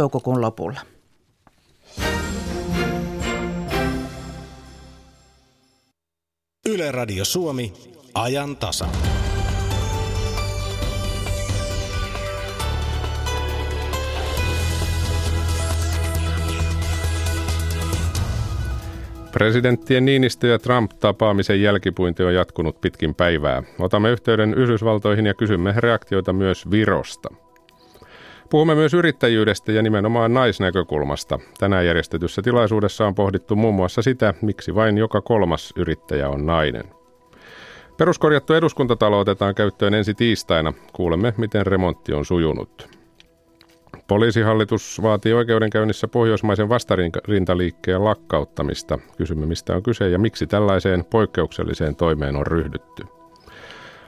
toukokuun 0.00 0.40
lopulla. 0.40 0.80
Yle 6.68 6.92
Radio 6.92 7.24
Suomi, 7.24 7.72
ajan 8.14 8.56
tasa. 8.56 8.86
Presidenttien 19.32 20.04
Niinistö 20.04 20.46
ja 20.46 20.58
Trump 20.58 20.90
tapaamisen 21.00 21.62
jälkipuinti 21.62 22.22
on 22.22 22.34
jatkunut 22.34 22.80
pitkin 22.80 23.14
päivää. 23.14 23.62
Otamme 23.78 24.10
yhteyden 24.10 24.54
Yhdysvaltoihin 24.54 25.26
ja 25.26 25.34
kysymme 25.34 25.74
reaktioita 25.76 26.32
myös 26.32 26.70
Virosta. 26.70 27.49
Puhumme 28.50 28.74
myös 28.74 28.94
yrittäjyydestä 28.94 29.72
ja 29.72 29.82
nimenomaan 29.82 30.34
naisnäkökulmasta. 30.34 31.38
Tänään 31.58 31.86
järjestetyssä 31.86 32.42
tilaisuudessa 32.42 33.06
on 33.06 33.14
pohdittu 33.14 33.56
muun 33.56 33.74
muassa 33.74 34.02
sitä, 34.02 34.34
miksi 34.42 34.74
vain 34.74 34.98
joka 34.98 35.20
kolmas 35.20 35.72
yrittäjä 35.76 36.28
on 36.28 36.46
nainen. 36.46 36.84
Peruskorjattu 37.96 38.54
eduskuntatalo 38.54 39.18
otetaan 39.18 39.54
käyttöön 39.54 39.94
ensi 39.94 40.14
tiistaina. 40.14 40.72
Kuulemme, 40.92 41.34
miten 41.36 41.66
remontti 41.66 42.12
on 42.12 42.24
sujunut. 42.24 42.88
Poliisihallitus 44.08 45.02
vaatii 45.02 45.32
oikeudenkäynnissä 45.32 46.08
pohjoismaisen 46.08 46.68
vastarintaliikkeen 46.68 48.04
lakkauttamista. 48.04 48.98
Kysymme, 49.16 49.46
mistä 49.46 49.76
on 49.76 49.82
kyse 49.82 50.08
ja 50.08 50.18
miksi 50.18 50.46
tällaiseen 50.46 51.04
poikkeukselliseen 51.04 51.96
toimeen 51.96 52.36
on 52.36 52.46
ryhdytty. 52.46 53.19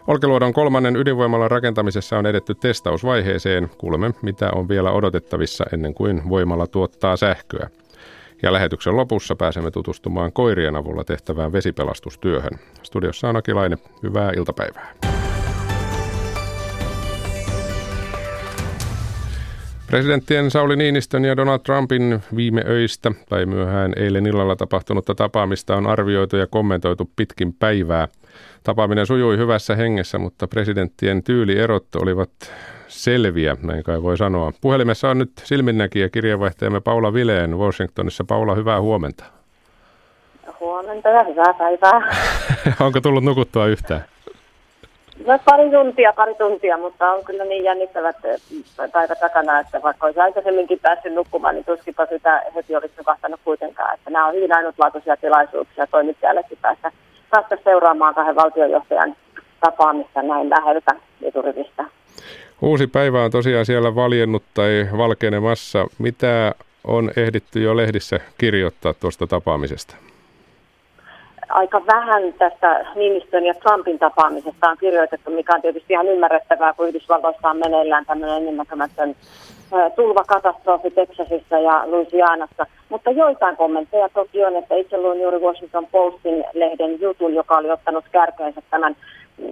Olkiluodon 0.07 0.53
kolmannen 0.53 0.97
ydinvoimalan 0.97 1.51
rakentamisessa 1.51 2.19
on 2.19 2.27
edetty 2.27 2.55
testausvaiheeseen. 2.55 3.71
Kuulemme, 3.79 4.11
mitä 4.23 4.51
on 4.55 4.69
vielä 4.69 4.93
odotettavissa 4.93 5.65
ennen 5.73 5.95
kuin 5.95 6.23
voimala 6.29 6.67
tuottaa 6.67 7.17
sähköä. 7.17 7.71
Ja 8.43 8.53
lähetyksen 8.53 8.97
lopussa 8.97 9.37
pääsemme 9.37 9.71
tutustumaan 9.71 10.33
koirien 10.33 10.77
avulla 10.77 11.05
tehtävään 11.05 11.53
vesipelastustyöhön. 11.53 12.59
Studiossa 12.83 13.29
on 13.29 13.37
Akilainen. 13.37 13.79
Hyvää 14.03 14.33
iltapäivää. 14.37 14.95
Presidenttien 19.87 20.51
Sauli 20.51 20.77
Niinistön 20.77 21.25
ja 21.25 21.37
Donald 21.37 21.59
Trumpin 21.59 22.21
viime 22.37 22.63
öistä 22.67 23.13
tai 23.29 23.47
myöhään 23.47 23.93
eilen 23.97 24.27
illalla 24.27 24.57
tapahtunutta 24.57 25.15
tapaamista 25.15 25.77
on 25.77 25.87
arvioitu 25.87 26.37
ja 26.37 26.47
kommentoitu 26.47 27.11
pitkin 27.17 27.53
päivää. 27.53 28.09
Tapaaminen 28.63 29.07
sujui 29.07 29.37
hyvässä 29.37 29.77
hengessä, 29.77 30.19
mutta 30.19 30.49
presidenttien 30.49 31.23
tyylierot 31.23 31.95
olivat 32.03 32.31
selviä, 32.89 33.57
näin 33.63 33.83
kai 33.83 34.03
voi 34.03 34.17
sanoa. 34.17 34.53
Puhelimessa 34.61 35.11
on 35.11 35.19
nyt 35.19 35.33
silminnäkijä 35.45 36.09
kirjeenvaihtajamme 36.09 36.81
Paula 36.81 37.13
Vileen 37.13 37.59
Washingtonissa. 37.59 38.25
Paula, 38.25 38.55
hyvää 38.55 38.81
huomenta. 38.81 39.25
Huomenta 40.61 41.09
ja 41.09 41.23
hyvää 41.23 41.55
päivää. 41.59 42.17
Onko 42.87 43.01
tullut 43.01 43.25
nukuttua 43.25 43.67
yhtään? 43.67 44.05
No 45.27 45.39
pari 45.45 45.71
tuntia, 45.71 46.13
pari 46.13 46.35
tuntia, 46.35 46.79
mutta 46.79 47.11
on 47.11 47.25
kyllä 47.25 47.45
niin 47.45 47.65
jännittävät 47.65 48.17
päivät 48.93 49.21
takana, 49.21 49.61
että 49.61 49.83
vaikka 49.83 50.07
olisi 50.07 50.21
aikaisemminkin 50.21 50.79
päässyt 50.79 51.15
nukkumaan, 51.15 51.55
niin 51.55 51.65
tuskinpa 51.65 52.07
sitä 52.07 52.43
heti 52.55 52.77
olisi 52.77 52.95
nukahtanut 52.99 53.41
kuitenkaan. 53.45 53.95
Että 53.95 54.11
nämä 54.11 54.27
on 54.27 54.35
hyvin 54.35 54.57
ainutlaatuisia 54.57 55.17
tilaisuuksia 55.17 55.87
toimittajallekin 55.87 56.59
päästä, 56.63 56.93
päästä 57.33 57.59
seuraamaan 57.65 58.15
kahden 58.15 58.37
valtionjohtajan 58.37 59.17
tapaamista 59.61 60.23
näin 60.23 60.51
läheltä 60.51 60.91
eturivistä. 61.23 61.85
Uusi 62.63 62.87
päivä 62.87 63.25
on 63.25 63.31
tosiaan 63.31 63.67
siellä 63.67 63.95
valjennut 63.95 64.43
tai 64.55 64.89
valkenemassa. 64.99 65.87
Mitä 65.99 66.55
on 66.85 67.11
ehditty 67.17 67.63
jo 67.63 67.77
lehdissä 67.77 68.21
kirjoittaa 68.39 68.95
tuosta 68.95 69.27
tapaamisesta? 69.27 69.97
aika 71.53 71.87
vähän 71.87 72.33
tästä 72.39 72.87
Niinistön 72.95 73.47
ja 73.47 73.55
Trumpin 73.55 73.99
tapaamisesta 73.99 74.71
on 74.71 74.77
kirjoitettu, 74.81 75.31
mikä 75.31 75.55
on 75.55 75.63
tietysti 75.63 75.93
ihan 75.93 76.09
ymmärrettävää, 76.09 76.73
kun 76.73 76.89
Yhdysvalloissa 76.89 77.51
on 77.51 77.57
meneillään 77.57 78.07
tämmöinen 78.07 78.37
ennennäkemätön 78.37 79.17
tulvakatastrofi 79.97 80.91
Texasissa 80.91 81.59
ja 81.59 81.83
Louisianassa. 81.87 82.67
Mutta 82.89 83.11
joitain 83.11 83.57
kommentteja 83.57 84.09
toki 84.09 84.45
on, 84.45 84.57
että 84.57 84.75
itse 84.75 84.99
luin 84.99 85.21
juuri 85.21 85.39
Washington 85.39 85.87
Postin 85.87 86.45
lehden 86.55 87.01
jutun, 87.01 87.35
joka 87.35 87.57
oli 87.57 87.71
ottanut 87.71 88.05
kärkeensä 88.13 88.63
tämän 88.71 88.97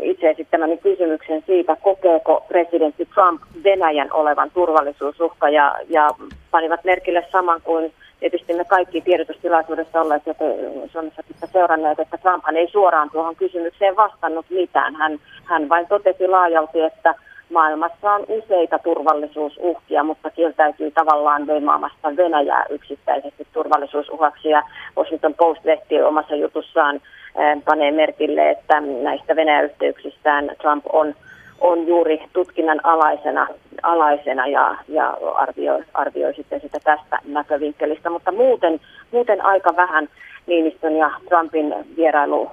itse 0.03 0.31
esittämäni 0.31 0.77
kysymyksen 0.77 1.43
siitä, 1.47 1.77
kokeeko 1.77 2.45
presidentti 2.49 3.07
Trump 3.15 3.43
Venäjän 3.65 4.13
olevan 4.13 4.51
turvallisuusuhka 4.51 5.49
ja, 5.49 5.77
ja 5.89 6.11
panivat 6.51 6.85
merkille 6.85 7.27
saman 7.33 7.61
kuin 7.65 7.93
tietysti 8.21 8.55
me 8.55 8.65
kaikki 8.65 9.01
tiedotustilaisuudessa 9.01 10.01
olleet, 10.01 10.27
jotka 10.27 10.45
Suomessa 10.93 11.23
seuranneet, 11.53 12.01
että 12.01 12.19
Trump 12.19 12.45
ei 12.57 12.69
suoraan 12.69 13.11
tuohon 13.11 13.37
kysymykseen 13.37 13.97
vastannut 13.97 14.47
mitään. 14.51 14.97
Hän, 14.97 15.19
hän 15.45 15.69
vain 15.69 15.87
totesi 15.87 16.29
laajalti, 16.29 16.81
että 16.81 17.15
maailmassa 17.51 18.13
on 18.13 18.25
useita 18.29 18.79
turvallisuusuhkia, 18.79 20.03
mutta 20.03 20.31
kieltäytyy 20.31 20.91
tavallaan 20.91 21.47
leimaamasta 21.47 22.17
Venäjää 22.17 22.65
yksittäisesti 22.71 23.47
turvallisuusuhaksi. 23.53 24.49
Ja 24.49 24.63
Washington 24.97 25.35
Post-lehti 25.35 26.03
omassa 26.03 26.35
jutussaan 26.35 26.97
eh, 26.97 27.65
panee 27.65 27.91
merkille, 27.91 28.51
että 28.51 28.81
näistä 28.81 29.37
Venäjä-yhteyksistään 29.37 30.51
Trump 30.61 30.85
on 30.93 31.15
on 31.61 31.87
juuri 31.87 32.23
tutkinnan 32.33 32.81
alaisena, 32.83 33.47
alaisena 33.83 34.47
ja, 34.47 34.77
ja 34.89 35.17
arvioi, 35.35 35.85
arvioi 35.95 36.35
sitten 36.35 36.61
sitä 36.61 36.79
tästä 36.85 37.19
näkövinkkelistä. 37.25 38.11
Mutta 38.11 38.33
muuten, 38.33 38.81
muuten 39.13 39.45
aika 39.45 39.77
vähän 39.77 40.09
Niinistön 40.47 40.97
ja 40.97 41.11
Trumpin 41.29 41.75
vierailu, 41.97 42.51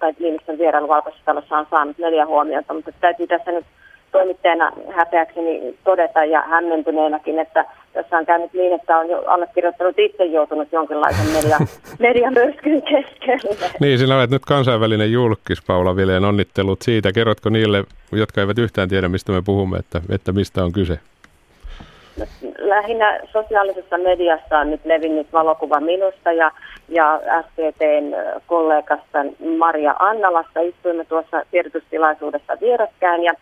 tai 0.00 0.12
Niinistön 0.18 0.58
vierailu 0.58 0.88
Valkoisessa 0.88 1.24
talossa 1.24 1.58
on 1.58 1.66
saanut 1.70 1.98
neljä 1.98 2.26
huomiota, 2.26 2.74
mutta 2.74 2.92
täytyy 3.00 3.26
tässä 3.26 3.52
nyt 3.52 3.64
toimittajana 4.12 4.72
häpeäkseni 4.90 5.74
todeta 5.84 6.24
ja 6.24 6.42
hämmentyneenäkin, 6.42 7.38
että 7.38 7.64
tässä 7.92 8.18
on 8.18 8.26
käynyt 8.26 8.52
niin, 8.52 8.72
että 8.72 8.98
on 8.98 9.08
jo 9.08 9.22
allekirjoittanut 9.26 9.98
itse 9.98 10.24
joutunut 10.24 10.68
jonkinlaisen 10.72 11.26
media, 11.26 11.58
mediamyrskyn 11.98 12.82
keskelle. 12.82 13.70
Niin, 13.80 13.98
sinä 13.98 14.16
olet 14.16 14.30
nyt 14.30 14.44
kansainvälinen 14.44 15.12
julkis, 15.12 15.62
Paula 15.66 15.96
Vileen, 15.96 16.24
onnittelut 16.24 16.82
siitä. 16.82 17.12
Kerrotko 17.12 17.48
niille, 17.48 17.84
jotka 18.12 18.40
eivät 18.40 18.58
yhtään 18.58 18.88
tiedä, 18.88 19.08
mistä 19.08 19.32
me 19.32 19.42
puhumme, 19.46 19.78
että, 19.78 20.00
että 20.10 20.32
mistä 20.32 20.64
on 20.64 20.72
kyse? 20.72 20.98
Lähinnä 22.58 23.20
sosiaalisessa 23.32 23.98
mediassa 23.98 24.58
on 24.58 24.70
nyt 24.70 24.80
levinnyt 24.84 25.32
valokuva 25.32 25.80
minusta 25.80 26.32
ja, 26.32 26.50
ja 26.88 27.20
STTn 27.42 28.14
kollegasta 28.46 29.18
Maria 29.58 29.94
Annalasta. 29.98 30.60
Istuimme 30.60 31.04
tuossa 31.04 31.42
tiedotustilaisuudessa 31.50 32.56
vierekkään 32.60 33.22
ja 33.22 33.32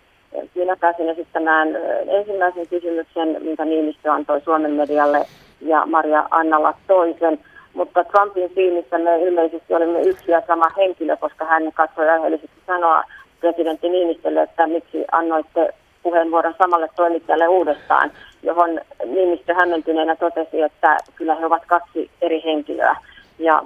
minä 0.54 0.76
pääsin 0.76 1.08
esittämään 1.08 1.68
ensimmäisen 2.08 2.68
kysymyksen, 2.68 3.36
minkä 3.40 3.64
Niinistö 3.64 4.12
antoi 4.12 4.40
Suomen 4.40 4.70
medialle 4.70 5.26
ja 5.60 5.86
Maria 5.86 6.28
Annala 6.30 6.74
toisen. 6.86 7.38
Mutta 7.74 8.04
Trumpin 8.04 8.50
silmissä 8.54 8.98
me 8.98 9.22
ilmeisesti 9.22 9.74
olimme 9.74 10.00
yksi 10.00 10.30
ja 10.30 10.42
sama 10.46 10.66
henkilö, 10.76 11.16
koska 11.16 11.44
hän 11.44 11.72
katsoi 11.72 12.08
aiheellisesti 12.08 12.60
sanoa 12.66 13.02
presidentti 13.40 13.88
Niinistölle, 13.88 14.42
että 14.42 14.66
miksi 14.66 15.04
annoitte 15.12 15.74
puheenvuoron 16.02 16.54
samalle 16.58 16.88
toimittajalle 16.96 17.48
uudestaan, 17.48 18.10
johon 18.42 18.80
Niinistö 19.04 19.54
hämmentyneenä 19.54 20.16
totesi, 20.16 20.62
että 20.62 20.96
kyllä 21.16 21.34
he 21.34 21.46
ovat 21.46 21.62
kaksi 21.66 22.10
eri 22.22 22.42
henkilöä. 22.44 22.96
Ja 23.38 23.62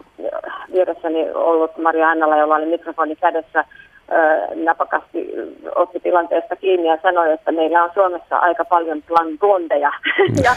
vieressäni 0.73 1.31
ollut 1.31 1.79
Maria 1.79 2.09
Annala, 2.09 2.37
jolla 2.37 2.57
oli 2.57 2.67
mikrofoni 2.67 3.17
kädessä, 3.17 3.65
napakasti 4.55 5.33
otti 5.75 6.01
tilanteesta 6.01 6.57
kiinni 6.57 6.89
ja 6.89 6.99
sanoi, 7.03 7.33
että 7.33 7.53
meillä 7.53 7.85
on 7.85 7.91
Suomessa 7.95 8.37
aika 8.37 8.65
paljon 8.65 9.03
blondeja. 9.41 9.93
ja, 10.45 10.55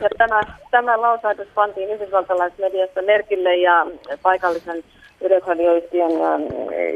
ja 0.00 0.08
tämä, 0.18 0.40
tämä 0.70 1.00
lausaitus 1.00 1.48
pantiin 1.54 1.90
yhdysvaltalaismediassa 1.90 3.02
merkille 3.02 3.56
ja 3.56 3.86
paikallisen 4.22 4.84
yleisradioyhtiön 5.20 6.12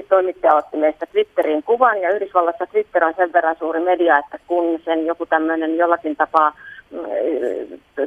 toimittaja 0.09 0.55
otti 0.55 0.77
meistä 0.77 1.07
Twitteriin 1.07 1.63
kuvan 1.63 2.01
ja 2.01 2.11
Yhdysvallassa 2.11 2.67
Twitter 2.67 3.05
on 3.05 3.15
sen 3.17 3.33
verran 3.33 3.57
suuri 3.59 3.81
media, 3.81 4.19
että 4.19 4.39
kun 4.47 4.81
sen 4.85 5.07
joku 5.07 5.27
tämmöinen 5.27 5.77
jollakin 5.77 6.17
tapaa 6.17 6.53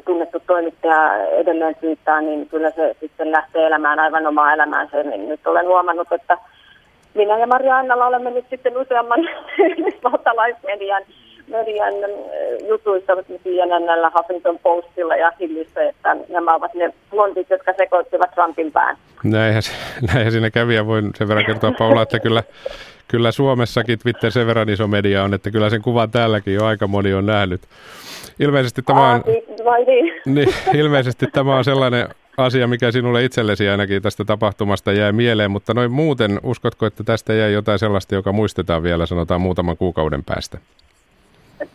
tunnettu 0.06 0.40
toimittaja 0.48 1.28
edelleen 1.28 1.76
syyttää, 1.82 2.22
niin 2.22 2.50
kyllä 2.50 2.72
se 2.72 2.96
sitten 3.00 3.32
lähtee 3.32 3.68
elämään 3.68 4.00
aivan 4.00 4.28
omaa 4.28 4.54
elämäänsä. 4.54 5.04
Niin 5.04 5.30
nyt 5.30 5.48
olen 5.48 5.68
huomannut, 5.68 6.12
että 6.12 6.38
minä 7.14 7.38
ja 7.38 7.48
Maria 7.48 7.78
Annala 7.78 8.08
olemme 8.08 8.32
nyt 8.32 8.46
sitten 8.50 8.78
useamman 8.78 9.20
yhdysvaltalaismedian 9.70 11.04
median 11.52 11.94
äh, 11.94 12.68
jutuissa 12.68 13.14
näillä 13.86 14.12
Huffington 14.18 14.60
Postilla 14.60 15.16
ja 15.16 15.32
Hillissä, 15.40 15.84
että 15.84 16.16
nämä 16.30 16.56
ovat 16.56 16.74
ne 16.74 16.94
blondit, 17.10 17.50
jotka 17.50 17.74
sekoittivat 17.78 18.32
Trumpin 18.32 18.72
pään. 18.72 18.98
Näinhän, 19.24 19.64
näinhän 20.14 20.32
siinä 20.32 20.50
kävi 20.50 20.76
ja 20.76 20.88
voin 20.88 21.12
sen 21.16 21.28
verran 21.28 21.46
kertoa 21.46 21.72
Paula, 21.78 22.02
että 22.02 22.20
kyllä, 22.20 22.44
kyllä 23.08 23.32
Suomessakin 23.32 24.00
Twitter 24.00 24.32
sen 24.32 24.48
verran 24.48 24.70
iso 24.70 24.88
media 24.88 25.24
on, 25.24 25.34
että 25.34 25.52
kyllä 25.52 25.70
sen 25.70 25.82
kuvan 25.82 26.12
täälläkin 26.12 26.54
jo 26.54 26.66
aika 26.66 26.88
moni 26.88 27.14
on 27.14 27.26
nähnyt. 27.26 27.62
Ilmeisesti 28.40 28.82
tämä 28.82 29.12
on, 29.12 29.24
niin? 29.86 30.14
niin, 30.26 30.50
ilmeisesti 30.74 31.28
tämä 31.34 31.58
on 31.58 31.64
sellainen 31.64 32.08
asia, 32.46 32.68
mikä 32.68 32.92
sinulle 32.92 33.24
itsellesi 33.24 33.70
ainakin 33.70 34.02
tästä 34.02 34.26
tapahtumasta 34.26 34.92
jää 34.92 35.12
mieleen, 35.12 35.52
mutta 35.52 35.74
noin 35.74 35.92
muuten, 35.92 36.40
uskotko, 36.44 36.86
että 36.86 37.04
tästä 37.04 37.34
jäi 37.34 37.54
jotain 37.54 37.80
sellaista, 37.80 38.16
joka 38.16 38.32
muistetaan 38.32 38.84
vielä, 38.84 39.06
sanotaan 39.06 39.42
muutaman 39.42 39.78
kuukauden 39.78 40.24
päästä? 40.24 40.58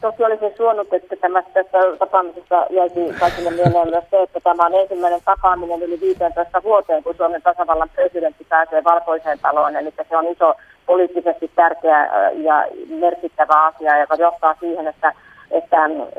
Toki 0.00 0.24
olisin 0.24 0.56
suonut, 0.56 0.92
että 0.92 1.16
tämä, 1.16 1.42
tässä 1.42 1.78
tapaamisessa 1.98 2.66
jäisi 2.70 3.00
kaikille 3.20 3.50
mieleen 3.50 3.90
myös 3.90 4.04
se, 4.10 4.22
että 4.22 4.40
tämä 4.40 4.66
on 4.66 4.74
ensimmäinen 4.74 5.20
tapaaminen 5.24 5.82
yli 5.82 6.00
15 6.00 6.62
vuoteen, 6.62 7.02
kun 7.02 7.14
Suomen 7.16 7.42
tasavallan 7.42 7.90
presidentti 7.94 8.46
pääsee 8.48 8.84
valkoiseen 8.84 9.38
taloon. 9.38 9.76
Eli 9.76 9.92
se 10.08 10.16
on 10.16 10.26
iso 10.26 10.54
poliittisesti 10.86 11.50
tärkeä 11.56 12.30
ja 12.34 12.66
merkittävä 12.88 13.64
asia, 13.64 13.98
joka 13.98 14.14
johtaa 14.14 14.56
siihen, 14.60 14.86
että, 14.86 15.12
että 15.50 15.76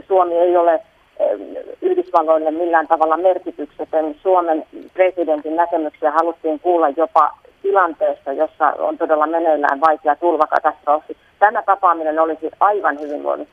Suomi 0.08 0.36
ei 0.36 0.58
ole 0.58 0.82
Yhdysvalloille 1.81 2.52
millään 2.52 2.88
tavalla 2.88 3.18
merkityksetön. 3.18 4.16
Suomen 4.24 4.64
presidentin 4.94 5.56
näkemyksiä 5.56 6.12
haluttiin 6.12 6.60
kuulla 6.60 6.90
jopa 6.90 7.38
tilanteessa, 7.62 8.34
jossa 8.34 8.74
on 8.80 8.98
todella 8.98 9.28
meneillään 9.28 9.81
vaikea 9.81 10.16
tulvakatastrofi. 10.16 11.18
Tämä 11.40 11.62
tapaaminen 11.62 12.19
olisi 12.19 12.52
aivan 12.60 13.00
hyvin 13.00 13.24
voinut 13.24 13.48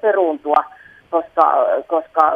peruuntua, 0.00 0.64
koska, 1.10 1.66
koska 1.86 2.32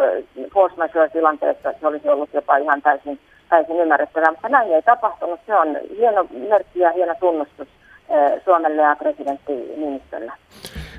force 0.54 0.76
majeure-tilanteessa 0.76 1.72
se 1.80 1.86
olisi 1.86 2.08
ollut 2.08 2.30
jopa 2.32 2.56
ihan 2.56 2.82
täysin, 2.82 3.18
täysin 3.48 3.80
ymmärrettävää. 3.80 4.30
Mutta 4.30 4.48
näin 4.48 4.72
ei 4.72 4.82
tapahtunut. 4.82 5.40
Se 5.46 5.54
on 5.54 5.76
hieno 5.96 6.26
merkki 6.30 6.80
ja 6.80 6.92
hieno 6.92 7.14
tunnustus 7.20 7.68
Suomelle 8.44 8.82
ja 8.82 8.96
presidentti 8.96 9.52
Niinistölle. 9.76 10.32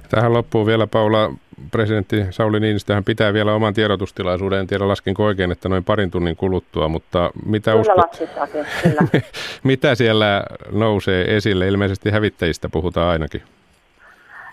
Tähän 0.10 0.34
loppuu 0.34 0.66
vielä 0.66 0.88
Paula, 0.88 1.32
presidentti 1.72 2.26
Sauli 2.30 2.60
Niinistöhän 2.60 3.04
pitää 3.04 3.34
vielä 3.34 3.54
oman 3.54 3.74
tiedotustilaisuuden. 3.74 4.60
En 4.60 4.68
tiedä 4.68 4.88
laskinko 4.88 5.26
oikein, 5.26 5.52
että 5.52 5.70
noin 5.70 5.84
parin 5.84 6.12
tunnin 6.12 6.36
kuluttua, 6.36 6.88
mutta 6.88 7.32
mitä 7.46 7.72
kyllä 7.72 7.82
uskot? 7.82 8.52
kyllä. 8.84 9.02
mitä 9.64 9.96
siellä 9.96 10.44
nousee 10.72 11.36
esille? 11.36 11.68
Ilmeisesti 11.68 12.10
hävittäjistä 12.10 12.70
puhutaan 12.70 13.10
ainakin. 13.10 13.42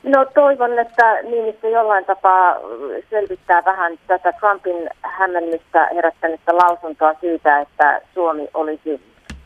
No 0.02 0.26
toivon, 0.34 0.78
että 0.78 1.22
Niinistö 1.22 1.69
jollain 1.69 2.05
tapaa 2.05 2.56
selvittää 3.10 3.64
vähän 3.64 3.98
tätä 4.06 4.32
Trumpin 4.32 4.90
hämmennystä 5.02 5.88
herättänyttä 5.94 6.56
lausuntoa 6.56 7.14
siitä, 7.20 7.60
että 7.60 8.00
Suomi 8.14 8.48
olisi 8.55 9.00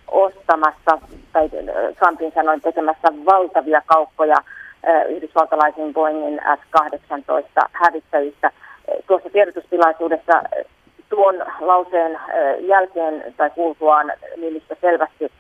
ostamassa, 0.09 0.99
tai 1.32 1.50
Trumpin 1.99 2.32
sanoin 2.35 2.61
tekemässä 2.61 3.09
valtavia 3.26 3.82
kauppoja 3.87 4.37
yhdysvaltalaisiin 5.08 5.94
Boeingin 5.94 6.40
S-18 6.56 7.69
hävittäjistä. 7.73 8.50
Tuossa 9.06 9.31
tiedotustilaisuudessa 9.31 10.43
tuon 11.08 11.34
lauseen 11.61 12.20
jälkeen 12.61 13.34
tai 13.37 13.50
kuultuaan 13.50 14.12
niistä 14.37 14.76
selvästi 14.81 15.31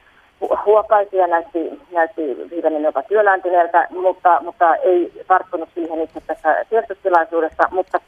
huokaisi 0.66 1.16
ja 1.16 1.26
näytti, 1.26 1.80
näytti 1.92 2.50
viimeinen 2.50 2.82
jopa 2.82 3.02
työlääntyneeltä, 3.02 3.86
mutta, 3.90 4.40
mutta 4.40 4.76
ei 4.76 5.12
tarttunut 5.28 5.68
siihen 5.74 6.00
itse 6.00 6.20
tässä 6.26 6.64
tiedotustilaisuudessa, 6.70 7.62
mutta 7.70 8.00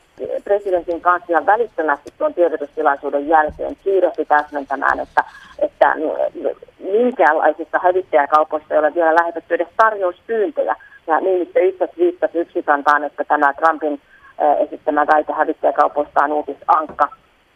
presidentin 0.45 1.01
kanssa 1.01 1.47
välittömästi 1.47 2.11
tuon 2.19 2.35
tiedotustilaisuuden 2.35 3.29
jälkeen 3.29 3.77
kiirehti 3.85 4.25
täsmentämään, 4.25 5.01
että, 5.01 5.25
että 5.59 5.95
minkäänlaisista 6.79 7.81
hävittäjäkaupoista 7.83 8.75
ei 8.75 8.81
ole 8.81 8.95
vielä 8.95 9.15
lähetetty 9.15 9.55
edes 9.55 9.69
tarjouspyyntöjä. 9.77 10.77
Ja 11.09 11.21
niin 11.21 11.43
itse 11.43 11.89
viittasi 11.99 12.39
yksikantaan, 12.39 13.05
että 13.05 13.25
tämä 13.25 13.53
Trumpin 13.55 14.01
esittämä 14.59 15.07
väite 15.07 15.33
hävittäjäkaupoista 15.33 16.25
on 16.25 16.33
uutisankka. 16.33 17.09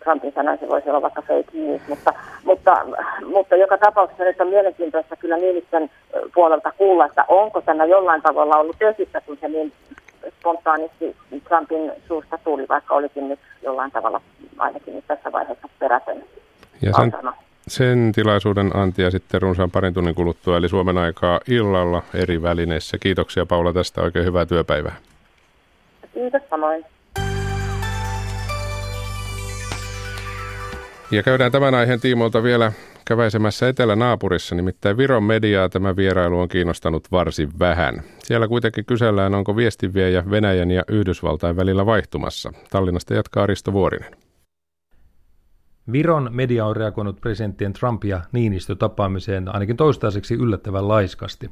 Trumpin 0.04 0.32
sanoi, 0.32 0.58
se 0.58 0.68
voisi 0.68 0.90
olla 0.90 1.02
vaikka 1.02 1.22
fake 1.22 1.50
news, 1.52 1.82
mutta, 1.88 2.12
mutta, 2.44 2.86
mutta 3.26 3.56
joka 3.56 3.78
tapauksessa 3.78 4.24
nyt 4.24 4.40
on 4.40 4.48
mielenkiintoista 4.48 5.16
kyllä 5.16 5.36
Niinistön 5.36 5.90
puolelta 6.34 6.72
kuulla, 6.78 7.06
että 7.06 7.24
onko 7.28 7.60
tämä 7.60 7.84
jollain 7.84 8.22
tavalla 8.22 8.56
ollut 8.56 8.82
esissä, 8.82 9.20
kun 9.20 9.38
se 9.40 9.48
niin 9.48 9.72
spontaanisti 10.38 11.16
Trumpin 11.48 11.92
suusta 12.08 12.38
tuli, 12.44 12.66
vaikka 12.68 12.94
olikin 12.94 13.28
nyt 13.28 13.40
jollain 13.62 13.90
tavalla 13.90 14.20
ainakin 14.58 14.94
nyt 14.94 15.04
tässä 15.08 15.32
vaiheessa 15.32 15.68
perätön. 15.78 16.24
Ja 16.82 16.92
sen, 16.92 17.12
sen 17.68 18.12
tilaisuuden 18.14 18.76
antia 18.76 19.10
sitten 19.10 19.42
runsaan 19.42 19.70
parin 19.70 19.94
tunnin 19.94 20.14
kuluttua, 20.14 20.56
eli 20.56 20.68
Suomen 20.68 20.98
aikaa 20.98 21.40
illalla 21.48 22.02
eri 22.14 22.42
välineissä. 22.42 22.98
Kiitoksia 22.98 23.46
Paula 23.46 23.72
tästä, 23.72 24.00
oikein 24.00 24.24
hyvää 24.24 24.46
työpäivää. 24.46 24.96
Kiitos 26.14 26.42
samoin. 26.50 26.84
Ja 31.10 31.22
käydään 31.22 31.52
tämän 31.52 31.74
aiheen 31.74 32.00
tiimoilta 32.00 32.42
vielä 32.42 32.72
käväisemässä 33.04 33.68
etelänaapurissa, 33.68 34.54
nimittäin 34.54 34.96
Viron 34.96 35.22
mediaa 35.22 35.68
tämä 35.68 35.96
vierailu 35.96 36.40
on 36.40 36.48
kiinnostanut 36.48 37.12
varsin 37.12 37.48
vähän. 37.58 38.02
Siellä 38.18 38.48
kuitenkin 38.48 38.84
kysellään, 38.84 39.34
onko 39.34 39.56
viestinviejä 39.56 40.24
Venäjän 40.30 40.70
ja 40.70 40.82
Yhdysvaltain 40.88 41.56
välillä 41.56 41.86
vaihtumassa. 41.86 42.52
Tallinnasta 42.70 43.14
jatkaa 43.14 43.46
Risto 43.46 43.72
Vuorinen. 43.72 44.21
Viron 45.92 46.28
media 46.32 46.66
on 46.66 46.76
reagoinut 46.76 47.20
presidenttien 47.20 47.72
Trump 47.72 48.04
ja 48.04 48.20
Niinistö 48.32 48.74
tapaamiseen 48.74 49.54
ainakin 49.54 49.76
toistaiseksi 49.76 50.34
yllättävän 50.34 50.88
laiskasti. 50.88 51.50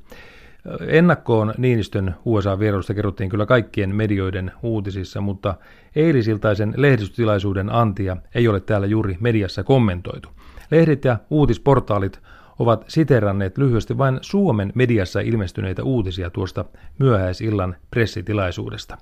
Ennakkoon 0.87 1.55
Niinistön 1.59 2.15
USA-vierailusta 2.25 2.94
kerrottiin 2.94 3.31
kyllä 3.31 3.47
kaikkien 3.47 3.94
medioiden 3.94 4.53
uutisissa, 4.62 5.21
mutta 5.21 5.55
eilisiltaisen 5.97 6.75
lehdistötilaisuuden 6.77 7.73
antia 7.73 8.17
ei 8.35 8.49
ole 8.49 8.61
täällä 8.61 8.87
juuri 8.87 9.17
mediassa 9.21 9.65
kommentoitu. 9.65 10.29
Lehdet 10.71 11.05
ja 11.05 11.19
uutisportaalit 11.31 12.21
ovat 12.59 12.85
siteranneet 12.88 13.59
lyhyesti 13.59 13.99
vain 13.99 14.19
Suomen 14.21 14.73
mediassa 14.75 15.21
ilmestyneitä 15.21 15.82
uutisia 15.85 16.31
tuosta 16.31 16.65
myöhäisillan 16.99 17.77
pressitilaisuudesta. 17.91 18.99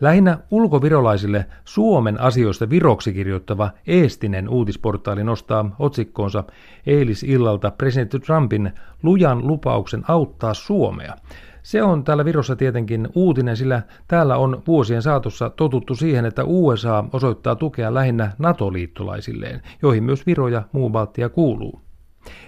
Lähinnä 0.00 0.38
ulkovirolaisille 0.50 1.46
Suomen 1.64 2.20
asioista 2.20 2.70
viroksi 2.70 3.12
kirjoittava 3.12 3.70
eestinen 3.86 4.48
uutisportaali 4.48 5.24
nostaa 5.24 5.76
otsikkoonsa 5.78 6.44
eilisillalta 6.86 7.70
presidentti 7.70 8.18
Trumpin 8.18 8.72
lujan 9.02 9.46
lupauksen 9.46 10.04
auttaa 10.08 10.54
Suomea. 10.54 11.16
Se 11.62 11.82
on 11.82 12.04
täällä 12.04 12.24
Virossa 12.24 12.56
tietenkin 12.56 13.08
uutinen, 13.14 13.56
sillä 13.56 13.82
täällä 14.08 14.36
on 14.36 14.62
vuosien 14.66 15.02
saatossa 15.02 15.50
totuttu 15.50 15.94
siihen, 15.94 16.24
että 16.24 16.44
USA 16.44 17.04
osoittaa 17.12 17.56
tukea 17.56 17.94
lähinnä 17.94 18.32
NATO-liittolaisilleen, 18.38 19.62
joihin 19.82 20.04
myös 20.04 20.26
Viro 20.26 20.48
ja 20.48 20.62
muu 20.72 20.90
Baltia 20.90 21.28
kuuluu. 21.28 21.80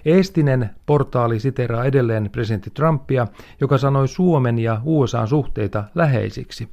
Eestinen 0.05 0.71
portaali 0.87 1.41
siteraa 1.41 1.85
edelleen 1.85 2.31
presidentti 2.33 2.71
Trumpia, 2.71 3.27
joka 3.61 3.79
sanoi 3.79 4.09
Suomen 4.09 4.59
ja 4.59 4.81
USAn 4.85 5.29
suhteita 5.29 5.85
läheisiksi. 5.95 6.69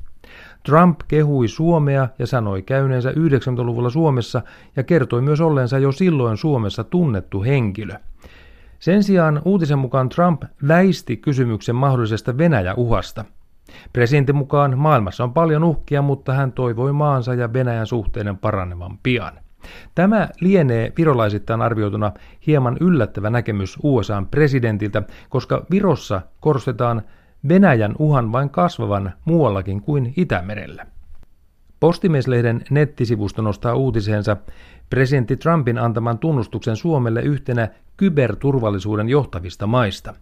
Trump 0.63 0.99
kehui 1.07 1.47
Suomea 1.47 2.07
ja 2.19 2.27
sanoi 2.27 2.61
käyneensä 2.61 3.11
90-luvulla 3.11 3.89
Suomessa 3.89 4.41
ja 4.75 4.83
kertoi 4.83 5.21
myös 5.21 5.41
olleensa 5.41 5.79
jo 5.79 5.91
silloin 5.91 6.37
Suomessa 6.37 6.83
tunnettu 6.83 7.43
henkilö. 7.43 7.93
Sen 8.79 9.03
sijaan 9.03 9.41
uutisen 9.45 9.79
mukaan 9.79 10.09
Trump 10.09 10.43
väisti 10.67 11.17
kysymyksen 11.17 11.75
mahdollisesta 11.75 12.37
Venäjä-uhasta. 12.37 13.25
Presidentin 13.93 14.35
mukaan 14.35 14.77
maailmassa 14.77 15.23
on 15.23 15.33
paljon 15.33 15.63
uhkia, 15.63 16.01
mutta 16.01 16.33
hän 16.33 16.51
toivoi 16.51 16.93
maansa 16.93 17.33
ja 17.33 17.53
Venäjän 17.53 17.87
suhteiden 17.87 18.37
paranevan 18.37 18.97
pian. 19.03 19.33
Tämä 19.95 20.29
lienee 20.41 20.93
virolaisittain 20.97 21.61
arvioituna 21.61 22.11
hieman 22.47 22.77
yllättävä 22.79 23.29
näkemys 23.29 23.77
USAn 23.83 24.27
presidentiltä, 24.27 25.03
koska 25.29 25.65
Virossa 25.71 26.21
korostetaan 26.39 27.01
Venäjän 27.47 27.95
uhan 27.99 28.31
vain 28.31 28.49
kasvavan 28.49 29.13
muuallakin 29.25 29.81
kuin 29.81 30.13
Itämerellä. 30.17 30.85
Postimieslehden 31.79 32.63
nettisivusto 32.69 33.41
nostaa 33.41 33.75
uutiseensa 33.75 34.37
presidentti 34.89 35.37
Trumpin 35.37 35.77
antaman 35.77 36.19
tunnustuksen 36.19 36.75
Suomelle 36.75 37.21
yhtenä 37.21 37.69
kyberturvallisuuden 37.97 39.09
johtavista 39.09 39.67
maista. 39.67 40.13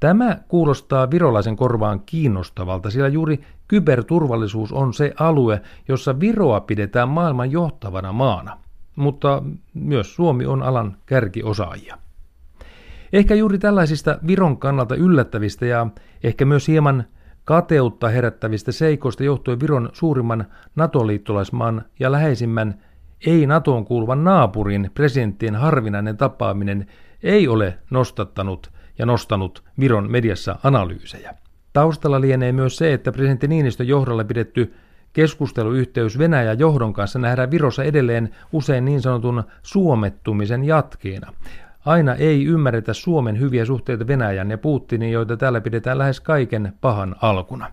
Tämä 0.00 0.38
kuulostaa 0.48 1.10
virolaisen 1.10 1.56
korvaan 1.56 2.00
kiinnostavalta, 2.06 2.90
sillä 2.90 3.08
juuri 3.08 3.40
kyberturvallisuus 3.68 4.72
on 4.72 4.94
se 4.94 5.12
alue, 5.20 5.60
jossa 5.88 6.20
Viroa 6.20 6.60
pidetään 6.60 7.08
maailman 7.08 7.50
johtavana 7.50 8.12
maana. 8.12 8.58
Mutta 8.96 9.42
myös 9.74 10.14
Suomi 10.14 10.46
on 10.46 10.62
alan 10.62 10.96
kärkiosaajia. 11.06 11.98
Ehkä 13.12 13.34
juuri 13.34 13.58
tällaisista 13.58 14.18
Viron 14.26 14.58
kannalta 14.58 14.94
yllättävistä 14.94 15.66
ja 15.66 15.86
ehkä 16.24 16.44
myös 16.44 16.68
hieman 16.68 17.04
kateutta 17.44 18.08
herättävistä 18.08 18.72
seikoista 18.72 19.24
johtuen 19.24 19.60
Viron 19.60 19.88
suurimman 19.92 20.44
NATO-liittolaismaan 20.76 21.84
ja 22.00 22.12
läheisimmän 22.12 22.74
ei-NATOon 23.26 23.84
kuuluvan 23.84 24.24
naapurin 24.24 24.90
presidenttien 24.94 25.54
harvinainen 25.56 26.16
tapaaminen 26.16 26.86
ei 27.22 27.48
ole 27.48 27.78
nostattanut 27.90 28.70
ja 28.98 29.06
nostanut 29.06 29.64
Viron 29.80 30.10
mediassa 30.10 30.58
analyysejä. 30.62 31.34
Taustalla 31.72 32.20
lienee 32.20 32.52
myös 32.52 32.76
se, 32.76 32.92
että 32.92 33.12
presidentti 33.12 33.48
Niinistön 33.48 33.88
johdolla 33.88 34.24
pidetty 34.24 34.74
keskusteluyhteys 35.12 36.18
Venäjän 36.18 36.58
johdon 36.58 36.92
kanssa 36.92 37.18
nähdään 37.18 37.50
Virossa 37.50 37.84
edelleen 37.84 38.34
usein 38.52 38.84
niin 38.84 39.00
sanotun 39.00 39.42
suomettumisen 39.62 40.64
jatkeena. 40.64 41.32
Aina 41.84 42.14
ei 42.14 42.44
ymmärretä 42.44 42.92
Suomen 42.92 43.40
hyviä 43.40 43.64
suhteita 43.64 44.06
Venäjän 44.06 44.50
ja 44.50 44.58
Putinin, 44.58 45.12
joita 45.12 45.36
täällä 45.36 45.60
pidetään 45.60 45.98
lähes 45.98 46.20
kaiken 46.20 46.72
pahan 46.80 47.16
alkuna. 47.22 47.70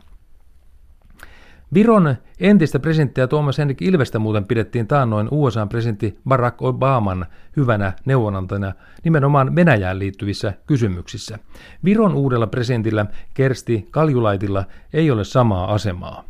Viron 1.74 2.16
entistä 2.40 2.80
presidenttiä 2.80 3.28
Tuomas 3.28 3.58
Henrik 3.58 3.82
Ilvestä 3.82 4.20
muuten 4.20 4.46
pidettiin 4.46 4.88
taannoin 4.88 5.28
USA-presidentti 5.32 6.20
Barack 6.28 6.62
Obaman 6.62 7.26
hyvänä 7.58 7.94
neuvonantajana 8.06 8.74
nimenomaan 9.04 9.56
Venäjään 9.56 10.00
liittyvissä 10.00 10.54
kysymyksissä. 10.68 11.40
Viron 11.86 12.14
uudella 12.14 12.48
presidentillä 12.48 13.06
Kersti 13.34 13.88
Kaljulaitilla 13.92 14.64
ei 14.94 15.12
ole 15.12 15.24
samaa 15.24 15.74
asemaa. 15.74 16.24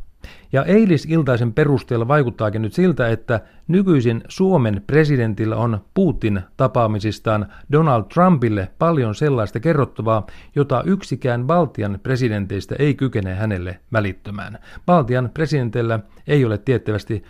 Ja 0.53 0.65
eilisiltaisen 0.65 1.53
perusteella 1.53 2.07
vaikuttaakin 2.07 2.61
nyt 2.61 2.73
siltä, 2.73 3.07
että 3.07 3.39
nykyisin 3.67 4.23
Suomen 4.27 4.81
presidentillä 4.87 5.55
on 5.55 5.81
Putin 5.93 6.41
tapaamisistaan 6.57 7.47
Donald 7.71 8.03
Trumpille 8.13 8.71
paljon 8.79 9.15
sellaista 9.15 9.59
kerrottavaa, 9.59 10.27
jota 10.55 10.83
yksikään 10.85 11.47
Baltian 11.47 11.99
presidenteistä 12.03 12.75
ei 12.79 12.95
kykene 12.95 13.35
hänelle 13.35 13.79
välittämään. 13.93 14.59
Baltian 14.85 15.29
presidentillä 15.33 15.99
ei 16.27 16.45
ole 16.45 16.57
tiettävästi 16.57 17.23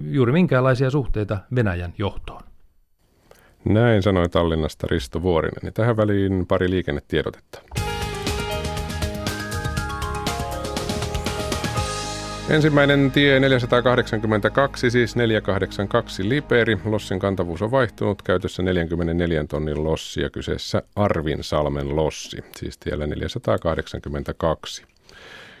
juuri 0.00 0.32
minkäänlaisia 0.32 0.90
suhteita 0.90 1.38
Venäjän 1.54 1.92
johtoon. 1.98 2.42
Näin 3.64 4.02
sanoi 4.02 4.28
Tallinnasta 4.28 4.86
Risto 4.90 5.22
Vuorinen. 5.22 5.72
Tähän 5.72 5.96
väliin 5.96 6.46
pari 6.46 6.70
liikennetiedotetta. 6.70 7.62
Ensimmäinen 12.50 13.10
tie 13.10 13.40
482, 13.40 14.90
siis 14.90 15.16
482 15.16 16.28
Liperi. 16.28 16.78
Lossin 16.84 17.18
kantavuus 17.18 17.62
on 17.62 17.70
vaihtunut, 17.70 18.22
käytössä 18.22 18.62
44 18.62 19.44
tonnin 19.44 19.84
lossi 19.84 20.20
ja 20.20 20.30
kyseessä 20.30 20.82
Arvinsalmen 20.96 21.96
lossi, 21.96 22.36
siis 22.56 22.78
tiellä 22.78 23.06
482. 23.06 24.84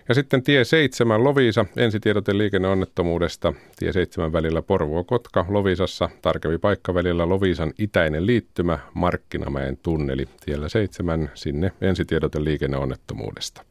Ja 0.08 0.14
sitten 0.14 0.42
tie 0.42 0.64
7 0.64 1.24
Loviisa, 1.24 1.66
ensitiedote 1.76 2.38
liikenneonnettomuudesta. 2.38 3.52
Tie 3.78 3.92
7 3.92 4.32
välillä 4.32 4.62
Porvoo-Kotka, 4.62 5.46
Lovisassa, 5.48 6.08
tarkempi 6.22 6.58
paikka 6.58 6.94
välillä 6.94 7.28
Loviisan 7.28 7.72
itäinen 7.78 8.26
liittymä, 8.26 8.78
Markkinamäen 8.94 9.76
tunneli. 9.82 10.28
Tiellä 10.44 10.68
7 10.68 11.30
sinne 11.34 11.72
ensitiedote 11.80 12.44
liikenneonnettomuudesta. 12.44 13.62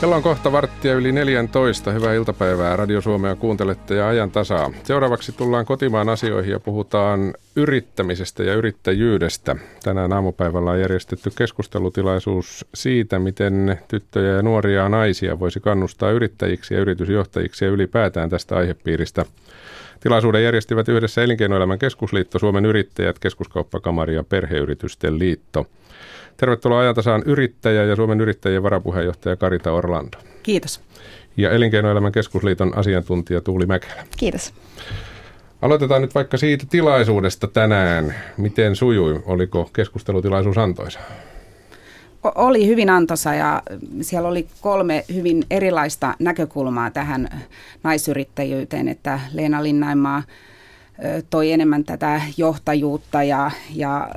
Kello 0.00 0.16
on 0.16 0.22
kohta 0.22 0.52
varttia 0.52 0.94
yli 0.94 1.12
14. 1.12 1.90
Hyvää 1.90 2.14
iltapäivää. 2.14 2.76
Radio 2.76 3.00
Suomea 3.00 3.36
kuuntelette 3.36 3.94
ja 3.94 4.08
ajan 4.08 4.30
tasaa. 4.30 4.70
Seuraavaksi 4.84 5.32
tullaan 5.32 5.66
kotimaan 5.66 6.08
asioihin 6.08 6.52
ja 6.52 6.60
puhutaan 6.60 7.34
yrittämisestä 7.56 8.42
ja 8.42 8.54
yrittäjyydestä. 8.54 9.56
Tänään 9.84 10.12
aamupäivällä 10.12 10.70
on 10.70 10.80
järjestetty 10.80 11.30
keskustelutilaisuus 11.36 12.64
siitä, 12.74 13.18
miten 13.18 13.78
tyttöjä 13.88 14.32
ja 14.32 14.42
nuoria 14.42 14.88
naisia 14.88 15.40
voisi 15.40 15.60
kannustaa 15.60 16.10
yrittäjiksi 16.10 16.74
ja 16.74 16.80
yritysjohtajiksi 16.80 17.64
ja 17.64 17.70
ylipäätään 17.70 18.30
tästä 18.30 18.56
aihepiiristä. 18.56 19.24
Tilaisuuden 20.00 20.44
järjestivät 20.44 20.88
yhdessä 20.88 21.22
Elinkeinoelämän 21.22 21.78
keskusliitto, 21.78 22.38
Suomen 22.38 22.66
yrittäjät, 22.66 23.18
keskuskauppakamari 23.18 24.14
ja 24.14 24.24
perheyritysten 24.24 25.18
liitto– 25.18 25.66
Tervetuloa 26.40 26.80
ajantasaan 26.80 27.22
yrittäjä 27.26 27.84
ja 27.84 27.96
Suomen 27.96 28.20
yrittäjien 28.20 28.62
varapuheenjohtaja 28.62 29.36
Karita 29.36 29.72
Orlando. 29.72 30.18
Kiitos. 30.42 30.80
Ja 31.36 31.50
Elinkeinoelämän 31.50 32.12
keskusliiton 32.12 32.78
asiantuntija 32.78 33.40
Tuuli 33.40 33.66
Mäkelä. 33.66 34.06
Kiitos. 34.16 34.54
Aloitetaan 35.62 36.02
nyt 36.02 36.14
vaikka 36.14 36.36
siitä 36.36 36.66
tilaisuudesta 36.70 37.48
tänään. 37.48 38.14
Miten 38.36 38.76
sujui? 38.76 39.22
Oliko 39.26 39.70
keskustelutilaisuus 39.72 40.58
antoisa? 40.58 41.00
Oli 42.34 42.66
hyvin 42.66 42.90
antoisa 42.90 43.34
ja 43.34 43.62
siellä 44.00 44.28
oli 44.28 44.46
kolme 44.60 45.04
hyvin 45.14 45.44
erilaista 45.50 46.14
näkökulmaa 46.18 46.90
tähän 46.90 47.28
naisyrittäjyyteen, 47.82 48.88
että 48.88 49.20
Leena 49.32 49.62
Linnaimaa 49.62 50.22
toi 51.30 51.52
enemmän 51.52 51.84
tätä 51.84 52.22
johtajuutta 52.36 53.22
ja, 53.22 53.50
ja 53.74 54.10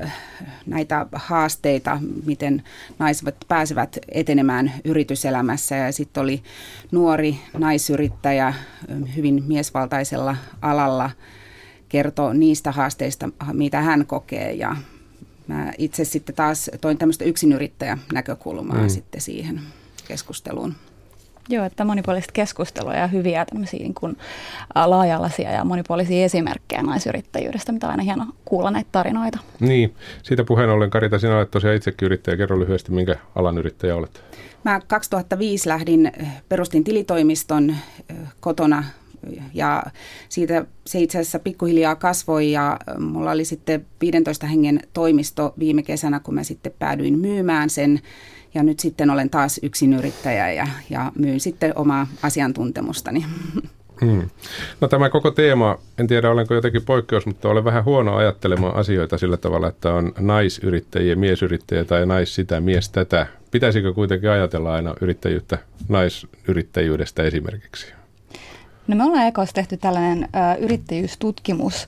näitä 0.66 1.06
haasteita, 1.14 2.00
miten 2.26 2.64
naiset 3.00 3.36
pääsevät 3.48 3.98
etenemään 4.12 4.74
yrityselämässä. 4.84 5.76
Ja 5.76 5.92
sitten 5.92 6.24
oli 6.24 6.44
nuori 6.92 7.40
naisyrittäjä 7.58 8.54
hyvin 9.16 9.44
miesvaltaisella 9.48 10.36
alalla 10.62 11.10
kertoo 11.90 12.34
niistä 12.34 12.72
haasteista, 12.72 13.30
mitä 13.54 13.82
hän 13.82 14.06
kokee. 14.06 14.54
Ja 14.54 14.76
mä 15.48 15.74
itse 15.78 16.06
sitten 16.06 16.36
taas 16.36 16.72
toin 16.82 16.98
tämmöistä 16.98 17.26
yksinyrittäjä 17.26 17.98
näkökulmaa 18.14 18.82
mm. 18.82 18.90
sitten 18.90 19.22
siihen 19.22 19.62
keskusteluun. 20.08 20.76
Joo, 21.50 21.66
että 21.66 21.86
monipuolista 21.86 22.32
keskustelua 22.34 22.94
ja 22.94 23.08
hyviä 23.08 23.46
tämmöisiä 23.46 23.80
niin 23.80 23.94
kuin 23.94 24.18
laajalaisia 24.86 25.52
ja 25.52 25.66
monipuolisia 25.66 26.26
esimerkkejä 26.26 26.82
naisyrittäjyydestä, 26.82 27.72
mitä 27.72 27.88
on 27.88 27.92
aina 27.92 28.04
hieno 28.04 28.26
kuulla 28.46 28.72
näitä 28.72 28.90
tarinoita. 28.92 29.40
Niin, 29.60 29.96
siitä 30.24 30.44
puheen 30.44 30.70
ollen 30.70 30.90
Karita, 30.90 31.20
sinä 31.20 31.38
olet 31.38 31.52
tosiaan 31.52 31.76
itsekin 31.76 32.06
yrittäjä. 32.06 32.38
Kerro 32.38 32.60
lyhyesti, 32.60 32.92
minkä 32.92 33.16
alan 33.36 33.58
yrittäjä 33.58 33.96
olet? 33.96 34.24
Mä 34.64 34.82
2005 34.88 35.70
lähdin, 35.70 36.12
perustin 36.50 36.84
tilitoimiston 36.84 37.76
kotona 38.40 38.84
ja 39.54 39.84
siitä 40.30 40.66
se 40.88 41.00
itse 41.00 41.20
asiassa 41.20 41.40
pikkuhiljaa 41.40 41.96
kasvoi 41.96 42.52
ja 42.52 42.80
mulla 43.00 43.32
oli 43.32 43.46
sitten 43.46 43.86
15 44.02 44.48
hengen 44.48 44.80
toimisto 44.94 45.54
viime 45.60 45.84
kesänä, 45.84 46.20
kun 46.20 46.34
mä 46.34 46.44
sitten 46.44 46.74
päädyin 46.80 47.20
myymään 47.20 47.70
sen 47.70 48.00
ja 48.54 48.64
nyt 48.64 48.80
sitten 48.80 49.10
olen 49.10 49.30
taas 49.30 49.60
yksin 49.64 49.94
yrittäjä 49.94 50.52
ja, 50.52 50.68
ja 50.90 51.12
myyn 51.16 51.40
sitten 51.40 51.74
omaa 51.76 52.08
asiantuntemustani. 52.24 53.26
Hmm. 54.02 54.30
No 54.82 54.88
tämä 54.88 55.10
koko 55.10 55.32
teema, 55.32 55.78
en 55.98 56.08
tiedä 56.08 56.32
olenko 56.32 56.54
jotenkin 56.54 56.86
poikkeus, 56.86 57.26
mutta 57.26 57.50
olen 57.50 57.64
vähän 57.64 57.86
huono 57.86 58.16
ajattelemaan 58.16 58.76
asioita 58.76 59.18
sillä 59.18 59.38
tavalla, 59.38 59.68
että 59.68 59.94
on 59.94 60.14
naisyrittäjiä, 60.20 61.16
miesyrittäjiä 61.16 61.84
tai 61.84 62.06
nais 62.06 62.36
sitä, 62.36 62.60
mies 62.60 62.90
tätä. 62.90 63.28
Pitäisikö 63.52 63.94
kuitenkin 63.94 64.30
ajatella 64.30 64.74
aina 64.74 64.96
yrittäjyyttä 65.02 65.58
naisyrittäjyydestä 65.90 67.24
esimerkiksi? 67.24 67.94
No 68.88 68.96
me 68.96 69.04
ollaan 69.04 69.28
Ekossa 69.28 69.56
tehty 69.56 69.78
tällainen 69.78 70.24
ö, 70.24 70.64
yrittäjyystutkimus, 70.64 71.88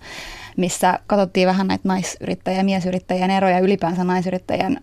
missä 0.57 0.99
katsottiin 1.07 1.47
vähän 1.47 1.67
näitä 1.67 1.87
naisyrittäjien 1.87 2.59
ja 2.59 2.63
miesyrittäjien 2.63 3.31
eroja 3.31 3.59
ylipäänsä 3.59 4.03
naisyrittäjien 4.03 4.81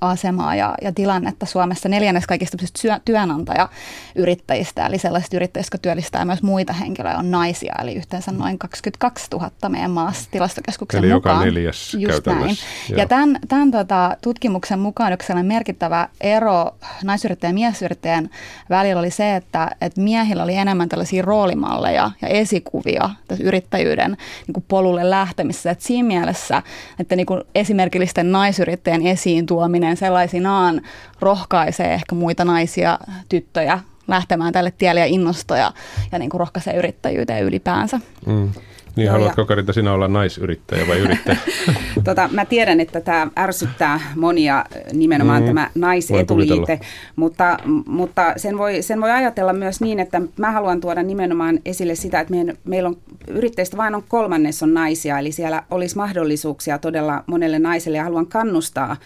asemaa 0.00 0.54
ja, 0.54 0.74
ja 0.82 0.92
tilannetta 0.92 1.46
Suomessa. 1.46 1.88
Neljännes 1.88 2.26
kaikista 2.26 2.56
työnantajayrittäjistä, 3.04 4.86
eli 4.86 4.98
sellaisista 4.98 5.36
yrittäjistä, 5.36 5.66
jotka 5.66 5.82
työllistää 5.82 6.24
myös 6.24 6.42
muita 6.42 6.72
henkilöitä, 6.72 7.18
on 7.18 7.30
naisia, 7.30 7.74
eli 7.82 7.94
yhteensä 7.94 8.32
noin 8.32 8.58
22 8.58 9.26
000 9.32 9.50
meidän 9.68 9.90
maassa 9.90 10.30
tilastokeskuksen 10.30 11.04
eli 11.04 11.12
mukaan. 11.12 11.36
Eli 11.36 11.48
joka 11.48 11.60
neljäs 11.60 11.94
Just 11.94 12.26
näin. 12.26 12.56
Ja 12.96 13.08
tämän, 13.08 13.38
tämän 13.48 13.70
tota, 13.70 14.16
tutkimuksen 14.22 14.78
mukaan 14.78 15.12
yksi 15.12 15.32
merkittävä 15.42 16.08
ero 16.20 16.74
naisyrittäjän 17.04 17.52
ja 17.52 17.54
miesyrittäjän 17.54 18.30
välillä 18.70 19.00
oli 19.00 19.10
se, 19.10 19.36
että, 19.36 19.70
että 19.80 20.00
miehillä 20.00 20.42
oli 20.42 20.54
enemmän 20.54 20.88
tällaisia 20.88 21.22
roolimalleja 21.22 22.10
ja 22.22 22.28
esikuvia 22.28 23.10
tässä 23.28 23.44
yrittäjyyden 23.44 24.16
niin 24.46 24.64
polulle 24.68 25.10
lähtemisessä. 25.12 25.70
Että 25.70 25.84
siinä 25.84 26.06
mielessä, 26.06 26.62
että 26.98 27.16
niin 27.16 27.26
kuin 27.26 27.42
esimerkillisten 27.54 28.32
naisyrittäjän 28.32 29.06
esiin 29.06 29.46
tuominen 29.46 29.96
sellaisinaan 29.96 30.80
rohkaisee 31.20 31.94
ehkä 31.94 32.14
muita 32.14 32.44
naisia, 32.44 32.98
tyttöjä 33.28 33.78
lähtemään 34.08 34.52
tälle 34.52 34.70
tielle 34.70 35.00
ja 35.00 35.06
innostaa 35.06 35.56
ja, 35.56 35.72
ja 36.12 36.18
niin 36.18 36.30
kuin 36.30 36.38
rohkaisee 36.40 36.76
yrittäjyyteen 36.76 37.44
ylipäänsä. 37.44 38.00
Mm. 38.26 38.50
Niin, 38.96 39.06
Joo, 39.06 39.12
haluatko 39.12 39.46
Karita 39.46 39.72
sinä 39.72 39.92
olla 39.92 40.08
naisyrittäjä 40.08 40.86
vai 40.86 40.98
yrittäjä? 40.98 41.36
tota, 42.04 42.28
mä 42.32 42.44
tiedän, 42.44 42.80
että 42.80 43.00
tämä 43.00 43.28
ärsyttää 43.38 44.00
monia 44.16 44.64
nimenomaan 44.92 45.42
mm, 45.42 45.46
tämä 45.46 45.70
naisetuliite, 45.74 46.80
mutta, 47.16 47.58
mutta 47.86 48.32
sen, 48.36 48.58
voi, 48.58 48.82
sen 48.82 49.00
voi 49.00 49.10
ajatella 49.10 49.52
myös 49.52 49.80
niin, 49.80 50.00
että 50.00 50.22
mä 50.38 50.50
haluan 50.50 50.80
tuoda 50.80 51.02
nimenomaan 51.02 51.58
esille 51.64 51.94
sitä, 51.94 52.20
että 52.20 52.34
meidän, 52.34 52.56
meillä 52.64 52.88
on 52.88 52.96
yrittäjistä 53.28 53.76
vain 53.76 53.94
on 53.94 54.04
kolmannes 54.08 54.62
on 54.62 54.74
naisia, 54.74 55.18
eli 55.18 55.32
siellä 55.32 55.62
olisi 55.70 55.96
mahdollisuuksia 55.96 56.78
todella 56.78 57.24
monelle 57.26 57.58
naiselle 57.58 57.98
ja 57.98 58.04
haluan 58.04 58.26
kannustaa 58.26 58.96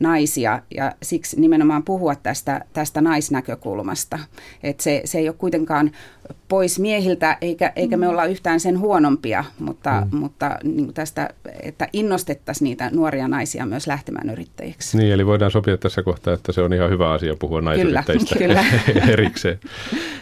naisia 0.00 0.62
ja 0.76 0.92
siksi 1.02 1.40
nimenomaan 1.40 1.82
puhua 1.82 2.14
tästä, 2.14 2.64
tästä 2.72 3.00
naisnäkökulmasta. 3.00 4.18
Et 4.62 4.80
se, 4.80 5.02
se 5.04 5.18
ei 5.18 5.28
ole 5.28 5.36
kuitenkaan 5.38 5.90
pois 6.48 6.78
miehiltä, 6.78 7.38
eikä, 7.40 7.72
eikä 7.76 7.96
me 7.96 8.06
mm. 8.06 8.10
olla 8.10 8.24
yhtään 8.24 8.60
sen 8.60 8.78
huonompia, 8.78 9.44
mutta, 9.58 10.06
mm. 10.12 10.18
mutta 10.18 10.58
niin 10.64 10.94
tästä, 10.94 11.30
että 11.62 11.88
innostettaisiin 11.92 12.66
niitä 12.66 12.90
nuoria 12.92 13.28
naisia 13.28 13.66
myös 13.66 13.86
lähtemään 13.86 14.30
yrittäjiksi. 14.30 14.98
Niin, 14.98 15.12
eli 15.12 15.26
voidaan 15.26 15.50
sopia 15.50 15.76
tässä 15.76 16.02
kohtaa, 16.02 16.34
että 16.34 16.52
se 16.52 16.60
on 16.60 16.72
ihan 16.72 16.90
hyvä 16.90 17.12
asia 17.12 17.34
puhua 17.38 17.60
naisyrittäjistä 17.60 18.34
kyllä, 18.38 18.64
kyllä. 18.86 19.04
erikseen. 19.12 19.58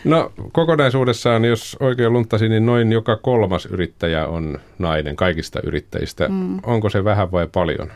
No 0.05 0.33
kokonaisuudessaan, 0.53 1.45
jos 1.45 1.77
oikein 1.81 2.13
luntasin, 2.13 2.51
niin 2.51 2.67
noin 2.67 2.93
joka 2.93 3.17
kolmas 3.17 3.67
yrittäjä 3.67 4.27
on 4.27 4.59
nainen 4.79 5.17
kaikista 5.17 5.61
yrittäjistä. 5.65 6.29
Mm. 6.29 6.59
Onko 6.63 6.91
se 6.91 7.05
vähän 7.05 7.33
vai 7.33 7.49
paljon? 7.53 7.91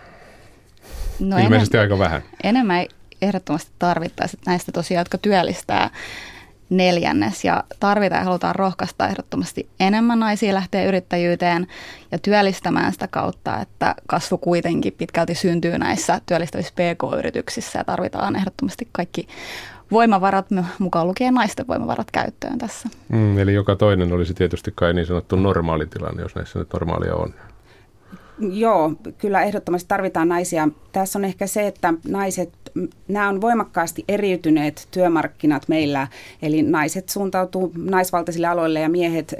No 1.21 1.39
Ilmeisesti 1.39 1.77
enem- 1.77 1.81
aika 1.81 1.99
vähän. 1.99 2.23
Enemmän 2.45 2.87
ehdottomasti 3.23 3.71
tarvittaisiin 3.79 4.41
näistä 4.47 4.73
tosiaan, 4.73 5.01
jotka 5.01 5.19
työllistää 5.19 5.91
neljännes 6.71 7.45
ja 7.45 7.65
tarvitaan 7.81 8.21
ja 8.21 8.25
halutaan 8.25 8.55
rohkaista 8.55 9.09
ehdottomasti 9.09 9.69
enemmän 9.81 10.21
naisia 10.21 10.55
lähteä 10.55 10.85
yrittäjyyteen 10.85 11.67
ja 12.13 12.19
työllistämään 12.19 12.93
sitä 12.93 13.09
kautta, 13.09 13.61
että 13.61 13.95
kasvu 14.07 14.39
kuitenkin 14.39 14.95
pitkälti 14.99 15.35
syntyy 15.35 15.79
näissä 15.79 16.21
työllistävissä 16.27 16.73
PK-yrityksissä 16.73 17.79
ja 17.79 17.85
tarvitaan 17.85 18.37
ehdottomasti 18.37 18.89
kaikki 18.93 19.29
voimavarat, 19.91 20.47
mukaan 20.79 21.09
lukien 21.09 21.35
naisten 21.35 21.67
voimavarat 21.69 22.11
käyttöön 22.11 22.59
tässä. 22.59 22.89
Mm, 23.09 23.39
eli 23.39 23.55
joka 23.55 23.77
toinen 23.77 24.13
olisi 24.13 24.35
tietysti 24.35 24.73
kai 24.75 24.95
niin 24.95 25.07
sanottu 25.07 25.37
normaali 25.37 25.87
tilanne, 25.87 26.23
jos 26.23 26.35
näissä 26.35 26.59
nyt 26.59 26.73
normaalia 26.73 27.15
on. 27.15 27.35
Joo, 28.41 28.93
kyllä 29.19 29.43
ehdottomasti 29.43 29.89
tarvitaan 29.89 30.29
naisia. 30.29 30.69
Tässä 30.93 31.19
on 31.19 31.25
ehkä 31.25 31.47
se, 31.47 31.67
että 31.67 31.95
naiset, 32.09 32.51
nämä 33.09 33.29
on 33.29 33.41
voimakkaasti 33.41 34.05
eriytyneet 34.09 34.89
työmarkkinat 34.91 35.69
meillä, 35.69 36.09
eli 36.43 36.63
naiset 36.63 37.09
suuntautuu 37.09 37.73
naisvaltaisille 37.77 38.47
aloille 38.47 38.81
ja 38.81 38.89
miehet 38.89 39.35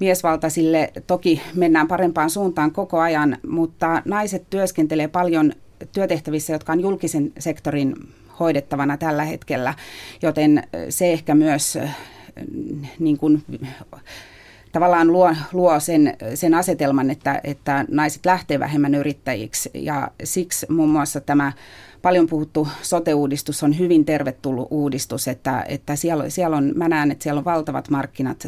miesvaltaisille. 0.00 0.92
Toki 1.06 1.42
mennään 1.54 1.88
parempaan 1.88 2.30
suuntaan 2.30 2.72
koko 2.72 2.98
ajan, 3.00 3.38
mutta 3.48 4.02
naiset 4.04 4.50
työskentelee 4.50 5.08
paljon 5.08 5.52
työtehtävissä, 5.92 6.52
jotka 6.52 6.72
on 6.72 6.80
julkisen 6.80 7.32
sektorin 7.38 7.94
hoidettavana 8.40 8.96
tällä 8.96 9.24
hetkellä, 9.24 9.74
joten 10.22 10.62
se 10.88 11.12
ehkä 11.12 11.34
myös 11.34 11.78
niin 12.98 13.18
kuin, 13.18 13.42
tavallaan 14.72 15.12
luo, 15.12 15.34
luo 15.52 15.80
sen, 15.80 16.16
sen 16.34 16.54
asetelman, 16.54 17.10
että, 17.10 17.40
että 17.44 17.84
naiset 17.88 18.26
lähtee 18.26 18.58
vähemmän 18.60 18.94
yrittäjiksi 18.94 19.70
ja 19.74 20.10
siksi 20.24 20.66
muun 20.72 20.88
muassa 20.88 21.20
tämä 21.20 21.52
paljon 22.02 22.26
puhuttu 22.26 22.68
sote-uudistus 22.82 23.62
on 23.62 23.78
hyvin 23.78 24.04
tervetullut 24.04 24.68
uudistus, 24.70 25.28
että, 25.28 25.64
että 25.68 25.96
siellä, 25.96 26.30
siellä 26.30 26.56
on, 26.56 26.72
mä 26.76 26.88
näen, 26.88 27.10
että 27.10 27.22
siellä 27.22 27.38
on 27.38 27.44
valtavat 27.44 27.90
markkinat 27.90 28.46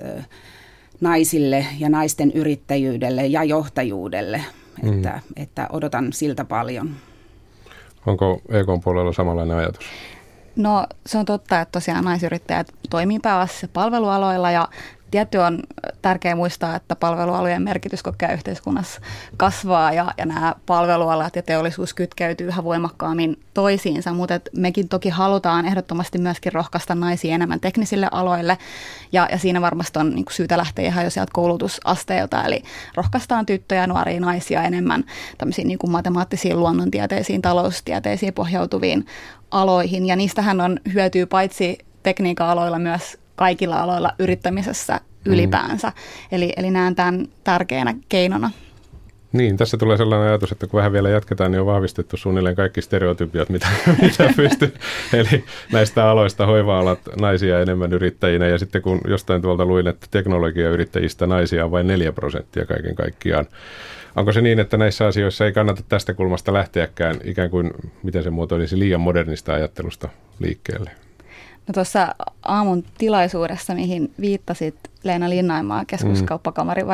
naisille 1.01 1.67
ja 1.79 1.89
naisten 1.89 2.33
yrittäjyydelle 2.33 3.27
ja 3.27 3.45
johtajuudelle, 3.45 4.45
mm. 4.83 4.93
että, 4.93 5.21
että 5.37 5.69
odotan 5.73 6.13
siltä 6.13 6.45
paljon. 6.45 6.91
Onko 8.07 8.41
EK 8.49 8.67
puolella 8.85 9.13
samanlainen 9.13 9.57
ajatus? 9.57 9.85
No 10.57 10.87
se 11.07 11.19
on 11.19 11.25
totta, 11.25 11.61
että 11.61 11.73
tosiaan 11.73 12.05
naisyrittäjät 12.05 12.73
toimii 12.91 13.19
pääasiassa 13.19 13.69
palvelualoilla 13.73 14.51
ja 14.51 14.69
Tietty 15.13 15.39
on 15.39 15.63
tärkeää 16.03 16.37
muistaa, 16.37 16.77
että 16.77 16.97
palvelualojen 16.97 17.63
merkitys 17.63 18.03
koko 18.03 18.17
yhteiskunnassa 18.35 19.01
kasvaa 19.37 19.93
ja, 19.93 20.15
ja 20.19 20.27
nämä 20.27 20.55
palvelualat 20.67 21.37
ja 21.37 21.43
teollisuus 21.43 21.95
kytkeytyy 21.95 22.47
yhä 22.47 22.65
voimakkaammin 22.65 23.41
toisiinsa, 23.55 24.13
mutta 24.13 24.41
mekin 24.57 24.89
toki 24.89 25.09
halutaan 25.09 25.67
ehdottomasti 25.67 26.19
myöskin 26.19 26.53
rohkaista 26.53 26.95
naisia 26.95 27.35
enemmän 27.35 27.61
teknisille 27.61 28.09
aloille 28.11 28.59
ja, 29.13 29.29
ja 29.33 29.39
siinä 29.39 29.61
varmasti 29.61 29.99
on 29.99 30.11
niin 30.11 30.25
syytä 30.31 30.57
lähteä 30.57 30.87
ihan 30.87 31.05
jo 31.05 31.11
sieltä 31.11 31.31
koulutusasteelta, 31.33 32.45
eli 32.45 32.63
rohkaistaan 32.95 33.47
tyttöjä 33.47 33.87
nuoria 33.87 34.21
naisia 34.21 34.63
enemmän 34.63 35.05
tämmöisiin 35.39 35.69
niin 35.69 35.79
kuin 35.79 35.91
matemaattisiin, 35.91 36.61
luonnontieteisiin, 36.61 37.43
taloustieteisiin 37.43 38.35
pohjautuviin 38.35 39.07
aloihin. 39.51 40.07
Ja 40.07 40.17
niistähän 40.17 40.61
on 40.61 40.81
hyötyy 40.95 41.27
paitsi 41.27 41.79
tekniikan 42.03 42.49
aloilla 42.49 42.79
myös 42.79 43.22
kaikilla 43.43 43.81
aloilla 43.81 44.13
yrittämisessä 44.19 45.01
ylipäänsä. 45.27 45.89
Mm. 45.89 45.95
Eli, 46.33 46.53
eli 46.57 46.71
näen 46.71 46.95
tämän 46.95 47.29
tärkeänä 47.45 47.95
keinona. 48.09 48.51
Niin, 49.33 49.57
tässä 49.57 49.77
tulee 49.77 49.97
sellainen 49.97 50.29
ajatus, 50.29 50.53
että 50.53 50.67
kun 50.67 50.79
vähän 50.79 50.93
vielä 50.93 51.09
jatketaan, 51.09 51.51
niin 51.51 51.61
on 51.61 51.67
vahvistettu 51.67 52.17
suunnilleen 52.17 52.57
kaikki 52.57 52.83
stereotypiat, 52.83 53.49
mitä, 53.49 53.67
mitä 54.03 54.31
pystyy. 54.37 54.75
Eli 55.13 55.45
näistä 55.73 56.11
aloista 56.11 56.47
hoiva-alat 56.47 56.99
naisia 57.21 57.61
enemmän 57.61 57.93
yrittäjinä. 57.93 58.47
Ja 58.47 58.59
sitten 58.59 58.83
kun 58.83 59.01
jostain 59.09 59.43
tuolta 59.43 59.65
luin, 59.65 59.87
että 59.87 60.07
teknologiayrittäjistä 60.11 61.27
naisia 61.27 61.65
on 61.65 61.71
vain 61.71 61.87
4 61.87 62.13
prosenttia 62.13 62.67
kaiken 62.67 62.95
kaikkiaan. 62.95 63.47
Onko 64.17 64.33
se 64.33 64.41
niin, 64.41 64.61
että 64.61 64.77
näissä 64.77 65.07
asioissa 65.07 65.47
ei 65.47 65.53
kannata 65.53 65.83
tästä 65.89 66.15
kulmasta 66.15 66.53
lähteäkään 66.53 67.17
ikään 67.25 67.51
kuin, 67.51 67.71
miten 68.03 68.23
se 68.23 68.31
muotoilisi, 68.31 68.79
liian 68.79 69.01
modernista 69.01 69.55
ajattelusta 69.55 70.09
liikkeelle? 70.39 70.91
No 71.69 71.73
tuossa 71.73 72.15
aamun 72.43 72.85
tilaisuudessa, 72.99 73.75
mihin 73.75 74.13
viittasit 74.21 74.75
Leena 75.03 75.31
Linnaimaa, 75.31 75.85
keskuskauppakamarin 75.85 76.87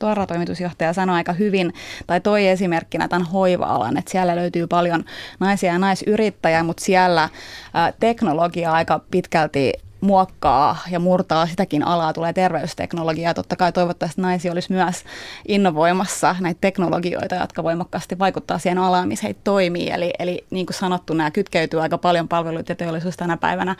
varatoimitusjohtaja, 0.00 0.92
sanoi 0.92 1.16
aika 1.16 1.32
hyvin, 1.32 1.72
tai 2.06 2.20
toi 2.20 2.48
esimerkkinä 2.48 3.08
tämän 3.08 3.26
hoiva-alan, 3.26 3.96
että 3.96 4.10
siellä 4.10 4.36
löytyy 4.36 4.66
paljon 4.66 5.04
naisia 5.40 5.72
ja 5.72 5.78
naisyrittäjiä, 5.78 6.62
mutta 6.62 6.84
siellä 6.84 7.28
teknologia 8.00 8.72
aika 8.72 9.00
pitkälti 9.10 9.72
muokkaa 10.00 10.78
ja 10.90 10.98
murtaa 11.00 11.46
sitäkin 11.46 11.82
alaa, 11.82 12.12
tulee 12.12 12.32
terveysteknologiaa. 12.32 13.34
Totta 13.34 13.56
kai 13.56 13.72
toivottavasti 13.72 14.20
naisia 14.20 14.52
olisi 14.52 14.72
myös 14.72 15.04
innovoimassa 15.48 16.36
näitä 16.40 16.58
teknologioita, 16.60 17.34
jotka 17.34 17.62
voimakkaasti 17.62 18.18
vaikuttaa 18.18 18.58
siihen 18.58 18.78
alaan, 18.78 19.08
missä 19.08 19.26
heitä 19.26 19.40
toimii. 19.44 19.90
Eli, 19.90 20.10
eli 20.18 20.44
niin 20.50 20.66
kuin 20.66 20.74
sanottu, 20.74 21.14
nämä 21.14 21.30
kytkeytyy 21.30 21.82
aika 21.82 21.98
paljon 21.98 22.28
palveluita 22.28 22.72
ja 22.72 22.76
teollisuus 22.76 23.16
tänä 23.16 23.36
päivänä 23.36 23.76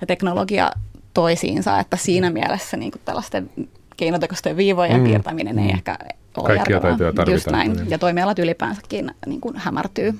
ja 0.00 0.06
teknologia 0.06 0.70
toisiinsa, 1.14 1.78
että 1.78 1.96
siinä 1.96 2.30
mielessä 2.30 2.76
niin 2.76 2.90
kuin 2.90 3.02
tällaisten 3.04 3.50
keinotekoisten 3.96 4.56
viivojen 4.56 5.00
mm, 5.00 5.04
piirtäminen 5.04 5.56
mm. 5.56 5.62
ei 5.62 5.70
ehkä 5.70 5.98
ole 6.36 6.46
Kaikkia 6.46 6.76
järkevää. 6.76 7.32
Just 7.32 7.46
näin. 7.46 7.72
Niin. 7.72 7.90
Ja 7.90 7.98
toimialat 7.98 8.38
ylipäänsäkin 8.38 9.10
niin 9.26 9.40
kuin 9.40 9.56
hämärtyy. 9.56 10.18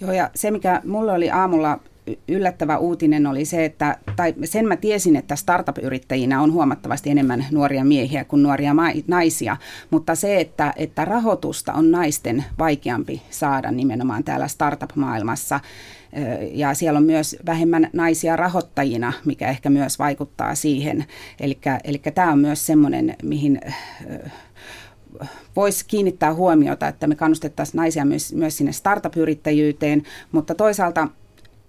Joo, 0.00 0.12
ja 0.12 0.30
se 0.34 0.50
mikä 0.50 0.82
mulle 0.84 1.12
oli 1.12 1.30
aamulla 1.30 1.78
yllättävä 2.28 2.78
uutinen 2.78 3.26
oli 3.26 3.44
se, 3.44 3.64
että, 3.64 3.96
tai 4.16 4.34
sen 4.44 4.68
mä 4.68 4.76
tiesin, 4.76 5.16
että 5.16 5.36
startup-yrittäjinä 5.36 6.42
on 6.42 6.52
huomattavasti 6.52 7.10
enemmän 7.10 7.46
nuoria 7.50 7.84
miehiä 7.84 8.24
kuin 8.24 8.42
nuoria 8.42 8.74
naisia, 9.06 9.56
mutta 9.90 10.14
se, 10.14 10.40
että, 10.40 10.72
että 10.76 11.04
rahoitusta 11.04 11.72
on 11.72 11.90
naisten 11.90 12.44
vaikeampi 12.58 13.22
saada 13.30 13.70
nimenomaan 13.70 14.24
täällä 14.24 14.48
startup-maailmassa, 14.48 15.60
ja 16.52 16.74
siellä 16.74 16.96
on 16.96 17.04
myös 17.04 17.36
vähemmän 17.46 17.90
naisia 17.92 18.36
rahoittajina, 18.36 19.12
mikä 19.24 19.48
ehkä 19.48 19.70
myös 19.70 19.98
vaikuttaa 19.98 20.54
siihen. 20.54 21.04
Eli 21.84 22.02
tämä 22.14 22.32
on 22.32 22.38
myös 22.38 22.66
semmoinen, 22.66 23.16
mihin 23.22 23.60
voisi 25.56 25.84
kiinnittää 25.86 26.34
huomiota, 26.34 26.88
että 26.88 27.06
me 27.06 27.14
kannustettaisiin 27.14 27.76
naisia 27.76 28.04
myös, 28.04 28.34
myös 28.34 28.56
sinne 28.56 28.72
startup-yrittäjyyteen, 28.72 30.02
mutta 30.32 30.54
toisaalta 30.54 31.08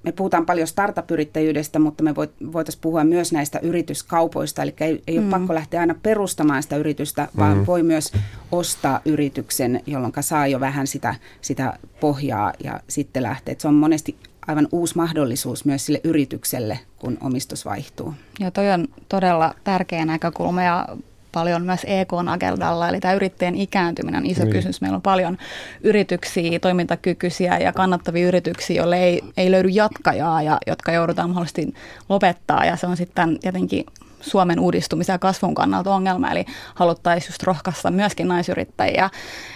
me 0.03 0.11
puhutaan 0.11 0.45
paljon 0.45 0.67
startup-yrittäjyydestä, 0.67 1.79
mutta 1.79 2.03
me 2.03 2.15
voitaisiin 2.53 2.81
puhua 2.81 3.03
myös 3.03 3.31
näistä 3.31 3.59
yrityskaupoista, 3.59 4.63
eli 4.63 4.73
ei, 4.79 5.03
ei 5.07 5.19
mm. 5.19 5.23
ole 5.23 5.31
pakko 5.31 5.53
lähteä 5.53 5.79
aina 5.79 5.95
perustamaan 6.03 6.63
sitä 6.63 6.75
yritystä, 6.75 7.27
vaan 7.37 7.57
mm. 7.57 7.65
voi 7.67 7.83
myös 7.83 8.11
ostaa 8.51 9.01
yrityksen, 9.05 9.81
jolloin 9.85 10.13
saa 10.19 10.47
jo 10.47 10.59
vähän 10.59 10.87
sitä, 10.87 11.15
sitä 11.41 11.77
pohjaa 11.99 12.53
ja 12.63 12.79
sitten 12.87 13.23
lähtee. 13.23 13.55
se 13.59 13.67
on 13.67 13.73
monesti 13.73 14.15
aivan 14.47 14.67
uusi 14.71 14.95
mahdollisuus 14.95 15.65
myös 15.65 15.85
sille 15.85 16.01
yritykselle, 16.03 16.79
kun 16.99 17.17
omistus 17.21 17.65
vaihtuu. 17.65 18.13
Ja 18.39 18.51
toi 18.51 18.71
on 18.71 18.87
todella 19.09 19.55
tärkeä 19.63 20.05
näkökulma 20.05 20.63
ja 20.63 20.87
paljon 21.31 21.65
myös 21.65 21.81
EK-agendalla, 21.83 22.89
eli 22.89 22.99
tämä 22.99 23.13
yrittäjän 23.13 23.55
ikääntyminen 23.55 24.21
on 24.21 24.25
iso 24.25 24.43
niin. 24.43 24.53
kysymys. 24.53 24.81
Meillä 24.81 24.95
on 24.95 25.01
paljon 25.01 25.37
yrityksiä, 25.83 26.59
toimintakykyisiä 26.59 27.57
ja 27.57 27.73
kannattavia 27.73 28.27
yrityksiä, 28.27 28.77
joille 28.77 28.97
ei, 28.97 29.21
ei 29.37 29.51
löydy 29.51 29.69
jatkajaa 29.69 30.41
ja 30.41 30.57
jotka 30.67 30.91
joudutaan 30.91 31.29
mahdollisesti 31.29 31.73
lopettaa, 32.09 32.65
ja 32.65 32.75
se 32.75 32.87
on 32.87 32.97
sitten 32.97 33.39
tietenkin 33.39 33.85
Suomen 34.21 34.59
uudistumisen 34.59 35.13
ja 35.13 35.19
kasvun 35.19 35.55
kannalta 35.55 35.95
ongelma, 35.95 36.31
eli 36.31 36.45
haluttaisiin 36.75 37.31
just 37.31 37.43
rohkaista 37.43 37.91
myöskin 37.91 38.27
naisyrittäjiä 38.27 39.09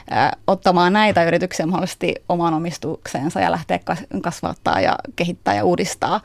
ää, 0.10 0.38
ottamaan 0.48 0.94
näitä 0.94 1.24
yrityksiä 1.24 1.66
mahdollisesti 1.66 2.16
oman 2.30 2.54
omistukseensa 2.54 3.40
ja 3.40 3.52
lähteä 3.52 3.80
kasvattaa 4.22 4.82
ja 4.82 4.96
kehittää 5.16 5.56
ja 5.56 5.66
uudistaa 5.66 6.22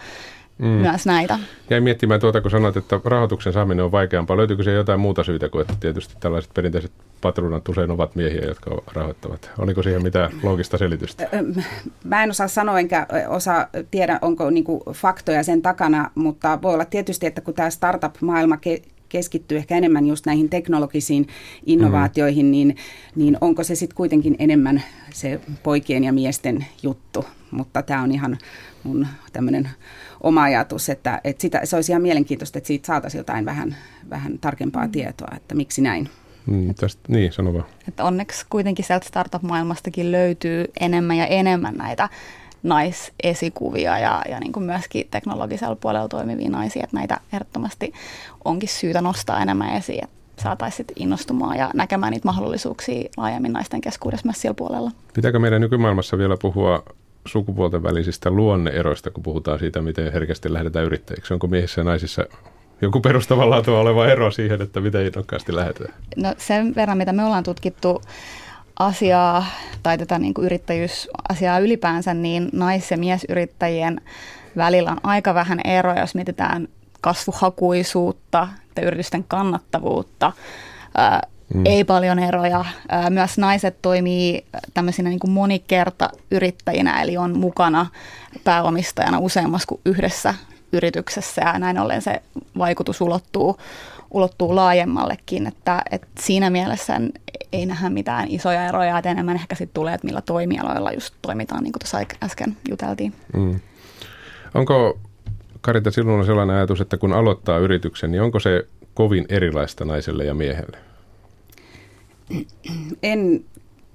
mm. 0.60 0.66
myös 0.66 1.06
näitä. 1.06 1.38
Jäin 1.70 1.82
miettimään 1.82 2.20
tuota, 2.20 2.40
kun 2.40 2.50
sanoit, 2.50 2.76
että 2.76 3.00
rahoituksen 3.04 3.52
saaminen 3.52 3.84
on 3.84 3.92
vaikeampaa. 3.92 4.36
Löytyykö 4.36 4.62
se 4.62 4.72
jotain 4.72 5.00
muuta 5.00 5.24
syytä 5.24 5.48
kuin, 5.48 5.62
että 5.62 5.74
tietysti 5.80 6.14
tällaiset 6.20 6.54
perinteiset 6.54 6.92
patruunat 7.20 7.68
usein 7.68 7.90
ovat 7.90 8.16
miehiä, 8.16 8.44
jotka 8.44 8.82
rahoittavat. 8.92 9.50
Oliko 9.58 9.82
siihen 9.82 10.02
mitään 10.02 10.30
loogista 10.42 10.78
selitystä? 10.78 11.28
Mä 12.04 12.22
en 12.22 12.30
osaa 12.30 12.48
sanoa 12.48 12.78
enkä 12.78 13.06
osaa 13.28 13.66
tiedä, 13.90 14.18
onko 14.22 14.50
niinku 14.50 14.82
faktoja 14.92 15.42
sen 15.42 15.62
takana, 15.62 16.10
mutta 16.14 16.58
voi 16.62 16.74
olla 16.74 16.84
tietysti, 16.84 17.26
että 17.26 17.40
kun 17.40 17.54
tämä 17.54 17.70
startup-maailma 17.70 18.58
keskittyy 19.08 19.58
ehkä 19.58 19.76
enemmän 19.76 20.06
just 20.06 20.26
näihin 20.26 20.48
teknologisiin 20.48 21.26
innovaatioihin, 21.66 22.46
mm. 22.46 22.50
niin, 22.50 22.76
niin 23.16 23.38
onko 23.40 23.64
se 23.64 23.74
sitten 23.74 23.96
kuitenkin 23.96 24.36
enemmän 24.38 24.82
se 25.12 25.40
poikien 25.62 26.04
ja 26.04 26.12
miesten 26.12 26.66
juttu. 26.82 27.24
Mutta 27.50 27.82
tämä 27.82 28.02
on 28.02 28.12
ihan 28.12 28.38
mun 28.82 29.06
tämmöinen 29.32 29.68
oma 30.20 30.42
ajatus, 30.42 30.88
että, 30.88 31.20
että 31.24 31.42
sitä, 31.42 31.60
se 31.64 31.76
olisi 31.76 31.92
ihan 31.92 32.02
mielenkiintoista, 32.02 32.58
että 32.58 32.68
siitä 32.68 32.86
saataisiin 32.86 33.18
jotain 33.18 33.44
vähän, 33.44 33.76
vähän 34.10 34.38
tarkempaa 34.38 34.86
mm. 34.86 34.92
tietoa, 34.92 35.28
että 35.36 35.54
miksi 35.54 35.82
näin. 35.82 36.08
Mm, 36.46 36.74
tästä, 36.74 37.02
niin, 37.08 37.32
sano 37.32 37.52
vaan. 37.52 37.64
Että 37.88 38.04
onneksi 38.04 38.46
kuitenkin 38.50 38.84
sieltä 38.84 39.06
startup-maailmastakin 39.06 40.12
löytyy 40.12 40.64
enemmän 40.80 41.16
ja 41.16 41.26
enemmän 41.26 41.74
näitä 41.74 42.08
naisesikuvia 42.62 43.98
ja, 43.98 44.22
ja 44.28 44.40
niin 44.40 44.52
kuin 44.52 44.64
myöskin 44.64 45.08
teknologisella 45.10 45.76
puolella 45.76 46.08
toimivia 46.08 46.50
naisia, 46.50 46.84
että 46.84 46.96
näitä 46.96 47.20
ehdottomasti 47.32 47.92
onkin 48.44 48.68
syytä 48.68 49.00
nostaa 49.00 49.42
enemmän 49.42 49.76
esiin, 49.76 50.04
että 50.04 50.42
saataisiin 50.42 50.86
innostumaan 50.96 51.56
ja 51.56 51.70
näkemään 51.74 52.12
niitä 52.12 52.28
mahdollisuuksia 52.28 53.10
laajemmin 53.16 53.52
naisten 53.52 53.80
keskuudessa 53.80 54.26
myös 54.26 54.40
siellä 54.40 54.54
puolella. 54.54 54.90
Pitääkö 55.14 55.38
meidän 55.38 55.60
nykymaailmassa 55.60 56.18
vielä 56.18 56.36
puhua 56.42 56.82
sukupuolten 57.26 57.82
välisistä 57.82 58.30
luonneeroista, 58.30 59.10
kun 59.10 59.22
puhutaan 59.22 59.58
siitä, 59.58 59.82
miten 59.82 60.12
herkästi 60.12 60.52
lähdetään 60.52 60.84
yrittäjiksi? 60.84 61.34
Onko 61.34 61.46
miehissä 61.46 61.80
ja 61.80 61.84
naisissa 61.84 62.24
joku 62.82 63.00
perustavanlaatua 63.00 63.80
oleva 63.80 64.06
ero 64.06 64.30
siihen, 64.30 64.62
että 64.62 64.80
miten 64.80 65.06
innokkaasti 65.06 65.56
lähdetään? 65.56 65.94
No 66.16 66.34
sen 66.38 66.74
verran, 66.74 66.98
mitä 66.98 67.12
me 67.12 67.24
ollaan 67.24 67.44
tutkittu 67.44 68.02
asiaa 68.78 69.46
tai 69.82 69.98
tätä 69.98 70.18
niin 70.18 70.34
kuin 70.34 70.44
yrittäjyysasiaa 70.46 71.58
ylipäänsä, 71.58 72.14
niin 72.14 72.48
nais- 72.52 72.90
ja 72.90 72.96
miesyrittäjien 72.96 74.00
välillä 74.56 74.90
on 74.90 75.00
aika 75.02 75.34
vähän 75.34 75.60
eroja, 75.64 76.00
jos 76.00 76.14
mietitään 76.14 76.68
kasvuhakuisuutta 77.00 78.48
ja 78.76 78.82
yritysten 78.82 79.24
kannattavuutta. 79.24 80.32
Mm. 81.54 81.62
Ei 81.66 81.84
paljon 81.84 82.18
eroja. 82.18 82.64
Myös 83.10 83.38
naiset 83.38 83.76
toimii 83.82 84.44
tämmöisinä 84.74 85.08
niin 85.08 85.20
kuin 85.20 85.30
monikerta-yrittäjinä, 85.30 87.02
eli 87.02 87.16
on 87.16 87.38
mukana 87.38 87.86
pääomistajana 88.44 89.18
useammassa 89.18 89.66
kuin 89.66 89.80
yhdessä 89.84 90.34
yrityksessä 90.72 91.42
ja 91.42 91.58
näin 91.58 91.78
ollen 91.78 92.02
se 92.02 92.22
vaikutus 92.58 93.00
ulottuu, 93.00 93.58
ulottuu 94.10 94.56
laajemmallekin, 94.56 95.46
että, 95.46 95.82
että 95.90 96.08
siinä 96.20 96.50
mielessä 96.50 97.00
ei 97.52 97.66
nähdä 97.66 97.90
mitään 97.90 98.28
isoja 98.28 98.66
eroja, 98.66 98.98
että 98.98 99.10
enemmän 99.10 99.36
ehkä 99.36 99.54
sitten 99.54 99.74
tulee, 99.74 99.94
että 99.94 100.06
millä 100.06 100.20
toimialoilla 100.20 100.92
just 100.92 101.14
toimitaan, 101.22 101.64
niin 101.64 101.72
kuin 101.72 101.80
tuossa 101.80 101.98
äsken 102.24 102.56
juteltiin. 102.68 103.12
Mm. 103.36 103.60
Onko 104.54 104.98
Karita 105.60 105.90
sinulla 105.90 106.24
sellainen 106.24 106.56
ajatus, 106.56 106.80
että 106.80 106.96
kun 106.96 107.12
aloittaa 107.12 107.58
yrityksen, 107.58 108.10
niin 108.10 108.22
onko 108.22 108.40
se 108.40 108.66
kovin 108.94 109.26
erilaista 109.28 109.84
naiselle 109.84 110.24
ja 110.24 110.34
miehelle? 110.34 110.89
En, 113.02 113.44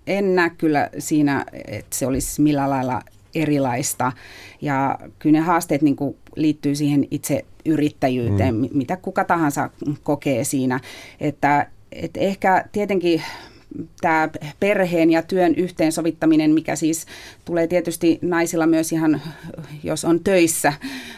en 0.08 0.36
näe 0.36 0.50
kyllä 0.50 0.89
siinä, 1.00 1.45
että 1.67 1.95
se 1.95 2.08
olisi 2.08 2.41
millä 2.41 2.69
lailla 2.69 3.02
erilaista. 3.36 4.12
Ja 4.62 5.00
kyllä 5.19 5.39
ne 5.39 5.45
haasteet 5.45 5.82
niin 5.82 5.95
kuin 5.95 6.15
liittyy 6.36 6.76
siihen 6.76 7.08
itse 7.12 7.45
yrittäjyyteen, 7.65 8.56
mm. 8.56 8.69
mitä 8.74 8.98
kuka 8.98 9.24
tahansa 9.24 9.69
kokee 10.04 10.43
siinä. 10.43 10.80
Että, 11.19 11.67
että 11.91 12.19
ehkä 12.19 12.65
tietenkin 12.71 13.21
tämä 14.02 14.30
perheen 14.60 15.12
ja 15.12 15.22
työn 15.22 15.56
yhteensovittaminen, 15.56 16.52
mikä 16.52 16.76
siis 16.76 17.06
tulee 17.46 17.68
tietysti 17.68 18.20
naisilla 18.22 18.68
myös 18.68 18.92
ihan, 18.92 19.22
jos 19.84 20.06
on 20.06 20.20
töissä 20.24 20.74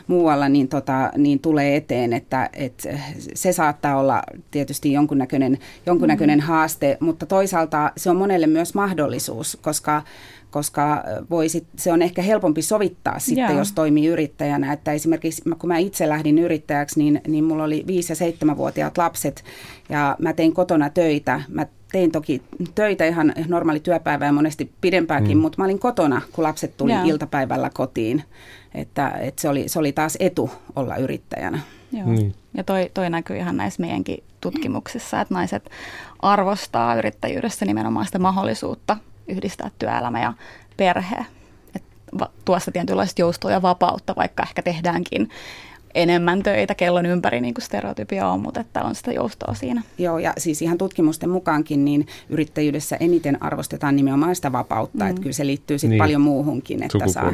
muualla, 0.08 0.50
niin, 0.50 0.68
tota, 0.68 1.12
niin 1.18 1.40
tulee 1.40 1.76
eteen, 1.76 2.14
että, 2.14 2.50
että 2.54 3.00
se 3.34 3.52
saattaa 3.52 4.00
olla 4.00 4.22
tietysti 4.52 4.94
jonkunnäköinen, 4.94 5.58
jonkunnäköinen 5.86 6.40
mm. 6.40 6.46
haaste, 6.46 6.98
mutta 7.00 7.26
toisaalta 7.26 7.92
se 7.98 8.10
on 8.10 8.16
monelle 8.16 8.48
myös 8.48 8.74
mahdollisuus, 8.74 9.58
koska 9.62 10.04
koska 10.52 11.04
voisit, 11.30 11.68
se 11.76 11.92
on 11.92 12.02
ehkä 12.02 12.22
helpompi 12.22 12.62
sovittaa 12.62 13.20
sitten, 13.20 13.50
Joo. 13.50 13.58
jos 13.58 13.72
toimii 13.72 14.08
yrittäjänä. 14.08 14.74
Että 14.74 14.92
esimerkiksi 14.92 15.42
kun 15.60 15.68
mä 15.68 15.78
itse 15.78 16.10
lähdin 16.10 16.40
yrittäjäksi, 16.40 17.00
niin, 17.00 17.22
niin 17.28 17.44
mulla 17.44 17.64
oli 17.64 17.86
5- 17.88 17.92
ja 17.92 18.52
7-vuotiaat 18.54 18.98
lapset 18.98 19.44
ja 19.90 20.16
mä 20.20 20.34
tein 20.34 20.54
kotona 20.54 20.90
töitä. 20.90 21.42
Mä 21.48 21.66
tein 21.92 22.12
toki 22.12 22.42
töitä 22.76 23.06
ihan 23.06 23.34
normaali 23.48 23.80
työpäivä 23.80 24.26
ja 24.26 24.32
monesti 24.32 24.72
pidempääkin, 24.82 25.38
mm. 25.38 25.42
mutta 25.42 25.58
mä 25.58 25.66
olin 25.66 25.80
kotona, 25.80 26.22
kun 26.32 26.44
lapset 26.44 26.78
tuli 26.78 26.94
Joo. 26.94 27.04
iltapäivällä 27.06 27.70
kotiin. 27.74 28.24
Että, 28.76 29.10
että 29.10 29.42
se, 29.42 29.50
oli, 29.50 29.64
se 29.68 29.80
oli 29.80 29.92
taas 29.92 30.18
etu 30.20 30.52
olla 30.76 30.96
yrittäjänä. 30.96 31.60
Joo. 31.92 32.08
Mm. 32.08 32.32
Ja 32.54 32.64
toi, 32.64 32.92
toi 32.94 33.10
näkyy 33.10 33.38
ihan 33.38 33.58
näissä 33.58 33.82
meidänkin 33.82 34.24
tutkimuksissa, 34.42 35.22
että 35.22 35.34
naiset 35.34 35.70
arvostaa 36.20 36.96
yrittäjyydessä 36.96 37.66
nimenomaan 37.66 38.06
sitä 38.06 38.20
mahdollisuutta 38.20 38.98
yhdistää 39.28 39.72
työelämä 39.80 40.22
ja 40.22 40.34
perhe. 40.78 41.26
Et 41.76 41.84
tuossa 42.46 42.72
tietynlaista 42.72 43.22
joustoa 43.22 43.52
ja 43.52 43.62
vapautta, 43.62 44.16
vaikka 44.16 44.44
ehkä 44.44 44.62
tehdäänkin 44.62 45.30
enemmän 45.98 46.44
töitä 46.44 46.76
kellon 46.76 47.06
ympäri, 47.06 47.42
niin 47.42 47.54
kuin 47.54 47.64
stereotypia 47.64 48.28
on, 48.28 48.40
mutta 48.40 48.60
että 48.60 48.84
on 48.84 48.96
sitä 48.96 49.12
joustoa 49.12 49.54
siinä. 49.54 49.82
Joo, 49.98 50.20
ja 50.20 50.34
siis 50.38 50.62
ihan 50.62 50.78
tutkimusten 50.78 51.30
mukaankin, 51.30 51.86
niin 51.86 52.08
yrittäjyydessä 52.30 52.98
eniten 53.00 53.44
arvostetaan 53.44 53.96
nimenomaan 53.96 54.36
sitä 54.36 54.52
vapautta, 54.52 55.04
mm. 55.04 55.10
että 55.10 55.22
kyllä 55.22 55.34
se 55.34 55.46
liittyy 55.46 55.78
sitten 55.78 55.90
niin. 55.90 56.00
paljon 56.00 56.22
muuhunkin. 56.22 56.84
Että 56.84 57.08
saa, 57.08 57.32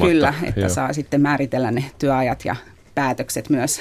Kyllä, 0.00 0.34
että 0.42 0.60
Joo. 0.60 0.68
saa 0.68 0.92
sitten 0.92 1.20
määritellä 1.20 1.70
ne 1.70 1.84
työajat 1.98 2.44
ja 2.44 2.56
päätökset 2.94 3.50
myös. 3.50 3.80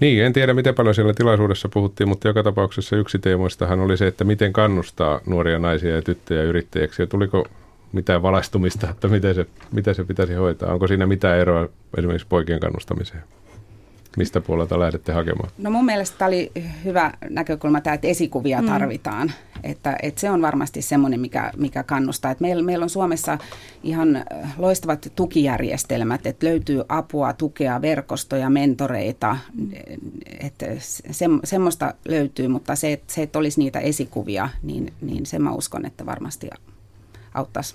Niin, 0.00 0.24
en 0.24 0.32
tiedä 0.32 0.54
miten 0.54 0.74
paljon 0.74 0.94
siellä 0.94 1.14
tilaisuudessa 1.14 1.68
puhuttiin, 1.68 2.08
mutta 2.08 2.28
joka 2.28 2.42
tapauksessa 2.42 2.96
yksi 2.96 3.18
teemoistahan 3.18 3.80
oli 3.80 3.96
se, 3.96 4.06
että 4.06 4.24
miten 4.24 4.52
kannustaa 4.52 5.20
nuoria 5.26 5.58
naisia 5.58 5.94
ja 5.94 6.02
tyttöjä 6.02 6.42
yrittäjäksi. 6.42 7.02
Ja 7.02 7.06
tuliko 7.06 7.46
mitään 7.92 8.22
valaistumista, 8.22 8.90
että 8.90 9.08
miten 9.08 9.34
se, 9.34 9.46
miten 9.72 9.94
se 9.94 10.04
pitäisi 10.04 10.34
hoitaa? 10.34 10.72
Onko 10.72 10.86
siinä 10.86 11.06
mitään 11.06 11.38
eroa 11.38 11.68
esimerkiksi 11.98 12.26
poikien 12.28 12.60
kannustamiseen? 12.60 13.22
Mistä 14.16 14.40
puolelta 14.40 14.80
lähdette 14.80 15.12
hakemaan? 15.12 15.50
No 15.58 15.70
mun 15.70 15.84
mielestä 15.84 16.18
tämä 16.18 16.28
oli 16.28 16.52
hyvä 16.84 17.12
näkökulma 17.30 17.80
tämä, 17.80 17.94
että 17.94 18.08
esikuvia 18.08 18.62
mm. 18.62 18.68
tarvitaan. 18.68 19.32
Että, 19.62 19.96
että 20.02 20.20
se 20.20 20.30
on 20.30 20.42
varmasti 20.42 20.82
semmoinen, 20.82 21.20
mikä, 21.20 21.50
mikä 21.56 21.82
kannustaa. 21.82 22.30
Että 22.30 22.42
meillä, 22.42 22.62
meillä 22.62 22.82
on 22.82 22.90
Suomessa 22.90 23.38
ihan 23.82 24.24
loistavat 24.58 25.12
tukijärjestelmät, 25.16 26.26
että 26.26 26.46
löytyy 26.46 26.82
apua, 26.88 27.32
tukea, 27.32 27.82
verkostoja, 27.82 28.50
mentoreita. 28.50 29.36
Että 30.40 30.66
se, 31.10 31.26
semmoista 31.44 31.94
löytyy, 32.08 32.48
mutta 32.48 32.76
se, 32.76 33.00
se, 33.06 33.22
että 33.22 33.38
olisi 33.38 33.60
niitä 33.60 33.80
esikuvia, 33.80 34.48
niin, 34.62 34.92
niin 35.00 35.26
sen 35.26 35.42
mä 35.42 35.52
uskon, 35.52 35.86
että 35.86 36.06
varmasti 36.06 36.48
auttaisi. 37.36 37.74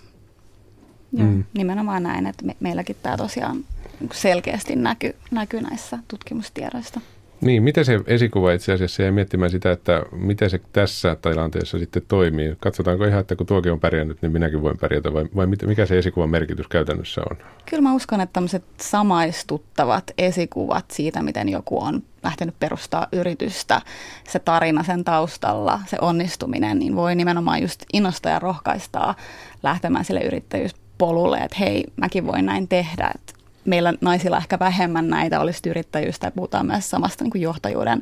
Joo, 1.13 1.27
mm. 1.27 1.43
nimenomaan 1.53 2.03
näin, 2.03 2.27
että 2.27 2.45
me, 2.45 2.55
meilläkin 2.59 2.95
tämä 3.03 3.17
tosiaan 3.17 3.65
selkeästi 4.13 4.75
näkyy, 4.75 5.15
näkyy 5.31 5.61
näissä 5.61 5.99
tutkimustiedoissa. 6.07 7.01
Niin, 7.41 7.63
miten 7.63 7.85
se 7.85 7.99
esikuva 8.07 8.51
itse 8.51 8.73
asiassa 8.73 9.03
jäi 9.03 9.11
miettimään 9.11 9.51
sitä, 9.51 9.71
että 9.71 10.03
miten 10.11 10.49
se 10.49 10.61
tässä 10.73 11.15
tilanteessa 11.15 11.79
sitten 11.79 12.03
toimii? 12.07 12.55
Katsotaanko 12.59 13.05
ihan, 13.05 13.19
että 13.19 13.35
kun 13.35 13.47
tuokin 13.47 13.71
on 13.71 13.79
pärjännyt, 13.79 14.21
niin 14.21 14.31
minäkin 14.31 14.61
voin 14.61 14.77
pärjätä 14.77 15.13
vai, 15.13 15.25
vai 15.35 15.47
mikä 15.47 15.85
se 15.85 15.97
esikuvan 15.97 16.29
merkitys 16.29 16.67
käytännössä 16.67 17.21
on? 17.29 17.37
Kyllä 17.69 17.81
mä 17.81 17.93
uskon, 17.93 18.21
että 18.21 18.33
tämmöiset 18.33 18.63
samaistuttavat 18.77 20.11
esikuvat 20.17 20.85
siitä, 20.91 21.23
miten 21.23 21.49
joku 21.49 21.83
on 21.83 22.03
lähtenyt 22.23 22.55
perustaa 22.59 23.07
yritystä, 23.11 23.81
se 24.29 24.39
tarina 24.39 24.83
sen 24.83 25.03
taustalla, 25.03 25.79
se 25.85 25.97
onnistuminen, 26.01 26.79
niin 26.79 26.95
voi 26.95 27.15
nimenomaan 27.15 27.61
just 27.61 27.85
innostaa 27.93 28.31
ja 28.31 28.39
rohkaistaa 28.39 29.15
lähtemään 29.63 30.05
sille 30.05 30.21
yrittäjyyspolulle, 30.21 31.37
että 31.37 31.57
hei, 31.59 31.83
mäkin 31.97 32.27
voin 32.27 32.45
näin 32.45 32.67
tehdä, 32.67 33.11
että 33.15 33.40
meillä 33.65 33.93
naisilla 34.01 34.37
ehkä 34.37 34.59
vähemmän 34.59 35.07
näitä 35.07 35.39
olisi 35.39 35.69
yrittäjyystä 35.69 36.27
ja 36.27 36.31
puhutaan 36.31 36.65
myös 36.65 36.89
samasta 36.89 37.23
niin 37.23 37.31
kuin 37.31 37.41
johtajuuden 37.41 38.01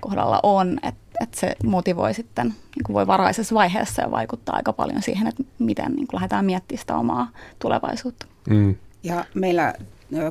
kohdalla 0.00 0.40
on, 0.42 0.78
että, 0.82 1.00
että 1.20 1.40
se 1.40 1.56
motivoi 1.64 2.14
sitten, 2.14 2.46
niin 2.46 2.84
kuin 2.86 2.94
voi 2.94 3.06
varaisessa 3.06 3.54
vaiheessa 3.54 4.02
ja 4.02 4.10
vaikuttaa 4.10 4.56
aika 4.56 4.72
paljon 4.72 5.02
siihen, 5.02 5.26
että 5.26 5.42
miten 5.58 5.92
niin 5.92 6.06
kuin 6.06 6.18
lähdetään 6.18 6.44
miettimään 6.44 6.80
sitä 6.80 6.96
omaa 6.96 7.30
tulevaisuutta. 7.58 8.26
Mm. 8.48 8.74
Ja 9.02 9.24
meillä 9.34 9.74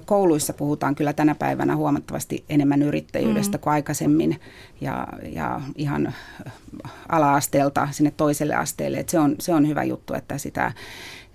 kouluissa 0.06 0.54
puhutaan 0.54 0.96
kyllä 0.96 1.14
tänä 1.14 1.36
päivänä 1.36 1.76
huomattavasti 1.76 2.44
enemmän 2.50 2.82
yrittäjyydestä 2.82 3.58
mm. 3.58 3.62
kuin 3.62 3.74
aikaisemmin 3.74 4.40
ja, 4.82 5.08
ja 5.32 5.62
ihan 5.76 6.14
ala-asteelta 7.10 7.88
sinne 7.92 8.12
toiselle 8.18 8.56
asteelle. 8.56 8.98
Et 8.98 9.10
se, 9.10 9.20
on, 9.20 9.36
se 9.40 9.54
on 9.54 9.68
hyvä 9.68 9.84
juttu, 9.84 10.14
että 10.14 10.38
sitä 10.38 10.72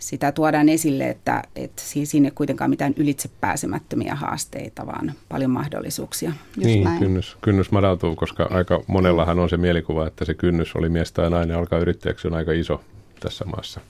sitä 0.08 0.32
tuodaan 0.32 0.68
esille, 0.68 1.08
että, 1.08 1.42
että 1.56 1.82
sinne 2.04 2.30
kuitenkaan 2.30 2.70
mitään 2.70 2.94
ylitsepääsemättömiä 2.96 4.14
haasteita, 4.14 4.86
vaan 4.86 5.12
paljon 5.28 5.50
mahdollisuuksia. 5.50 6.32
Just 6.56 6.66
niin, 6.66 6.84
näin. 6.84 6.98
Kynnys, 6.98 7.36
kynnys 7.40 7.70
madaltuu, 7.70 8.16
koska 8.16 8.48
aika 8.50 8.82
monellahan 8.86 9.38
on 9.38 9.48
se 9.48 9.56
mielikuva, 9.56 10.06
että 10.06 10.24
se 10.24 10.34
kynnys 10.34 10.76
oli 10.76 10.88
mies 10.88 11.12
tai 11.12 11.30
nainen 11.30 11.56
alkaa 11.56 11.78
yrittäjäksi 11.78 12.28
on 12.28 12.34
aika 12.34 12.52
iso 12.52 12.80
tässä 13.20 13.44
maassa. 13.44 13.80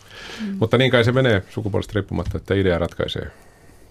Mm. 0.40 0.56
Mutta 0.60 0.78
niin 0.78 0.90
kai 0.90 1.04
se 1.04 1.12
menee 1.12 1.42
sukupuolesta 1.50 1.92
riippumatta, 1.94 2.38
että 2.38 2.54
idea 2.54 2.78
ratkaisee. 2.78 3.30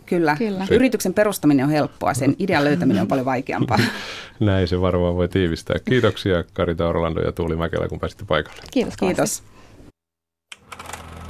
Kyllä. 0.06 0.36
Kyllä. 0.36 0.68
Yrityksen 0.72 1.14
perustaminen 1.14 1.66
on 1.66 1.72
helppoa, 1.72 2.14
sen 2.14 2.36
idean 2.40 2.64
löytäminen 2.64 3.02
on 3.02 3.08
paljon 3.08 3.26
vaikeampaa. 3.26 3.80
Näin 4.40 4.68
se 4.68 4.82
varmaan 4.82 5.16
voi 5.16 5.28
tiivistää. 5.28 5.76
Kiitoksia 5.86 6.44
Karita 6.54 6.88
Orlando 6.88 7.22
ja 7.22 7.32
Tuuli 7.32 7.56
Mäkelä, 7.56 7.88
kun 7.88 8.00
pääsitte 8.00 8.26
paikalle. 8.28 8.62
Kiitos. 8.72 8.98
Kiitos. 8.98 9.44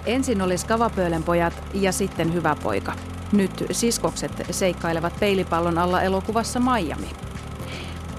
Ensin 0.06 0.42
oli 0.42 0.58
Skavapöölen 0.58 1.24
pojat 1.24 1.64
ja 1.74 1.92
sitten 1.92 2.34
Hyvä 2.34 2.56
poika. 2.64 2.96
Nyt 3.32 3.66
siskokset 3.72 4.32
seikkailevat 4.52 5.20
peilipallon 5.20 5.78
alla 5.78 6.02
elokuvassa 6.02 6.60
Miami. 6.60 7.10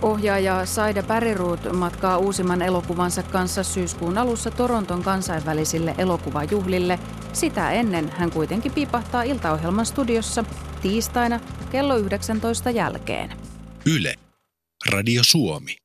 Ohjaaja 0.03 0.67
Saida 0.67 1.03
Päriruut 1.03 1.73
matkaa 1.73 2.19
uusimman 2.19 2.63
elokuvansa 2.63 3.23
kanssa 3.23 3.63
syyskuun 3.63 4.19
alussa 4.19 4.51
Toronton 4.51 5.03
kansainvälisille 5.03 5.95
elokuvajuhlille. 5.99 6.99
Sitä 7.33 7.71
ennen 7.71 8.09
hän 8.09 8.31
kuitenkin 8.31 8.73
piipahtaa 8.73 9.23
iltaohjelman 9.23 9.87
studiossa 9.87 10.45
tiistaina 10.83 11.41
kello 11.73 11.97
19 11.97 12.71
jälkeen. 12.71 13.33
Yle. 13.87 14.15
Radio 14.93 15.21
Suomi. 15.25 15.84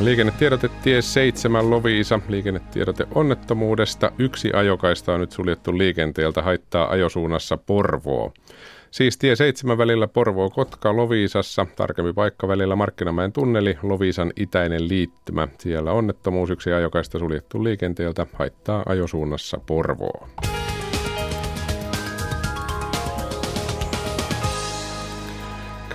Liikennetiedote 0.00 0.68
tie 0.82 1.02
7 1.02 1.70
Loviisa. 1.70 2.20
Liikennetiedote 2.28 3.06
onnettomuudesta. 3.14 4.12
Yksi 4.18 4.52
ajokaista 4.52 5.14
on 5.14 5.20
nyt 5.20 5.32
suljettu 5.32 5.78
liikenteeltä 5.78 6.42
haittaa 6.42 6.90
ajosuunnassa 6.90 7.56
Porvoo. 7.56 8.32
Siis 8.90 9.18
tie 9.18 9.36
7 9.36 9.78
välillä 9.78 10.08
Porvoo-Kotka 10.08 10.96
Loviisassa, 10.96 11.66
tarkempi 11.76 12.12
paikka 12.12 12.48
välillä 12.48 12.76
Markkinamäen 12.76 13.32
tunneli, 13.32 13.78
Loviisan 13.82 14.32
itäinen 14.36 14.88
liittymä. 14.88 15.48
Siellä 15.58 15.92
onnettomuus 15.92 16.50
yksi 16.50 16.72
ajokaista 16.72 17.18
suljettu 17.18 17.64
liikenteeltä 17.64 18.26
haittaa 18.32 18.82
ajosuunnassa 18.86 19.60
Porvoo. 19.66 20.28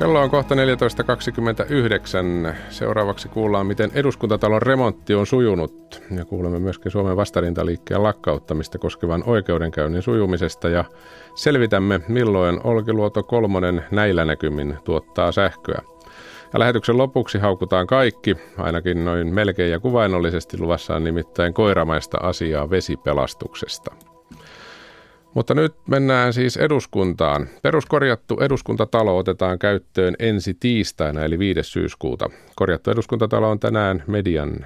Kello 0.02 0.22
on 0.22 0.30
kohta 0.30 0.56
14.29. 0.56 2.54
Seuraavaksi 2.70 3.30
kuullaan, 3.30 3.66
miten 3.66 3.92
eduskuntatalon 3.94 4.62
remontti 4.62 5.14
on 5.14 5.26
sujunut. 5.26 6.02
Ja 6.16 6.26
kuulemme 6.26 6.60
myöskin 6.60 6.92
Suomen 6.92 7.18
vastarintaliikkeen 7.18 8.04
lakkauttamista 8.04 8.78
koskevan 8.78 9.24
oikeudenkäynnin 9.26 10.02
sujumisesta. 10.02 10.70
Ja 10.70 10.86
selvitämme, 11.36 12.02
milloin 12.08 12.60
Olkiluoto 12.64 13.24
kolmonen 13.24 13.84
näillä 13.92 14.26
näkymin 14.26 14.78
tuottaa 14.84 15.32
sähköä. 15.32 15.82
Ja 16.54 16.60
lähetyksen 16.60 16.98
lopuksi 16.98 17.38
haukutaan 17.38 17.88
kaikki, 17.88 18.38
ainakin 18.58 19.06
noin 19.06 19.34
melkein 19.34 19.72
ja 19.72 19.80
kuvainnollisesti 19.80 20.60
luvassa 20.60 20.96
on 20.96 21.04
nimittäin 21.04 21.54
koiramaista 21.54 22.18
asiaa 22.18 22.70
vesipelastuksesta. 22.70 23.96
Mutta 25.34 25.54
nyt 25.54 25.74
mennään 25.88 26.34
siis 26.34 26.58
eduskuntaan. 26.58 27.48
Peruskorjattu 27.62 28.40
eduskuntatalo 28.40 29.18
otetaan 29.18 29.60
käyttöön 29.60 30.16
ensi 30.20 30.54
tiistaina 30.60 31.24
eli 31.24 31.40
5. 31.40 31.64
syyskuuta. 31.64 32.30
Korjattu 32.56 32.92
eduskuntatalo 32.92 33.50
on 33.50 33.60
tänään 33.60 34.04
median, 34.08 34.66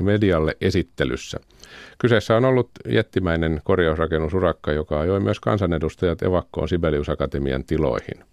medialle 0.00 0.56
esittelyssä. 0.60 1.40
Kyseessä 1.98 2.36
on 2.36 2.44
ollut 2.44 2.70
jättimäinen 2.88 3.60
korjausrakennusurakka, 3.64 4.72
joka 4.72 5.00
ajoi 5.00 5.20
myös 5.20 5.40
kansanedustajat 5.40 6.22
evakkoon 6.22 6.68
Sibelius 6.68 7.08
Akatemian 7.08 7.64
tiloihin. 7.64 8.31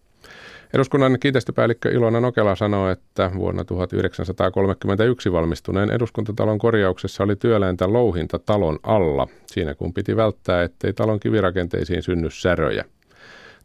Eduskunnan 0.73 1.19
kiinteistöpäällikkö 1.19 1.91
Ilona 1.91 2.19
Nokela 2.19 2.55
sanoi, 2.55 2.91
että 2.91 3.31
vuonna 3.35 3.65
1931 3.65 5.31
valmistuneen 5.31 5.91
eduskuntatalon 5.91 6.57
korjauksessa 6.57 7.23
oli 7.23 7.35
työläintä 7.35 7.93
louhinta 7.93 8.39
talon 8.39 8.79
alla, 8.83 9.27
siinä 9.45 9.75
kun 9.75 9.93
piti 9.93 10.15
välttää, 10.15 10.63
ettei 10.63 10.93
talon 10.93 11.19
kivirakenteisiin 11.19 12.03
synny 12.03 12.29
säröjä. 12.29 12.85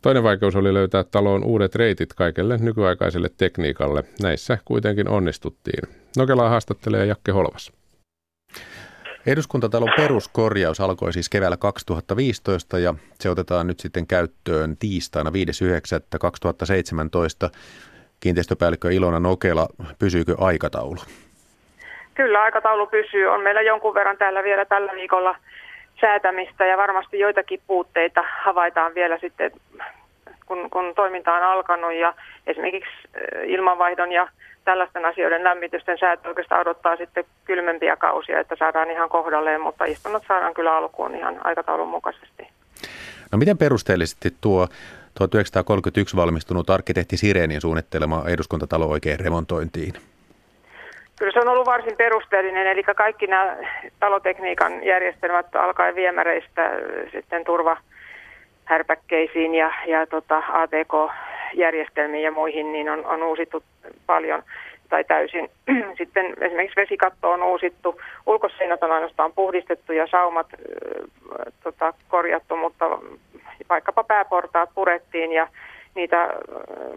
Toinen 0.03 0.23
vaikeus 0.23 0.57
oli 0.57 0.75
löytää 0.75 1.05
taloon 1.05 1.45
uudet 1.45 1.75
reitit 1.75 2.13
kaikelle 2.15 2.57
nykyaikaiselle 2.57 3.31
tekniikalle. 3.37 4.05
Näissä 4.23 4.59
kuitenkin 4.65 5.09
onnistuttiin. 5.09 5.89
Nokelaa 6.17 6.49
haastattelee 6.49 7.07
Jakke 7.07 7.33
Holvas. 7.33 7.73
Eduskuntatalon 9.27 9.93
peruskorjaus 9.97 10.81
alkoi 10.81 11.13
siis 11.13 11.29
keväällä 11.29 11.57
2015 11.57 12.79
ja 12.79 12.95
se 13.15 13.31
otetaan 13.31 13.67
nyt 13.67 13.81
sitten 13.81 14.07
käyttöön 14.07 14.77
tiistaina 14.77 15.31
5.9.2017. 15.31 15.37
Kiinteistöpäällikkö 18.21 18.93
Ilona 18.93 19.21
Nokela, 19.21 19.67
pysyykö 19.99 20.35
aikataulu? 20.39 20.97
Kyllä 22.15 22.43
aikataulu 22.43 22.87
pysyy. 22.87 23.27
On 23.27 23.43
meillä 23.43 23.63
jonkun 23.63 23.95
verran 23.95 24.17
täällä 24.17 24.43
vielä 24.43 24.65
tällä 24.65 24.93
viikolla 24.95 25.37
säätämistä 26.01 26.67
ja 26.67 26.77
varmasti 26.77 27.19
joitakin 27.19 27.61
puutteita 27.67 28.25
havaitaan 28.43 28.95
vielä 28.95 29.19
sitten, 29.19 29.51
kun, 30.47 30.71
kun 30.71 30.93
toiminta 30.95 31.35
on 31.35 31.43
alkanut 31.43 31.95
ja 31.95 32.15
esimerkiksi 32.47 33.09
ilmanvaihdon 33.45 34.13
ja 34.13 34.29
tällaisten 34.65 35.05
asioiden 35.05 35.45
lämmitysten 35.45 35.99
säätö 35.99 36.29
oikeastaan 36.29 36.61
odottaa 36.61 36.97
sitten 36.97 37.25
kylmempiä 37.45 37.97
kausia, 37.97 38.41
että 38.41 38.57
saadaan 38.59 38.91
ihan 38.91 39.09
kohdalleen, 39.09 39.61
mutta 39.61 39.85
istunnot 39.85 40.23
saadaan 40.29 40.55
kyllä 40.55 40.77
alkuun 40.77 41.15
ihan 41.15 41.41
aikataulun 41.45 41.89
mukaisesti. 41.89 42.49
No 43.33 43.39
miten 43.39 43.59
perusteellisesti 43.59 44.31
tuo 44.41 44.69
1931 45.19 46.17
valmistunut 46.17 46.71
arkkitehti 46.71 47.17
Sirenin 47.17 47.61
suunnittelema 47.61 48.25
eduskuntatalo 48.29 48.87
oikein 48.87 49.21
remontointiin? 49.21 49.93
Kyllä 51.19 51.33
se 51.33 51.41
on 51.41 51.49
ollut 51.49 51.67
varsin 51.67 51.97
perusteellinen, 51.97 52.67
eli 52.67 52.83
kaikki 52.83 53.27
nämä 53.27 53.57
talotekniikan 54.01 54.85
järjestelmät 54.85 55.57
alkaen 55.57 55.95
viemäreistä 55.95 56.71
sitten 57.13 57.45
turva 57.45 57.77
härpäkkeisiin 58.65 59.55
ja, 59.55 59.73
ja 59.87 60.07
tota 60.07 60.43
ATK-järjestelmiin 61.55 62.23
ja 62.23 62.33
muihin, 62.33 62.73
niin 62.73 62.89
on, 62.89 63.07
on 63.07 63.23
uusittu 63.23 63.63
paljon 64.07 64.43
tai 64.89 65.05
täysin. 65.05 65.51
Sitten 65.99 66.27
esimerkiksi 66.41 66.81
vesikatto 66.81 67.31
on 67.31 67.43
uusittu, 67.43 68.01
ulkoseinät 68.27 68.83
on 68.83 68.93
ainoastaan 68.93 69.33
puhdistettu 69.33 69.93
ja 69.93 70.07
saumat 70.11 70.47
äh, 70.53 71.53
tota, 71.63 71.95
korjattu, 72.09 72.57
mutta 72.57 72.99
vaikkapa 73.69 74.05
pääportaat 74.05 74.71
purettiin 74.75 75.33
ja 75.33 75.49
niitä 75.95 76.31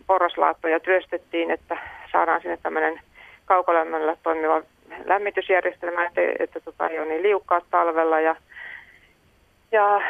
porraslaattoja 0.08 0.80
työstettiin, 0.80 1.52
että 1.52 1.78
saadaan 2.12 2.42
sinne 2.42 2.58
tämmöinen 2.64 3.00
kaukolämmöllä 3.46 4.18
toimiva 4.24 4.62
lämmitysjärjestelmä, 5.06 6.06
että, 6.06 6.22
että 6.40 6.60
tota, 6.60 6.90
ei 6.90 7.00
ole 7.00 7.08
niin 7.08 7.24
liukkaat 7.24 7.64
talvella 7.72 8.20
ja 8.20 8.36
ja 9.72 10.02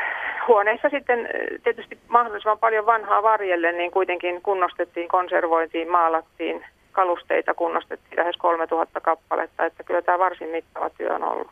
huoneissa 0.47 0.89
sitten 0.89 1.29
tietysti 1.63 1.97
mahdollisimman 2.07 2.59
paljon 2.59 2.85
vanhaa 2.85 3.23
varjelle, 3.23 3.71
niin 3.71 3.91
kuitenkin 3.91 4.41
kunnostettiin, 4.41 5.07
konservoitiin, 5.07 5.91
maalattiin, 5.91 6.65
kalusteita 6.91 7.53
kunnostettiin 7.53 8.19
lähes 8.19 8.37
3000 8.37 9.01
kappaletta, 9.01 9.65
että 9.65 9.83
kyllä 9.83 10.01
tämä 10.01 10.19
varsin 10.19 10.49
mittava 10.49 10.89
työ 10.89 11.15
on 11.15 11.23
ollut. 11.23 11.47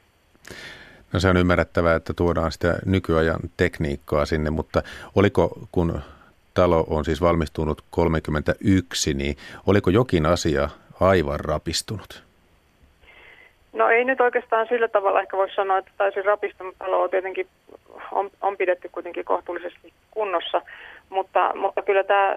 No 1.13 1.19
se 1.19 1.29
on 1.29 1.37
ymmärrettävää, 1.37 1.95
että 1.95 2.13
tuodaan 2.13 2.51
sitä 2.51 2.75
nykyajan 2.85 3.39
tekniikkaa 3.57 4.25
sinne, 4.25 4.49
mutta 4.49 4.81
oliko, 5.15 5.59
kun 5.71 6.01
talo 6.53 6.85
on 6.89 7.05
siis 7.05 7.21
valmistunut 7.21 7.81
31, 7.89 9.13
niin 9.13 9.37
oliko 9.67 9.89
jokin 9.89 10.25
asia 10.25 10.69
aivan 10.99 11.39
rapistunut? 11.39 12.23
No 13.75 13.89
ei 13.89 14.05
nyt 14.05 14.21
oikeastaan 14.21 14.67
sillä 14.67 14.87
tavalla 14.87 15.21
ehkä 15.21 15.37
voisi 15.37 15.55
sanoa, 15.55 15.77
että 15.77 15.91
täysin 15.97 16.25
rapistunut 16.25 16.75
talo 16.79 17.03
on 17.03 17.09
tietenkin 17.09 17.47
on, 18.11 18.29
on 18.41 18.57
pidetty 18.57 18.89
kuitenkin 18.91 19.25
kohtuullisesti 19.25 19.93
kunnossa, 20.11 20.61
mutta, 21.09 21.51
mutta 21.55 21.81
kyllä 21.81 22.03
tämä 22.03 22.35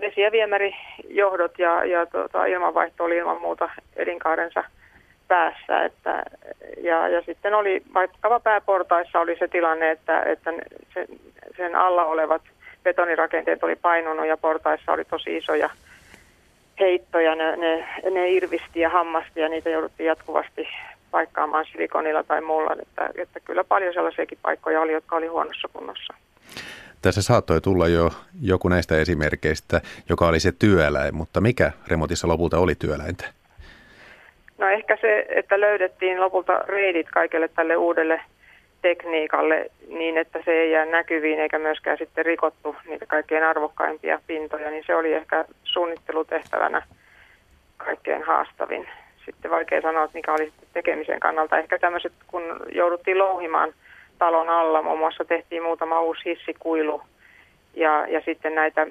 vesi- 0.00 0.20
ja 0.20 0.32
viemärijohdot 0.32 1.58
ja, 1.58 1.84
ja 1.84 2.06
tuota, 2.06 2.46
ilmanvaihto 2.46 3.04
oli 3.04 3.16
ilman 3.16 3.40
muuta 3.40 3.70
elinkaarensa 3.96 4.64
päässä. 5.28 5.84
Että, 5.84 6.22
ja, 6.82 7.08
ja 7.08 7.22
sitten 7.22 7.54
oli 7.54 7.82
vaikkapa 7.94 8.40
pääportaissa 8.40 9.20
oli 9.20 9.36
se 9.38 9.48
tilanne, 9.48 9.90
että, 9.90 10.22
että 10.22 10.52
sen, 10.94 11.06
sen 11.56 11.74
alla 11.74 12.04
olevat 12.04 12.42
betonirakenteet 12.82 13.64
oli 13.64 13.76
painunut 13.76 14.26
ja 14.26 14.36
portaissa 14.36 14.92
oli 14.92 15.04
tosi 15.04 15.36
isoja 15.36 15.70
heittoja, 16.80 17.34
ne, 17.34 17.56
ne, 17.56 17.88
ne 18.10 18.30
irvisti 18.30 18.80
ja 18.80 18.90
hammasti 18.90 19.40
ja 19.40 19.48
niitä 19.48 19.70
jouduttiin 19.70 20.06
jatkuvasti 20.06 20.68
paikkaamaan 21.10 21.66
silikonilla 21.72 22.22
tai 22.22 22.40
muulla. 22.40 22.76
Että, 22.82 23.10
että 23.22 23.40
kyllä 23.40 23.64
paljon 23.64 23.94
sellaisiakin 23.94 24.38
paikkoja 24.42 24.80
oli, 24.80 24.92
jotka 24.92 25.16
oli 25.16 25.26
huonossa 25.26 25.68
kunnossa. 25.72 26.14
Tässä 27.02 27.22
saattoi 27.22 27.60
tulla 27.60 27.88
jo 27.88 28.10
joku 28.42 28.68
näistä 28.68 28.98
esimerkkeistä, 28.98 29.80
joka 30.08 30.28
oli 30.28 30.40
se 30.40 30.52
työläin, 30.52 31.14
mutta 31.14 31.40
mikä 31.40 31.72
remontissa 31.88 32.28
lopulta 32.28 32.58
oli 32.58 32.74
työläintä? 32.74 33.24
No 34.58 34.68
ehkä 34.68 34.98
se, 35.00 35.26
että 35.28 35.60
löydettiin 35.60 36.20
lopulta 36.20 36.58
reidit 36.58 37.06
kaikelle 37.10 37.48
tälle 37.48 37.76
uudelle 37.76 38.20
tekniikalle 38.84 39.70
niin, 39.88 40.18
että 40.18 40.38
se 40.44 40.52
ei 40.52 40.70
jää 40.70 40.84
näkyviin 40.84 41.40
eikä 41.40 41.58
myöskään 41.58 41.98
sitten 41.98 42.26
rikottu 42.26 42.76
niitä 42.88 43.06
kaikkein 43.06 43.44
arvokkaimpia 43.44 44.20
pintoja, 44.26 44.70
niin 44.70 44.84
se 44.86 44.96
oli 44.96 45.12
ehkä 45.12 45.44
suunnittelutehtävänä 45.64 46.82
kaikkein 47.76 48.22
haastavin. 48.22 48.88
Sitten 49.24 49.50
vaikea 49.50 49.82
sanoa, 49.82 50.04
että 50.04 50.18
mikä 50.18 50.32
oli 50.32 50.52
tekemisen 50.72 51.20
kannalta. 51.20 51.58
Ehkä 51.58 51.78
tämmöiset, 51.78 52.12
kun 52.26 52.42
jouduttiin 52.72 53.18
louhimaan 53.18 53.72
talon 54.18 54.48
alla, 54.48 54.82
muun 54.82 54.98
muassa 54.98 55.24
tehtiin 55.24 55.62
muutama 55.62 56.00
uusi 56.00 56.24
hissikuilu 56.24 57.02
ja, 57.74 58.06
ja 58.08 58.20
sitten 58.24 58.54
näitä 58.54 58.86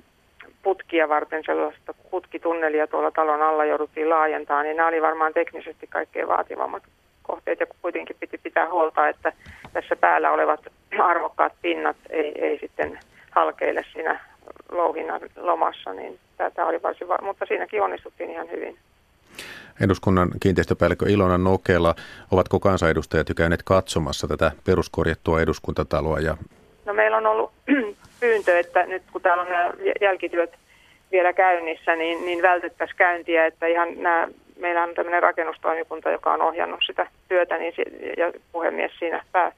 putkia 0.64 1.10
varten 1.10 1.44
sellaista 1.46 1.94
putkitunnelia 2.12 2.88
tuolla 2.88 3.12
talon 3.12 3.42
alla 3.42 3.66
jouduttiin 3.66 4.10
laajentaa, 4.10 4.64
niin 4.64 4.78
nämä 4.78 4.90
oli 4.90 5.02
varmaan 5.02 5.34
teknisesti 5.34 5.88
kaikkein 5.88 6.28
vaativammat 6.28 6.84
kohteet 7.24 7.60
ja 7.60 7.66
kuitenkin 7.82 8.16
piti 8.20 8.38
pitää 8.38 8.70
huolta, 8.70 9.08
että 9.08 9.34
tässä 9.74 9.96
päällä 9.96 10.32
olevat 10.32 10.60
arvokkaat 11.00 11.54
pinnat 11.62 11.98
ei, 12.10 12.32
ei 12.36 12.60
sitten 12.60 13.00
halkeile 13.32 13.86
siinä 13.94 14.20
louhinnan 14.72 15.22
lomassa, 15.36 15.94
niin 15.94 16.20
tämä 16.38 16.68
oli 16.68 16.82
varsin, 16.82 17.08
va- 17.08 17.20
mutta 17.22 17.46
siinäkin 17.46 17.82
onnistuttiin 17.82 18.30
ihan 18.30 18.52
hyvin. 18.52 18.78
Eduskunnan 19.82 20.30
kiinteistöpäällikkö 20.40 21.06
Ilona 21.10 21.38
Nokela, 21.38 21.96
ovatko 22.32 22.60
kansanedustajat 22.60 23.30
jo 23.30 23.36
käyneet 23.36 23.64
katsomassa 23.64 24.28
tätä 24.28 24.52
peruskorjattua 24.66 25.42
eduskuntataloa? 25.42 26.20
Ja... 26.20 26.38
No 26.86 26.94
meillä 26.94 27.18
on 27.18 27.28
ollut 27.28 27.52
pyyntö, 28.20 28.60
että 28.60 28.86
nyt 28.86 29.04
kun 29.12 29.22
täällä 29.22 29.44
on 29.44 29.50
nämä 29.50 29.74
jälkityöt 30.02 30.50
vielä 31.12 31.34
käynnissä, 31.34 31.96
niin, 31.96 32.26
niin 32.26 32.42
vältettäisiin 32.42 32.98
käyntiä, 32.98 33.46
että 33.46 33.68
ihan 33.68 33.88
nämä, 33.98 34.28
meillä 34.60 34.84
on 34.84 34.96
tämmöinen 34.96 35.24
rakennustoimikunta, 35.24 36.12
joka 36.12 36.34
on 36.34 36.42
ohjannut 36.42 36.80
sitä 36.86 37.08
työtä, 37.28 37.58
niin, 37.58 37.74
ja 38.18 38.32
puhemies 38.52 38.92
siinä 39.00 39.24
pää, 39.32 39.52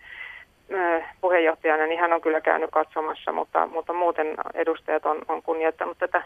puheenjohtajana, 1.22 1.86
niin 1.86 2.00
hän 2.00 2.14
on 2.14 2.22
kyllä 2.22 2.42
käynyt 2.42 2.70
katsomassa, 2.72 3.32
mutta, 3.32 3.68
mutta 3.68 3.94
muuten 3.94 4.28
edustajat 4.54 5.06
on, 5.06 5.22
on 5.28 5.42
kunnioittanut 5.42 5.98
tätä 5.98 6.24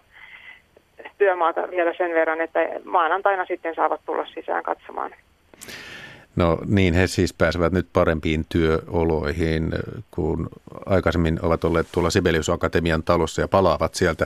työmaata 1.17 1.71
vielä 1.71 1.93
sen 1.97 2.13
verran, 2.13 2.41
että 2.41 2.59
maanantaina 2.85 3.45
sitten 3.45 3.75
saavat 3.75 4.01
tulla 4.05 4.25
sisään 4.33 4.63
katsomaan. 4.63 5.11
No 6.35 6.57
niin, 6.67 6.93
he 6.93 7.07
siis 7.07 7.33
pääsevät 7.33 7.73
nyt 7.73 7.87
parempiin 7.93 8.45
työoloihin, 8.49 9.71
kun 10.11 10.49
aikaisemmin 10.85 11.39
ovat 11.45 11.63
olleet 11.63 11.87
tuolla 11.91 12.09
Sibelius 12.09 12.49
Akatemian 12.49 13.03
talossa 13.03 13.41
ja 13.41 13.47
palaavat 13.47 13.95
sieltä. 13.95 14.25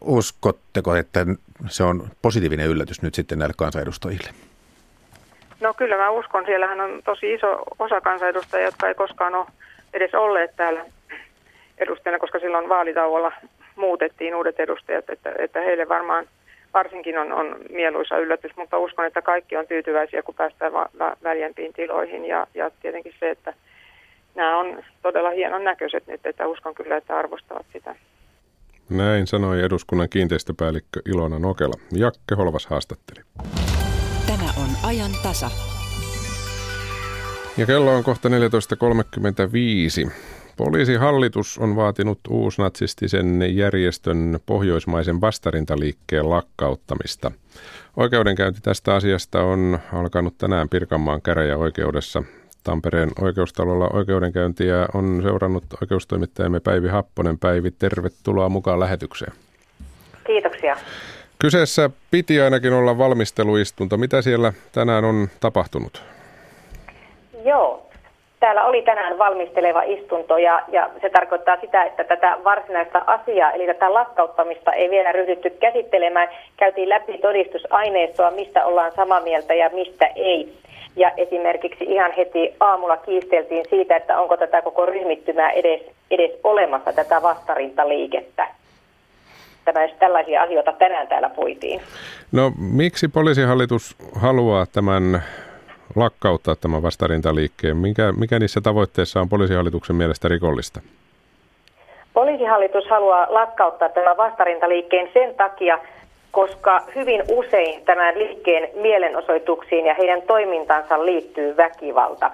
Uskotteko, 0.00 0.96
että 0.96 1.26
se 1.68 1.82
on 1.82 2.08
positiivinen 2.22 2.66
yllätys 2.66 3.02
nyt 3.02 3.14
sitten 3.14 3.38
näille 3.38 3.54
kansanedustajille? 3.56 4.30
No 5.60 5.74
kyllä 5.74 5.96
mä 5.96 6.10
uskon. 6.10 6.44
Siellähän 6.44 6.80
on 6.80 7.00
tosi 7.04 7.34
iso 7.34 7.62
osa 7.78 8.00
kansanedustajia, 8.00 8.66
jotka 8.66 8.88
ei 8.88 8.94
koskaan 8.94 9.34
ole 9.34 9.46
edes 9.94 10.14
olleet 10.14 10.56
täällä 10.56 10.84
edustajana, 11.78 12.18
koska 12.18 12.38
silloin 12.38 12.68
vaalitauolla 12.68 13.32
muutettiin 13.76 14.34
uudet 14.34 14.60
edustajat, 14.60 15.10
että, 15.10 15.32
että 15.38 15.60
heille 15.60 15.88
varmaan 15.88 16.26
varsinkin 16.74 17.18
on, 17.18 17.32
on 17.32 17.56
mieluisa 17.70 18.18
yllätys, 18.18 18.56
mutta 18.56 18.78
uskon, 18.78 19.06
että 19.06 19.22
kaikki 19.22 19.56
on 19.56 19.66
tyytyväisiä, 19.66 20.22
kun 20.22 20.34
päästään 20.34 20.72
va- 20.72 20.88
va- 20.98 21.16
väljempiin 21.22 21.72
tiloihin 21.72 22.24
ja, 22.24 22.46
ja 22.54 22.70
tietenkin 22.82 23.14
se, 23.20 23.30
että 23.30 23.54
nämä 24.34 24.58
on 24.58 24.84
todella 25.02 25.30
hienon 25.30 25.64
näköiset 25.64 26.06
nyt, 26.06 26.26
että 26.26 26.46
uskon 26.46 26.74
kyllä, 26.74 26.96
että 26.96 27.16
arvostavat 27.16 27.66
sitä. 27.72 27.94
Näin 28.90 29.26
sanoi 29.26 29.62
eduskunnan 29.62 30.08
kiinteistöpäällikkö 30.08 31.00
Ilona 31.06 31.38
Nokela. 31.38 31.74
Jakke 31.92 32.34
Holvas 32.34 32.66
haastatteli. 32.66 33.20
Tämä 34.26 34.50
on 34.56 34.68
ajan 34.82 35.10
tasa. 35.22 35.50
Ja 37.56 37.66
kello 37.66 37.96
on 37.96 38.04
kohta 38.04 38.28
14.35. 38.28 40.10
Poliisihallitus 40.56 41.58
on 41.58 41.76
vaatinut 41.76 42.20
uusnatsistisen 42.28 43.56
järjestön 43.56 44.40
pohjoismaisen 44.46 45.20
vastarintaliikkeen 45.20 46.30
lakkauttamista. 46.30 47.32
Oikeudenkäynti 47.96 48.60
tästä 48.60 48.94
asiasta 48.94 49.42
on 49.42 49.78
alkanut 49.92 50.38
tänään 50.38 50.68
Pirkanmaan 50.68 51.22
käräjäoikeudessa. 51.22 52.22
Tampereen 52.64 53.10
oikeustalolla 53.20 53.90
oikeudenkäyntiä 53.92 54.86
on 54.94 55.20
seurannut 55.22 55.64
oikeustoimittajamme 55.80 56.60
Päivi 56.60 56.88
Happonen. 56.88 57.38
Päivi, 57.38 57.70
tervetuloa 57.70 58.48
mukaan 58.48 58.80
lähetykseen. 58.80 59.32
Kiitoksia. 60.26 60.76
Kyseessä 61.38 61.90
piti 62.10 62.40
ainakin 62.40 62.72
olla 62.72 62.98
valmisteluistunto. 62.98 63.96
Mitä 63.96 64.22
siellä 64.22 64.52
tänään 64.72 65.04
on 65.04 65.28
tapahtunut? 65.40 66.02
Joo, 67.44 67.90
täällä 68.40 68.64
oli 68.64 68.82
tänään 68.82 69.18
valmisteleva 69.18 69.82
istunto 69.82 70.38
ja, 70.38 70.62
ja 70.68 70.90
se 71.00 71.10
tarkoittaa 71.10 71.56
sitä, 71.60 71.84
että 71.84 72.04
tätä 72.04 72.38
varsinaista 72.44 73.02
asiaa, 73.06 73.52
eli 73.52 73.66
tätä 73.66 73.94
lakkauttamista 73.94 74.72
ei 74.72 74.90
vielä 74.90 75.12
ryhdytty 75.12 75.50
käsittelemään. 75.50 76.28
Käytiin 76.56 76.88
läpi 76.88 77.18
todistusaineistoa, 77.18 78.30
mistä 78.30 78.64
ollaan 78.64 78.92
samaa 78.96 79.20
mieltä 79.20 79.54
ja 79.54 79.70
mistä 79.72 80.06
ei. 80.06 80.58
Ja 80.96 81.10
esimerkiksi 81.16 81.84
ihan 81.84 82.12
heti 82.12 82.54
aamulla 82.60 82.96
kiisteltiin 82.96 83.64
siitä, 83.70 83.96
että 83.96 84.20
onko 84.20 84.36
tätä 84.36 84.62
koko 84.62 84.86
ryhmittymää 84.86 85.50
edes, 85.50 85.80
edes 86.10 86.30
olemassa, 86.44 86.92
tätä 86.92 87.22
vastarintaliikettä. 87.22 88.48
Tämä, 89.64 89.80
tällaisia 89.98 90.42
asioita 90.42 90.72
tänään 90.72 91.08
täällä 91.08 91.28
puitiin. 91.28 91.80
No 92.32 92.52
miksi 92.58 93.08
poliisihallitus 93.08 93.96
haluaa 94.14 94.66
tämän 94.66 95.22
lakkauttaa 95.96 96.56
tämän 96.56 96.82
vastarintaliikkeen? 96.82 97.76
Mikä, 97.76 98.12
mikä 98.12 98.38
niissä 98.38 98.60
tavoitteissa 98.60 99.20
on 99.20 99.28
poliisihallituksen 99.28 99.96
mielestä 99.96 100.28
rikollista? 100.28 100.80
Poliisihallitus 102.14 102.88
haluaa 102.90 103.26
lakkauttaa 103.30 103.88
tämän 103.88 104.16
vastarintaliikkeen 104.16 105.10
sen 105.14 105.34
takia, 105.34 105.78
koska 106.30 106.82
hyvin 106.94 107.22
usein 107.28 107.84
tämän 107.84 108.18
liikkeen 108.18 108.68
mielenosoituksiin 108.74 109.86
ja 109.86 109.94
heidän 109.94 110.22
toimintansa 110.22 111.04
liittyy 111.04 111.56
väkivalta. 111.56 112.30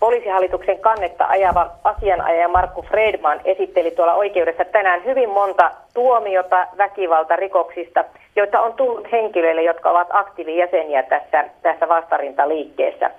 Poliisihallituksen 0.00 0.78
kannetta 0.78 1.26
ajava 1.26 1.70
asianajaja 1.84 2.48
Markku 2.48 2.82
Fredman 2.82 3.40
esitteli 3.44 3.90
tuolla 3.90 4.14
oikeudessa 4.14 4.64
tänään 4.64 5.04
hyvin 5.04 5.30
monta 5.30 5.70
tuomiota 5.94 6.66
väkivaltarikoksista, 6.78 8.04
joita 8.36 8.60
on 8.60 8.72
tullut 8.72 9.12
henkilöille, 9.12 9.62
jotka 9.62 9.90
ovat 9.90 10.08
aktiivijäseniä 10.10 11.02
tässä, 11.02 11.44
tässä 11.62 11.88
vastarintaliikkeessä. 11.88 13.10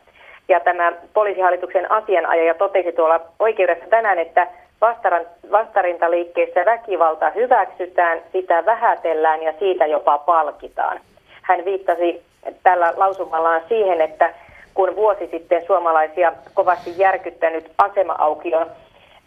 Ja 0.47 0.60
tämä 0.60 0.93
poliisihallituksen 1.13 1.91
asianajaja 1.91 2.54
totesi 2.54 2.91
tuolla 2.91 3.21
oikeudessa 3.39 3.86
tänään, 3.89 4.19
että 4.19 4.47
vastarintaliikkeessä 5.52 6.65
väkivalta 6.65 7.30
hyväksytään, 7.30 8.22
sitä 8.32 8.65
vähätellään 8.65 9.43
ja 9.43 9.54
siitä 9.60 9.86
jopa 9.86 10.17
palkitaan. 10.17 11.00
Hän 11.41 11.65
viittasi 11.65 12.24
tällä 12.63 12.93
lausumallaan 12.98 13.62
siihen, 13.69 14.02
että 14.02 14.34
kun 14.74 14.96
vuosi 14.96 15.28
sitten 15.32 15.65
suomalaisia 15.65 16.34
kovasti 16.54 16.93
järkyttänyt 16.98 17.72
asema-aukion 17.78 18.67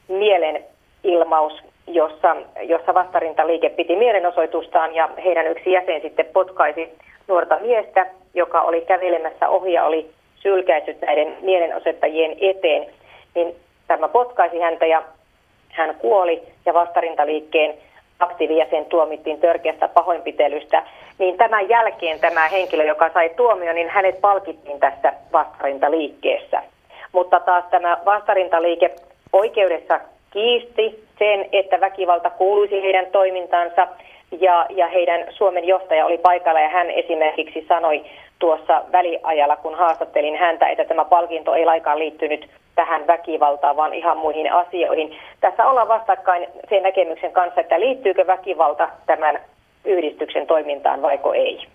mielenilmaus, 0.09 1.63
jossa, 1.87 2.37
jossa 2.63 2.95
vastarintaliike 2.95 3.71
piti 3.71 3.97
mielenosoitustaan 3.97 4.95
ja 4.95 5.09
heidän 5.25 5.47
yksi 5.47 5.73
jäsen 5.73 6.01
sitten 6.01 6.27
potkaisi 6.33 6.99
nuorta 7.29 7.59
miestä, 7.61 8.07
joka 8.35 8.61
oli 8.63 8.81
kävelemässä 8.81 9.49
ohi 9.49 9.73
ja 9.73 9.85
oli 9.85 10.11
sylkäissyt 10.37 11.01
näiden 11.01 11.37
mielenosoittajien 11.41 12.37
eteen, 12.41 12.87
niin 13.35 13.57
tämä 13.89 14.09
potkaisi 14.09 14.61
häntä 14.61 14.87
ja 14.87 15.03
hän 15.77 15.95
kuoli 15.95 16.43
ja 16.67 16.75
vastarintaliikkeen 16.75 17.75
aktiivijäsen 18.19 18.85
tuomittiin 18.85 19.41
törkeästä 19.41 19.89
pahoinpitelystä, 19.89 20.83
niin 21.19 21.37
tämän 21.37 21.69
jälkeen 21.69 22.21
tämä 22.21 22.49
henkilö, 22.49 22.85
joka 22.85 23.11
sai 23.15 23.29
tuomio, 23.37 23.73
niin 23.73 23.89
hänet 23.89 24.21
palkittiin 24.21 24.81
tässä 24.81 25.13
vastarintaliikkeessä. 25.33 26.63
Mutta 27.13 27.41
taas 27.41 27.65
tämä 27.71 27.99
vastarintaliike 28.05 28.91
oikeudessa 29.33 30.01
kiisti 30.31 31.05
sen, 31.19 31.49
että 31.53 31.81
väkivalta 31.81 32.31
kuuluisi 32.31 32.83
heidän 32.83 33.07
toimintansa 33.07 33.89
ja, 34.41 34.67
ja 34.71 34.89
heidän 34.89 35.27
Suomen 35.31 35.65
johtaja 35.65 36.07
oli 36.07 36.19
paikalla 36.19 36.61
ja 36.61 36.69
hän 36.69 36.91
esimerkiksi 36.91 37.65
sanoi 37.69 38.05
tuossa 38.39 38.83
väliajalla, 38.93 39.57
kun 39.57 39.75
haastattelin 39.75 40.39
häntä, 40.39 40.69
että 40.69 40.85
tämä 40.85 41.05
palkinto 41.05 41.55
ei 41.55 41.65
laikaan 41.65 41.99
liittynyt 41.99 42.51
tähän 42.75 43.07
väkivaltaan, 43.07 43.77
vaan 43.77 43.95
ihan 43.95 44.19
muihin 44.19 44.53
asioihin. 44.53 45.17
Tässä 45.41 45.67
ollaan 45.67 45.89
vastakkain 45.89 46.47
sen 46.69 46.83
näkemyksen 46.83 47.33
kanssa, 47.33 47.61
että 47.61 47.81
liittyykö 47.81 48.27
väkivalta 48.27 48.89
tämän 49.07 49.41
yhdistyksen 49.85 50.47
toimintaan 50.47 51.03
vaiko 51.03 51.35
ei. 51.35 51.67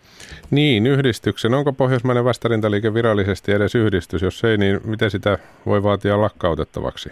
Niin, 0.52 0.88
yhdistyksen. 0.88 1.54
Onko 1.54 1.74
Pohjoismainen 1.74 2.26
vastarintaliike 2.26 2.94
virallisesti 2.94 3.52
edes 3.52 3.76
yhdistys? 3.76 4.22
Jos 4.22 4.44
ei, 4.44 4.58
niin 4.58 4.80
miten 4.86 5.12
sitä 5.12 5.38
voi 5.66 5.84
vaatia 5.84 6.22
lakkautettavaksi? 6.22 7.10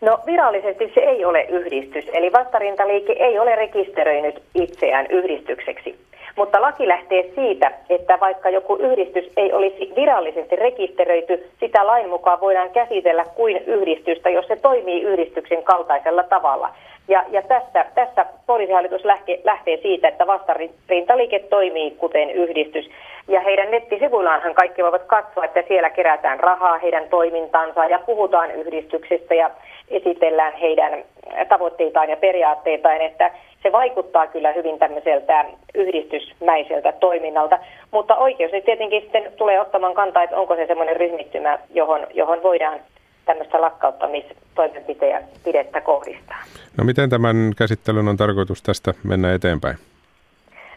No 0.00 0.18
virallisesti 0.26 0.92
se 0.94 1.00
ei 1.00 1.24
ole 1.24 1.42
yhdistys, 1.42 2.04
eli 2.12 2.32
vastarintaliike 2.32 3.12
ei 3.12 3.38
ole 3.38 3.56
rekisteröinyt 3.56 4.42
itseään 4.54 5.06
yhdistykseksi. 5.10 5.98
Mutta 6.36 6.62
laki 6.62 6.88
lähtee 6.88 7.30
siitä, 7.34 7.72
että 7.90 8.20
vaikka 8.20 8.50
joku 8.50 8.76
yhdistys 8.76 9.32
ei 9.36 9.52
olisi 9.52 9.92
virallisesti 9.96 10.56
rekisteröity, 10.56 11.50
sitä 11.60 11.86
lain 11.86 12.08
mukaan 12.08 12.40
voidaan 12.40 12.70
käsitellä 12.70 13.24
kuin 13.24 13.56
yhdistystä, 13.66 14.30
jos 14.30 14.46
se 14.46 14.56
toimii 14.56 15.02
yhdistyksen 15.02 15.62
kaltaisella 15.62 16.22
tavalla. 16.22 16.74
Ja, 17.08 17.24
ja 17.30 17.42
tässä, 17.42 17.86
tässä 17.94 18.26
poliisihallitus 18.46 19.04
lähtee, 19.04 19.40
lähtee 19.44 19.76
siitä, 19.82 20.08
että 20.08 20.26
vastarintaliike 20.26 21.38
toimii 21.38 21.90
kuten 21.90 22.30
yhdistys. 22.30 22.90
Ja 23.28 23.40
heidän 23.40 23.70
nettisivuillaanhan 23.70 24.54
kaikki 24.54 24.82
voivat 24.82 25.04
katsoa, 25.06 25.44
että 25.44 25.62
siellä 25.68 25.90
kerätään 25.90 26.40
rahaa 26.40 26.78
heidän 26.78 27.08
toimintansa 27.08 27.84
ja 27.84 27.98
puhutaan 28.06 28.50
yhdistyksestä 28.50 29.34
ja 29.34 29.50
esitellään 29.90 30.52
heidän 30.52 31.04
tavoitteitaan 31.48 32.10
ja 32.10 32.16
periaatteitaan, 32.16 33.00
että 33.00 33.30
se 33.62 33.72
vaikuttaa 33.72 34.26
kyllä 34.26 34.52
hyvin 34.52 34.78
tämmöiseltä 34.78 35.44
yhdistysmäiseltä 35.74 36.92
toiminnalta. 36.92 37.58
Mutta 37.90 38.16
oikeus 38.16 38.52
nyt 38.52 38.64
tietenkin 38.64 39.02
sitten 39.02 39.32
tulee 39.36 39.60
ottamaan 39.60 39.94
kantaa, 39.94 40.22
että 40.22 40.36
onko 40.36 40.56
se 40.56 40.66
semmoinen 40.66 40.96
ryhmittymä, 40.96 41.58
johon, 41.74 42.06
johon 42.14 42.42
voidaan 42.42 42.80
tämmöistä 43.24 43.60
lakkauttamistoimenpidettä 43.60 45.80
kohdistaa. 45.80 46.42
No 46.78 46.84
miten 46.84 47.10
tämän 47.10 47.36
käsittelyn 47.56 48.08
on 48.08 48.16
tarkoitus 48.16 48.62
tästä 48.62 48.94
mennä 49.04 49.34
eteenpäin? 49.34 49.76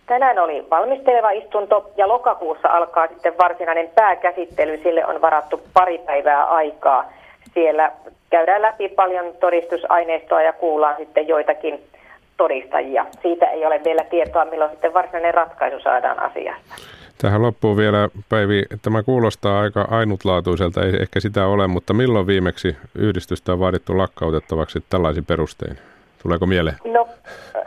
Tänään 0.06 0.40
oli 0.40 0.66
valmisteleva 0.70 1.32
istunto 1.32 1.92
ja 1.98 2.08
lokakuussa 2.08 2.68
alkaa 2.68 3.08
sitten 3.08 3.38
varsinainen 3.38 3.90
pääkäsittely. 3.96 4.80
Sille 4.84 5.06
on 5.06 5.22
varattu 5.22 5.62
pari 5.74 5.98
päivää 5.98 6.44
aikaa. 6.44 7.12
Siellä 7.54 7.92
käydään 8.30 8.62
läpi 8.62 8.90
paljon 8.90 9.34
todistusaineistoa 9.40 10.42
ja 10.42 10.54
kuullaan 10.54 10.96
sitten 10.98 11.28
joitakin 11.28 11.84
todistajia. 12.38 13.06
Siitä 13.22 13.46
ei 13.46 13.66
ole 13.66 13.82
vielä 13.86 14.04
tietoa, 14.10 14.46
milloin 14.46 14.72
sitten 14.72 14.94
varsinainen 14.94 15.34
ratkaisu 15.34 15.80
saadaan 15.80 16.20
asiasta. 16.20 16.76
Tähän 17.22 17.42
loppuu 17.42 17.78
vielä, 17.78 18.10
Päivi, 18.30 18.64
tämä 18.82 19.04
kuulostaa 19.04 19.60
aika 19.60 19.88
ainutlaatuiselta, 19.92 20.82
ei 20.82 20.94
ehkä 21.02 21.20
sitä 21.20 21.48
ole, 21.48 21.68
mutta 21.68 21.94
milloin 21.94 22.28
viimeksi 22.28 22.78
yhdistystä 22.96 23.54
on 23.54 23.60
vaadittu 23.60 23.98
lakkautettavaksi 23.98 24.84
tällaisin 24.90 25.26
perustein? 25.26 25.78
Tuleeko 26.24 26.46
mieleen? 26.46 26.76
No, 26.86 27.08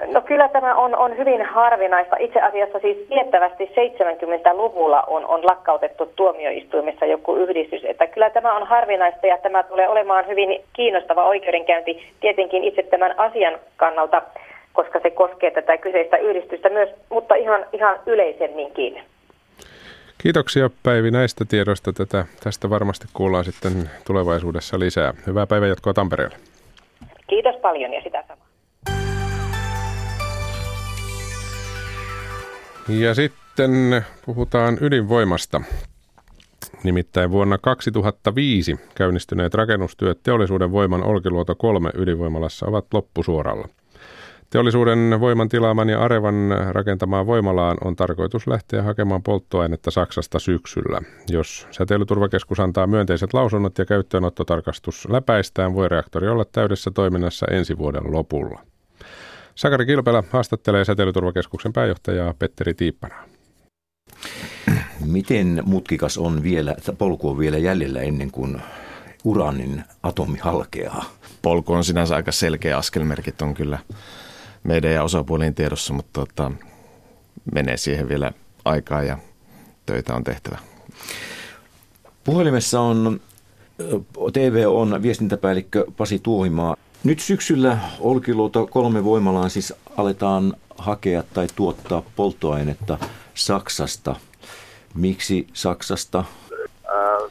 no 0.06 0.20
kyllä 0.20 0.48
tämä 0.48 0.74
on, 0.74 0.96
on 0.96 1.16
hyvin 1.16 1.42
harvinaista. 1.42 2.16
Itse 2.18 2.40
asiassa 2.40 2.78
siis 2.78 2.96
tiettävästi 3.08 3.64
70-luvulla 3.64 5.02
on, 5.02 5.26
on 5.26 5.46
lakkautettu 5.46 6.12
tuomioistuimessa 6.16 7.06
joku 7.06 7.36
yhdistys. 7.36 7.84
Että 7.84 8.06
kyllä 8.06 8.30
tämä 8.30 8.56
on 8.56 8.66
harvinaista 8.66 9.26
ja 9.26 9.38
tämä 9.38 9.62
tulee 9.62 9.88
olemaan 9.88 10.26
hyvin 10.26 10.60
kiinnostava 10.72 11.24
oikeudenkäynti 11.24 12.02
tietenkin 12.20 12.64
itse 12.64 12.82
tämän 12.82 13.14
asian 13.18 13.58
kannalta, 13.76 14.22
koska 14.78 15.00
se 15.02 15.10
koskee 15.10 15.50
tätä 15.50 15.78
kyseistä 15.78 16.16
yhdistystä 16.16 16.68
myös, 16.70 16.88
mutta 17.10 17.34
ihan, 17.34 17.66
ihan 17.72 18.00
yleisemminkin. 18.06 19.02
Kiitoksia 20.18 20.70
Päivi 20.82 21.10
näistä 21.10 21.44
tiedoista. 21.44 21.92
Tätä, 21.92 22.24
tästä 22.44 22.70
varmasti 22.70 23.06
kuullaan 23.12 23.44
sitten 23.44 23.90
tulevaisuudessa 24.06 24.78
lisää. 24.78 25.14
Hyvää 25.26 25.46
päivänjatkoa 25.46 25.94
Tampereelle. 25.94 26.36
Kiitos 27.26 27.56
paljon 27.56 27.92
ja 27.92 28.02
sitä 28.02 28.24
samaa. 28.28 28.46
Ja 32.88 33.14
sitten 33.14 33.70
puhutaan 34.26 34.78
ydinvoimasta. 34.80 35.60
Nimittäin 36.84 37.30
vuonna 37.30 37.58
2005 37.58 38.76
käynnistyneet 38.94 39.54
rakennustyöt 39.54 40.22
teollisuuden 40.22 40.72
voiman 40.72 41.04
Olkiluoto 41.04 41.54
3 41.54 41.90
ydinvoimalassa 41.94 42.66
ovat 42.66 42.86
loppusuoralla. 42.92 43.68
Teollisuuden 44.50 45.16
voiman 45.20 45.48
tilaaman 45.48 45.88
ja 45.88 46.02
Arevan 46.02 46.34
rakentamaan 46.70 47.26
voimalaan 47.26 47.76
on 47.84 47.96
tarkoitus 47.96 48.46
lähteä 48.46 48.82
hakemaan 48.82 49.22
polttoainetta 49.22 49.90
Saksasta 49.90 50.38
syksyllä. 50.38 51.00
Jos 51.30 51.66
säteilyturvakeskus 51.70 52.60
antaa 52.60 52.86
myönteiset 52.86 53.34
lausunnot 53.34 53.78
ja 53.78 53.86
käyttöönottotarkastus 53.86 55.08
läpäistään, 55.10 55.74
voi 55.74 55.88
reaktori 55.88 56.28
olla 56.28 56.44
täydessä 56.44 56.90
toiminnassa 56.90 57.46
ensi 57.50 57.78
vuoden 57.78 58.12
lopulla. 58.12 58.60
Sakari 59.54 59.86
Kilpelä 59.86 60.22
haastattelee 60.30 60.84
säteilyturvakeskuksen 60.84 61.72
pääjohtajaa 61.72 62.34
Petteri 62.38 62.74
Tiippanaa. 62.74 63.24
Miten 65.06 65.62
mutkikas 65.64 66.18
on 66.18 66.42
vielä, 66.42 66.74
polku 66.98 67.28
on 67.28 67.38
vielä 67.38 67.58
jäljellä 67.58 68.00
ennen 68.00 68.30
kuin 68.30 68.62
uranin 69.24 69.84
atomi 70.02 70.38
halkeaa? 70.38 71.04
Polku 71.42 71.72
on 71.72 71.84
sinänsä 71.84 72.16
aika 72.16 72.32
selkeä, 72.32 72.78
askelmerkit 72.78 73.42
on 73.42 73.54
kyllä 73.54 73.78
meidän 74.62 74.92
ja 74.92 75.02
osapuolien 75.02 75.54
tiedossa, 75.54 75.94
mutta 75.94 76.20
tota, 76.20 76.50
menee 77.52 77.76
siihen 77.76 78.08
vielä 78.08 78.32
aikaa 78.64 79.02
ja 79.02 79.18
töitä 79.86 80.14
on 80.14 80.24
tehtävä. 80.24 80.58
Puhelimessa 82.24 82.80
on 82.80 83.20
TV 84.32 84.64
on 84.66 85.02
viestintäpäällikkö 85.02 85.84
Pasi 85.96 86.18
Tuohimaa. 86.18 86.76
Nyt 87.04 87.20
syksyllä 87.20 87.78
Olkiluoto 88.00 88.66
kolme 88.66 89.04
voimalaan 89.04 89.50
siis 89.50 89.74
aletaan 89.96 90.54
hakea 90.78 91.22
tai 91.34 91.46
tuottaa 91.56 92.02
polttoainetta 92.16 92.98
Saksasta. 93.34 94.16
Miksi 94.94 95.46
Saksasta? 95.52 96.24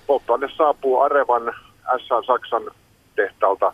Polttoaine 0.08 0.50
saapuu 0.58 1.00
Arevan 1.00 1.54
S 1.98 2.08
Saksan 2.28 2.64
tehtaalta 3.16 3.74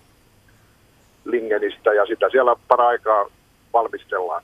Lingenistä 1.25 1.93
ja 1.93 2.05
sitä 2.05 2.29
siellä 2.31 2.55
para-aikaa 2.67 3.25
valmistellaan. 3.74 4.43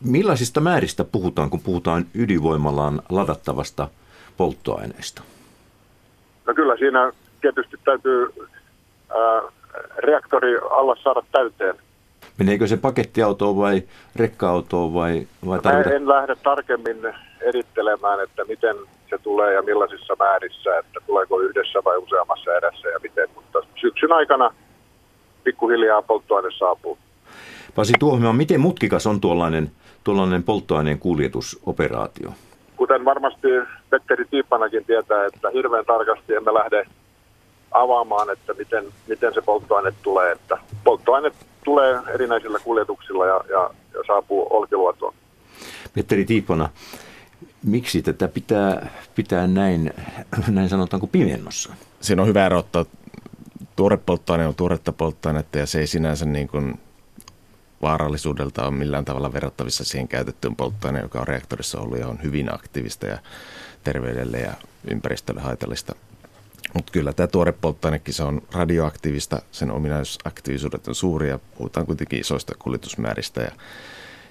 Millaisista 0.00 0.60
määristä 0.60 1.04
puhutaan, 1.04 1.50
kun 1.50 1.60
puhutaan 1.60 2.06
ydinvoimalaan 2.14 3.02
ladattavasta 3.08 3.88
polttoaineesta? 4.36 5.22
No 6.46 6.54
kyllä 6.54 6.76
siinä 6.76 7.12
tietysti 7.40 7.76
täytyy 7.84 8.28
ää, 9.10 9.42
reaktori 9.98 10.58
alla 10.58 10.96
saada 11.02 11.22
täyteen. 11.32 11.74
Meneekö 12.38 12.66
se 12.66 12.76
pakettiautoon 12.76 13.56
vai 13.56 13.82
rekka-autoon 14.16 14.94
vai, 14.94 15.26
vai 15.46 15.60
tarvita? 15.60 15.90
En 15.90 16.08
lähde 16.08 16.34
tarkemmin 16.36 17.14
erittelemään, 17.40 18.20
että 18.20 18.44
miten 18.44 18.76
se 19.10 19.18
tulee 19.18 19.54
ja 19.54 19.62
millaisissa 19.62 20.16
määrissä, 20.18 20.78
että 20.78 21.00
tuleeko 21.06 21.40
yhdessä 21.40 21.78
vai 21.84 21.96
useammassa 21.96 22.56
erässä 22.56 22.88
ja 22.88 22.98
miten, 23.02 23.28
mutta 23.34 23.58
syksyn 23.80 24.12
aikana 24.12 24.54
pikkuhiljaa 25.44 26.02
polttoaine 26.02 26.48
saapuu. 26.58 26.98
Pasi 27.76 27.92
Tuohima, 27.98 28.32
miten 28.32 28.60
mutkikas 28.60 29.06
on 29.06 29.20
tuollainen, 29.20 29.70
tuollainen 30.04 30.42
polttoaineen 30.42 30.98
kuljetusoperaatio? 30.98 32.32
Kuten 32.76 33.04
varmasti 33.04 33.48
Petteri 33.90 34.24
Tiippanakin 34.30 34.84
tietää, 34.84 35.26
että 35.26 35.48
hirveän 35.54 35.84
tarkasti 35.84 36.34
emme 36.34 36.54
lähde 36.54 36.86
avaamaan, 37.70 38.30
että 38.30 38.54
miten, 38.54 38.84
miten 39.08 39.34
se 39.34 39.40
polttoaine 39.40 39.92
tulee. 40.02 40.32
Että 40.32 40.58
polttoaine 40.84 41.30
tulee 41.64 41.98
erinäisillä 42.14 42.58
kuljetuksilla 42.58 43.26
ja, 43.26 43.40
ja, 43.50 43.70
ja 43.94 44.00
saapuu 44.06 44.46
Olkiluotoon. 44.50 45.14
Petteri 45.94 46.24
Tiippana, 46.24 46.68
miksi 47.64 48.02
tätä 48.02 48.28
pitää, 48.28 48.88
pitää 49.14 49.46
näin, 49.46 49.94
näin 50.48 50.68
sanotaanko 50.68 51.06
pimennossa? 51.06 51.74
Siinä 52.00 52.22
on 52.22 52.28
hyvä 52.28 52.46
erottaa. 52.46 52.84
Tuore 53.76 53.96
polttoaine 53.96 54.46
on 54.46 54.54
tuoretta 54.54 54.92
polttoainetta 54.92 55.58
ja 55.58 55.66
se 55.66 55.80
ei 55.80 55.86
sinänsä 55.86 56.26
niin 56.26 56.48
kuin 56.48 56.78
vaarallisuudelta 57.86 58.66
on 58.66 58.74
millään 58.74 59.04
tavalla 59.04 59.32
verrattavissa 59.32 59.84
siihen 59.84 60.08
käytettyyn 60.08 60.56
polttoaineen, 60.56 61.02
joka 61.02 61.20
on 61.20 61.28
reaktorissa 61.28 61.80
ollut 61.80 61.98
ja 61.98 62.08
on 62.08 62.22
hyvin 62.22 62.54
aktiivista 62.54 63.06
ja 63.06 63.18
terveydelle 63.84 64.38
ja 64.38 64.52
ympäristölle 64.90 65.40
haitallista. 65.40 65.94
Mutta 66.74 66.92
kyllä 66.92 67.12
tämä 67.12 67.26
tuore 67.26 67.52
polttoainekin 67.52 68.14
se 68.14 68.22
on 68.22 68.42
radioaktiivista, 68.52 69.42
sen 69.52 69.70
ominaisuusaktiivisuudet 69.70 70.88
on 70.88 70.94
suuria, 70.94 71.38
puhutaan 71.58 71.86
kuitenkin 71.86 72.20
isoista 72.20 72.54
kuljetusmääristä 72.58 73.40
ja, 73.40 73.50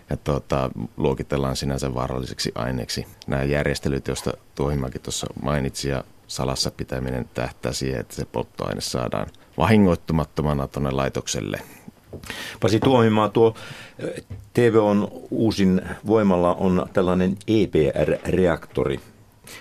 ja 0.10 0.18
tuota, 0.18 0.70
luokitellaan 0.98 1.56
sinänsä 1.56 1.94
vaaralliseksi 1.94 2.52
aineeksi. 2.56 3.08
Nämä 3.28 3.44
järjestelyt, 3.44 4.08
joista 4.08 4.32
Tuohimakin 4.56 5.02
tuossa 5.02 5.28
mainitsi 5.44 5.90
ja 5.90 6.04
salassa 6.28 6.72
pitäminen 6.72 7.30
tähtää 7.34 7.74
siihen, 7.74 8.02
että 8.02 8.16
se 8.16 8.26
polttoaine 8.26 8.82
saadaan 8.82 9.28
vahingoittumattomana 9.58 10.68
tuonne 10.68 10.92
laitokselle 10.92 11.62
Pasi 12.62 12.80
Tuomimaa, 12.80 13.30
tuo 13.30 13.56
TV 14.54 14.76
on 14.76 15.08
uusin 15.32 15.82
voimalla 16.08 16.54
on 16.54 16.86
tällainen 16.94 17.38
EPR-reaktori, 17.48 19.00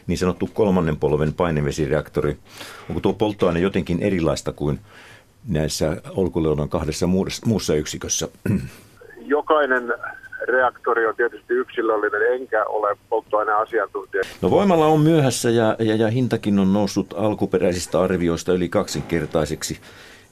niin 0.06 0.18
sanottu 0.18 0.50
kolmannen 0.54 0.96
polven 0.96 1.32
painevesireaktori. 1.32 2.36
Onko 2.88 3.00
tuo 3.00 3.12
polttoaine 3.12 3.60
jotenkin 3.60 4.02
erilaista 4.02 4.52
kuin 4.52 4.80
näissä 5.48 6.02
Olkuleodon 6.16 6.68
kahdessa 6.68 7.06
muussa 7.46 7.74
yksikössä? 7.74 8.28
Jokainen 9.26 9.94
reaktori 10.48 11.06
on 11.06 11.16
tietysti 11.16 11.54
yksilöllinen, 11.54 12.40
enkä 12.40 12.64
ole 12.64 12.96
polttoaineasiantuntija. 13.08 14.22
No 14.42 14.50
voimalla 14.50 14.86
on 14.86 15.00
myöhässä 15.00 15.50
ja, 15.50 15.76
ja, 15.78 15.96
ja 15.96 16.08
hintakin 16.08 16.58
on 16.58 16.72
noussut 16.72 17.14
alkuperäisistä 17.16 18.00
arvioista 18.00 18.52
yli 18.52 18.68
kaksinkertaiseksi, 18.68 19.80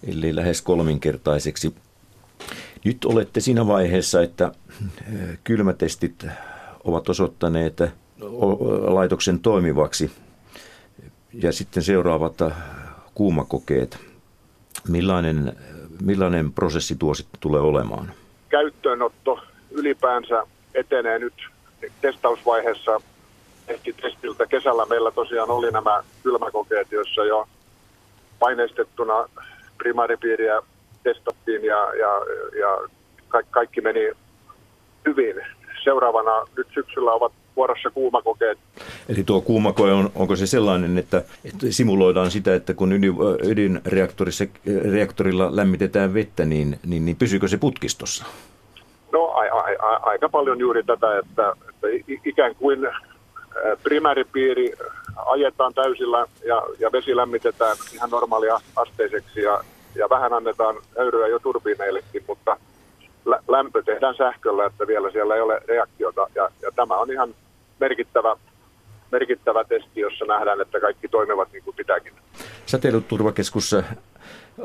eli 0.09 0.37
lähes 0.37 0.63
kolminkertaiseksi. 0.63 1.75
Nyt 2.85 3.05
olette 3.05 3.41
siinä 3.41 3.67
vaiheessa, 3.67 4.23
että 4.23 4.53
kylmätestit 5.45 6.27
ovat 6.85 7.09
osoittaneet 7.09 7.79
laitoksen 8.87 9.41
toimivaksi 9.41 10.11
ja 11.35 11.53
sitten 11.53 11.83
seuraavat 11.83 12.39
kuumakokeet. 13.15 13.99
Millainen, 14.89 15.57
millainen 16.03 16.53
prosessi 16.53 16.97
tuo 16.97 17.15
sitten 17.15 17.41
tulee 17.41 17.61
olemaan? 17.61 18.13
Käyttöönotto 18.49 19.41
ylipäänsä 19.71 20.47
etenee 20.75 21.19
nyt 21.19 21.35
testausvaiheessa 22.01 23.01
ehti 23.69 23.93
testiltä. 23.93 24.47
Kesällä 24.47 24.87
meillä 24.87 25.11
tosiaan 25.11 25.51
oli 25.51 25.71
nämä 25.71 26.03
kylmäkokeet, 26.23 26.93
joissa 26.93 27.25
jo 27.25 27.49
paineistettuna 28.39 29.29
primaaripiiriä 29.79 30.63
testattiin 31.03 31.65
ja, 31.65 31.95
ja, 31.95 32.11
ja 32.61 32.89
kaikki 33.51 33.81
meni 33.81 34.11
hyvin. 35.07 35.37
Seuraavana 35.85 36.47
nyt 36.57 36.67
syksyllä 36.75 37.13
ovat 37.13 37.33
vuorossa 37.57 37.91
kuumakokeet. 37.91 38.59
Eli 39.09 39.25
tuo 39.25 39.41
kuumakoe 39.41 39.93
on, 39.93 40.11
onko 40.15 40.37
se 40.37 40.47
sellainen, 40.47 40.99
että, 40.99 41.23
että 41.45 41.67
simuloidaan 41.71 42.31
sitä, 42.31 42.55
että 42.55 42.75
kun 42.75 42.93
ydin, 42.93 43.15
ydinreaktorissa, 43.45 44.45
reaktorilla 44.93 45.57
lämmitetään 45.57 46.15
vettä, 46.15 46.45
niin, 46.45 46.79
niin, 46.87 47.05
niin 47.05 47.17
pysyykö 47.17 47.49
se 47.49 47.57
putkistossa? 47.59 48.25
No 49.13 49.25
a, 49.25 49.41
a, 49.41 49.89
a, 49.89 49.97
aika 50.03 50.29
paljon 50.29 50.59
juuri 50.59 50.83
tätä, 50.83 51.19
että, 51.19 51.53
että 51.69 51.87
ikään 52.25 52.55
kuin 52.55 52.89
primääripiiri 53.83 54.73
ajetaan 55.27 55.75
täysillä 55.75 56.27
ja, 56.45 56.63
ja 56.79 56.93
vesi 56.93 57.17
lämmitetään 57.17 57.77
ihan 57.95 58.11
normaali 58.11 58.47
asteiseksi 58.77 59.41
ja, 59.41 59.61
ja 59.95 60.09
vähän 60.11 60.33
annetaan 60.33 60.77
höyryä 60.99 61.27
jo 61.27 61.39
turbiineillekin, 61.39 62.25
mutta 62.29 62.57
lämpö 63.49 63.83
tehdään 63.83 64.15
sähköllä, 64.15 64.67
että 64.67 64.87
vielä 64.87 65.11
siellä 65.11 65.35
ei 65.35 65.41
ole 65.41 65.61
reaktiota 65.69 66.27
ja, 66.35 66.49
ja 66.63 66.71
tämä 66.77 66.95
on 66.95 67.13
ihan 67.13 67.35
merkittävä, 67.81 68.37
merkittävä 69.13 69.65
testi, 69.65 70.01
jossa 70.01 70.25
nähdään, 70.25 70.61
että 70.61 70.81
kaikki 70.81 71.09
toimivat 71.09 71.53
niin 71.53 71.65
kuin 71.65 71.77
pitääkin. 71.77 72.13
Säteilyturvakeskus 72.67 73.77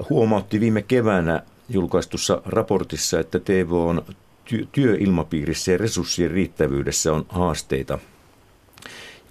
huomautti 0.09 0.59
viime 0.59 0.81
keväänä 0.81 1.41
julkaistussa 1.69 2.41
raportissa, 2.45 3.19
että 3.19 3.39
TV 3.39 3.71
on 3.71 4.01
työilmapiirissä 4.71 5.71
ja 5.71 5.77
resurssien 5.77 6.31
riittävyydessä 6.31 7.13
on 7.13 7.25
haasteita. 7.29 7.99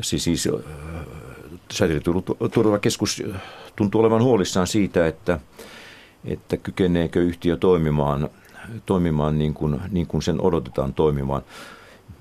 Siis, 0.03 0.25
siis 0.25 0.49
säteilyturvakeskus 1.73 3.23
tuntuu 3.77 4.01
olevan 4.01 4.23
huolissaan 4.23 4.67
siitä, 4.67 5.07
että, 5.07 5.39
että 6.27 6.57
kykeneekö 6.57 7.21
yhtiö 7.21 7.57
toimimaan, 7.57 8.29
toimimaan 8.87 9.39
niin, 9.39 9.55
kuin, 9.55 9.81
niin 9.91 10.07
kuin 10.07 10.23
sen 10.23 10.41
odotetaan 10.41 10.95
toimimaan. 10.95 11.43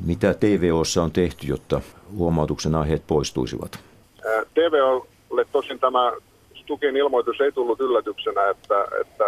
Mitä 0.06 0.34
TVOssa 0.34 1.04
on 1.04 1.12
tehty, 1.12 1.48
jotta 1.48 1.82
huomautuksen 2.18 2.76
aiheet 2.76 3.04
poistuisivat? 3.08 3.80
TVOlle 4.54 5.46
tosin 5.52 5.80
tämä 5.80 6.12
Stukin 6.56 6.98
ilmoitus 6.98 7.42
ei 7.42 7.52
tullut 7.52 7.80
yllätyksenä, 7.80 8.50
että, 8.50 8.88
että 9.02 9.26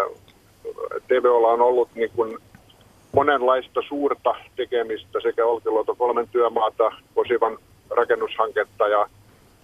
TVOlla 1.07 1.47
on 1.47 1.61
ollut 1.61 1.89
niin 1.95 2.11
kuin 2.15 2.37
monenlaista 3.11 3.81
suurta 3.87 4.35
tekemistä 4.55 5.19
sekä 5.23 5.45
Olkiluoto 5.45 5.95
kolmen 5.95 6.27
työmaata, 6.27 6.91
Posivan 7.13 7.57
rakennushanketta 7.89 8.87
ja, 8.87 9.09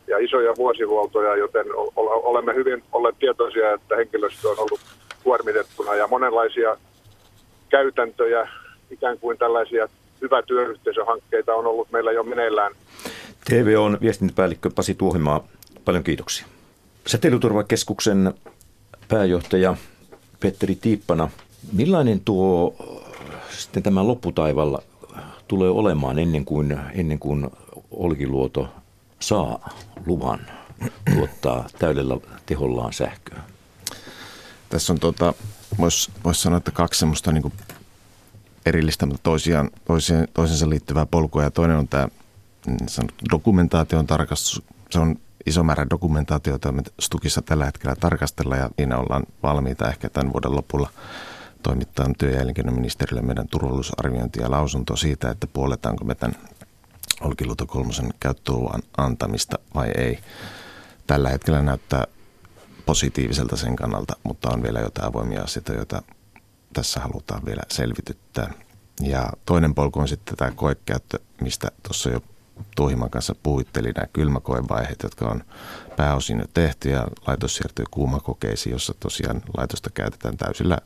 ja 0.07 0.17
isoja 0.17 0.53
vuosihuoltoja, 0.57 1.35
joten 1.35 1.65
olemme 1.95 2.55
hyvin 2.55 2.83
olleet 2.91 3.15
tietoisia, 3.19 3.73
että 3.73 3.95
henkilöstö 3.95 4.49
on 4.49 4.59
ollut 4.59 4.79
kuormitettuna 5.23 5.95
ja 5.95 6.07
monenlaisia 6.07 6.77
käytäntöjä, 7.69 8.47
ikään 8.91 9.19
kuin 9.19 9.37
tällaisia 9.37 9.87
hyvä 10.21 10.41
työyhteisöhankkeita 10.41 11.53
on 11.53 11.67
ollut 11.67 11.91
meillä 11.91 12.11
jo 12.11 12.23
meneillään. 12.23 12.75
TV 13.49 13.75
on 13.79 13.97
viestintäpäällikkö 14.01 14.69
Pasi 14.75 14.93
Tuohimaa. 14.93 15.47
Paljon 15.85 16.03
kiitoksia. 16.03 16.45
Säteilyturvakeskuksen 17.07 18.33
pääjohtaja 19.07 19.75
Petteri 20.39 20.75
Tiippana, 20.75 21.29
millainen 21.73 22.19
tuo 22.19 22.75
sitten 23.49 23.83
tämä 23.83 24.07
lopputaivalla 24.07 24.81
tulee 25.47 25.69
olemaan 25.69 26.19
ennen 26.19 26.45
kuin, 26.45 26.79
ennen 26.93 27.19
kuin 27.19 27.49
Olkiluoto 27.91 28.67
saa 29.19 29.69
luvan 30.05 30.39
tuottaa 31.15 31.67
täydellä 31.79 32.17
tehollaan 32.45 32.93
sähköä? 32.93 33.39
Tässä 34.73 34.93
on 34.93 34.99
tuota, 34.99 35.33
voisi 35.77 36.11
vois 36.23 36.41
sanoa, 36.41 36.57
että 36.57 36.71
kaksi 36.71 36.99
semmoista 36.99 37.31
niin 37.31 37.41
kuin 37.41 37.53
erillistä, 38.65 39.05
mutta 39.05 39.23
toisiaan, 39.23 39.69
toisiaan, 39.85 40.27
toisensa 40.33 40.69
liittyvää 40.69 41.05
polkua. 41.05 41.43
Ja 41.43 41.51
toinen 41.51 41.77
on 41.77 41.87
tämä 41.87 42.07
niin 42.65 43.09
dokumentaation 43.31 44.07
tarkastus. 44.07 44.63
Se 44.89 44.99
on 44.99 45.15
iso 45.45 45.63
määrä 45.63 45.87
dokumentaatiota, 45.89 46.71
me 46.71 46.81
Stukissa 46.99 47.41
tällä 47.41 47.65
hetkellä 47.65 47.95
tarkastella 47.95 48.55
ja 48.55 48.69
siinä 48.77 48.97
ollaan 48.97 49.23
valmiita 49.43 49.89
ehkä 49.89 50.09
tämän 50.09 50.33
vuoden 50.33 50.55
lopulla 50.55 50.89
toimittaa 51.63 52.05
työ- 52.17 52.31
ja 52.31 52.41
elinkeinoministerille 52.41 53.21
meidän 53.21 53.47
turvallisuusarviointi 53.47 54.39
ja 54.39 54.51
lausunto 54.51 54.95
siitä, 54.95 55.29
että 55.29 55.47
puoletaanko 55.47 56.05
me 56.05 56.15
tämän 56.15 56.35
Olkiluoto 57.21 57.65
kolmosen 57.65 58.13
käyttöluvan 58.19 58.81
antamista 58.97 59.59
vai 59.75 59.91
ei. 59.97 60.19
Tällä 61.07 61.29
hetkellä 61.29 61.61
näyttää 61.61 62.07
positiiviselta 62.85 63.55
sen 63.55 63.75
kannalta, 63.75 64.13
mutta 64.23 64.49
on 64.53 64.63
vielä 64.63 64.79
jotain 64.79 65.07
avoimia 65.07 65.41
asioita, 65.41 65.73
joita 65.73 66.01
tässä 66.73 66.99
halutaan 66.99 67.45
vielä 67.45 67.61
selvityttää. 67.71 68.53
Ja 69.01 69.29
toinen 69.45 69.75
polku 69.75 69.99
on 69.99 70.07
sitten 70.07 70.37
tämä 70.37 70.51
koekäyttö, 70.51 71.19
mistä 71.41 71.67
tuossa 71.83 72.09
jo 72.09 72.21
Tuohiman 72.75 73.09
kanssa 73.09 73.35
puhuitteli 73.43 73.91
nämä 73.91 74.07
kylmäkoevaiheet, 74.13 75.03
jotka 75.03 75.27
on 75.27 75.43
pääosin 75.95 76.39
jo 76.39 76.45
tehty 76.53 76.89
ja 76.89 77.07
laitos 77.27 77.55
siirtyy 77.55 77.85
kuumakokeisiin, 77.91 78.73
jossa 78.73 78.93
tosiaan 78.99 79.41
laitosta 79.57 79.89
käytetään 79.89 80.37
täysillä 80.37 80.77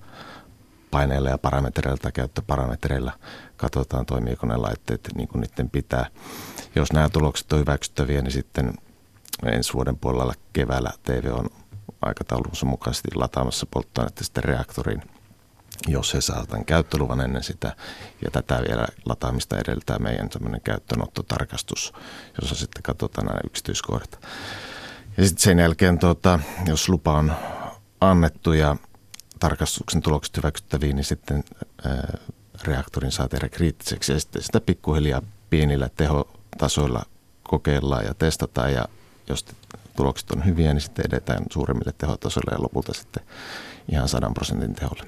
paineilla 0.92 1.30
ja 1.30 1.38
parametreilla 1.38 1.98
tai 1.98 2.12
käyttöparametreilla. 2.12 3.12
Katsotaan, 3.58 4.06
toimiiko 4.06 4.48
ne 4.48 4.58
laitteet 4.58 5.10
niin 5.16 5.28
kuin 5.28 5.42
niiden 5.42 5.70
pitää. 5.70 6.06
Jos 6.76 6.94
nämä 6.94 7.10
tulokset 7.10 7.54
on 7.54 7.60
hyväksyttäviä, 7.60 8.22
niin 8.22 8.32
sitten 8.32 8.74
ensi 9.46 9.74
vuoden 9.74 9.98
puolella 9.98 10.34
keväällä 10.54 10.92
TV 11.04 11.32
on 11.32 11.50
aikataulunsa 12.02 12.66
mukaisesti 12.66 13.08
lataamassa 13.16 13.66
polttoainetta 13.72 14.24
sitten 14.24 14.44
reaktoriin– 14.44 15.02
jos 15.88 16.14
he 16.14 16.22
saavat 16.22 16.50
tämän 16.50 16.66
käyttöluvan 16.66 17.22
ennen 17.22 17.44
sitä. 17.44 17.76
Ja 18.26 18.32
tätä 18.32 18.62
vielä 18.70 18.88
lataamista 19.06 19.58
edeltää 19.58 20.00
meidän 20.00 20.30
tämmöinen 20.30 20.62
käyttöönottotarkastus, 20.62 21.94
jossa 22.42 22.56
sitten 22.56 22.84
katsotaan 22.84 23.28
nämä 23.28 23.40
yksityiskohdat. 23.44 24.20
Ja 25.18 25.26
sitten 25.26 25.44
sen 25.44 25.60
jälkeen, 25.60 26.00
tuota, 26.00 26.40
jos 26.66 26.90
lupa 26.90 27.14
on 27.14 27.34
annettu 28.02 28.54
ja 28.54 28.76
tarkastuksen 29.40 30.02
tulokset 30.02 30.38
hyväksyttäviin, 30.38 30.96
niin 30.96 31.04
sitten 31.04 31.44
ää, 31.86 32.18
reaktorin 32.64 33.12
saa 33.12 33.28
tehdä 33.28 33.50
kriittiseksi 33.50 34.12
ja 34.12 34.20
sitten 34.20 34.42
sitä 34.42 34.62
pikkuhiljaa 34.62 35.22
pienillä 35.50 35.90
tehotasoilla 35.96 37.04
kokeillaan 37.44 38.06
ja 38.06 38.14
testataan 38.14 38.74
ja 38.74 38.86
jos 39.30 39.46
tulokset 39.98 40.32
on 40.32 40.46
hyviä, 40.46 40.74
niin 40.74 40.82
sitten 40.82 41.06
edetään 41.08 41.44
suuremmille 41.52 41.94
tehotasoille 41.98 42.52
ja 42.52 42.64
lopulta 42.64 42.94
sitten 42.94 43.24
ihan 43.92 44.08
100 44.08 44.32
prosentin 44.34 44.76
teholle. 44.76 45.04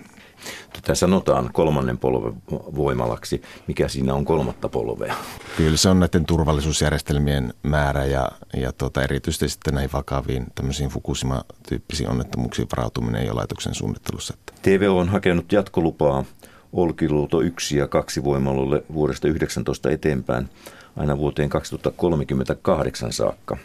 Tätä 0.74 0.96
sanotaan 0.96 1.50
kolmannen 1.54 1.98
polven 1.98 2.34
voimalaksi. 2.76 3.42
Mikä 3.68 3.88
siinä 3.88 4.14
on 4.14 4.26
kolmatta 4.26 4.70
polvea? 4.70 5.16
Kyllä 5.58 5.78
se 5.78 5.90
on 5.90 6.00
näiden 6.00 6.26
turvallisuusjärjestelmien 6.26 7.54
määrä 7.64 8.06
ja, 8.06 8.30
ja 8.58 8.74
tuota, 8.74 9.04
erityisesti 9.04 9.50
sitten 9.50 9.74
näihin 9.74 9.90
vakaviin 9.94 10.46
tämmöisiin 10.56 10.90
Fukushima-tyyppisiin 10.90 12.10
onnettomuuksiin 12.10 12.68
varautuminen 12.78 13.26
jo 13.26 13.36
laitoksen 13.36 13.76
suunnittelussa. 13.76 14.38
TV 14.62 14.88
on 14.92 15.10
hakenut 15.10 15.52
jatkolupaa 15.52 16.26
Olkiluoto 16.74 17.42
1 17.42 17.78
ja 17.78 17.88
2 17.88 18.24
voimalolle 18.24 18.84
vuodesta 18.94 19.28
19 19.28 19.90
eteenpäin 19.90 20.50
aina 20.98 21.18
vuoteen 21.18 21.50
2038 21.50 23.14
saakka. 23.14 23.58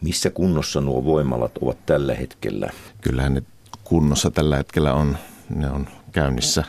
Missä 0.00 0.30
kunnossa 0.30 0.80
nuo 0.80 1.04
voimalat 1.04 1.58
ovat 1.60 1.86
tällä 1.86 2.14
hetkellä? 2.14 2.70
Kyllähän 3.00 3.34
ne 3.34 3.42
kunnossa 3.84 4.30
tällä 4.30 4.56
hetkellä 4.56 4.94
on. 4.94 5.18
Ne 5.54 5.70
on 5.70 5.88
käynnissä, 6.12 6.64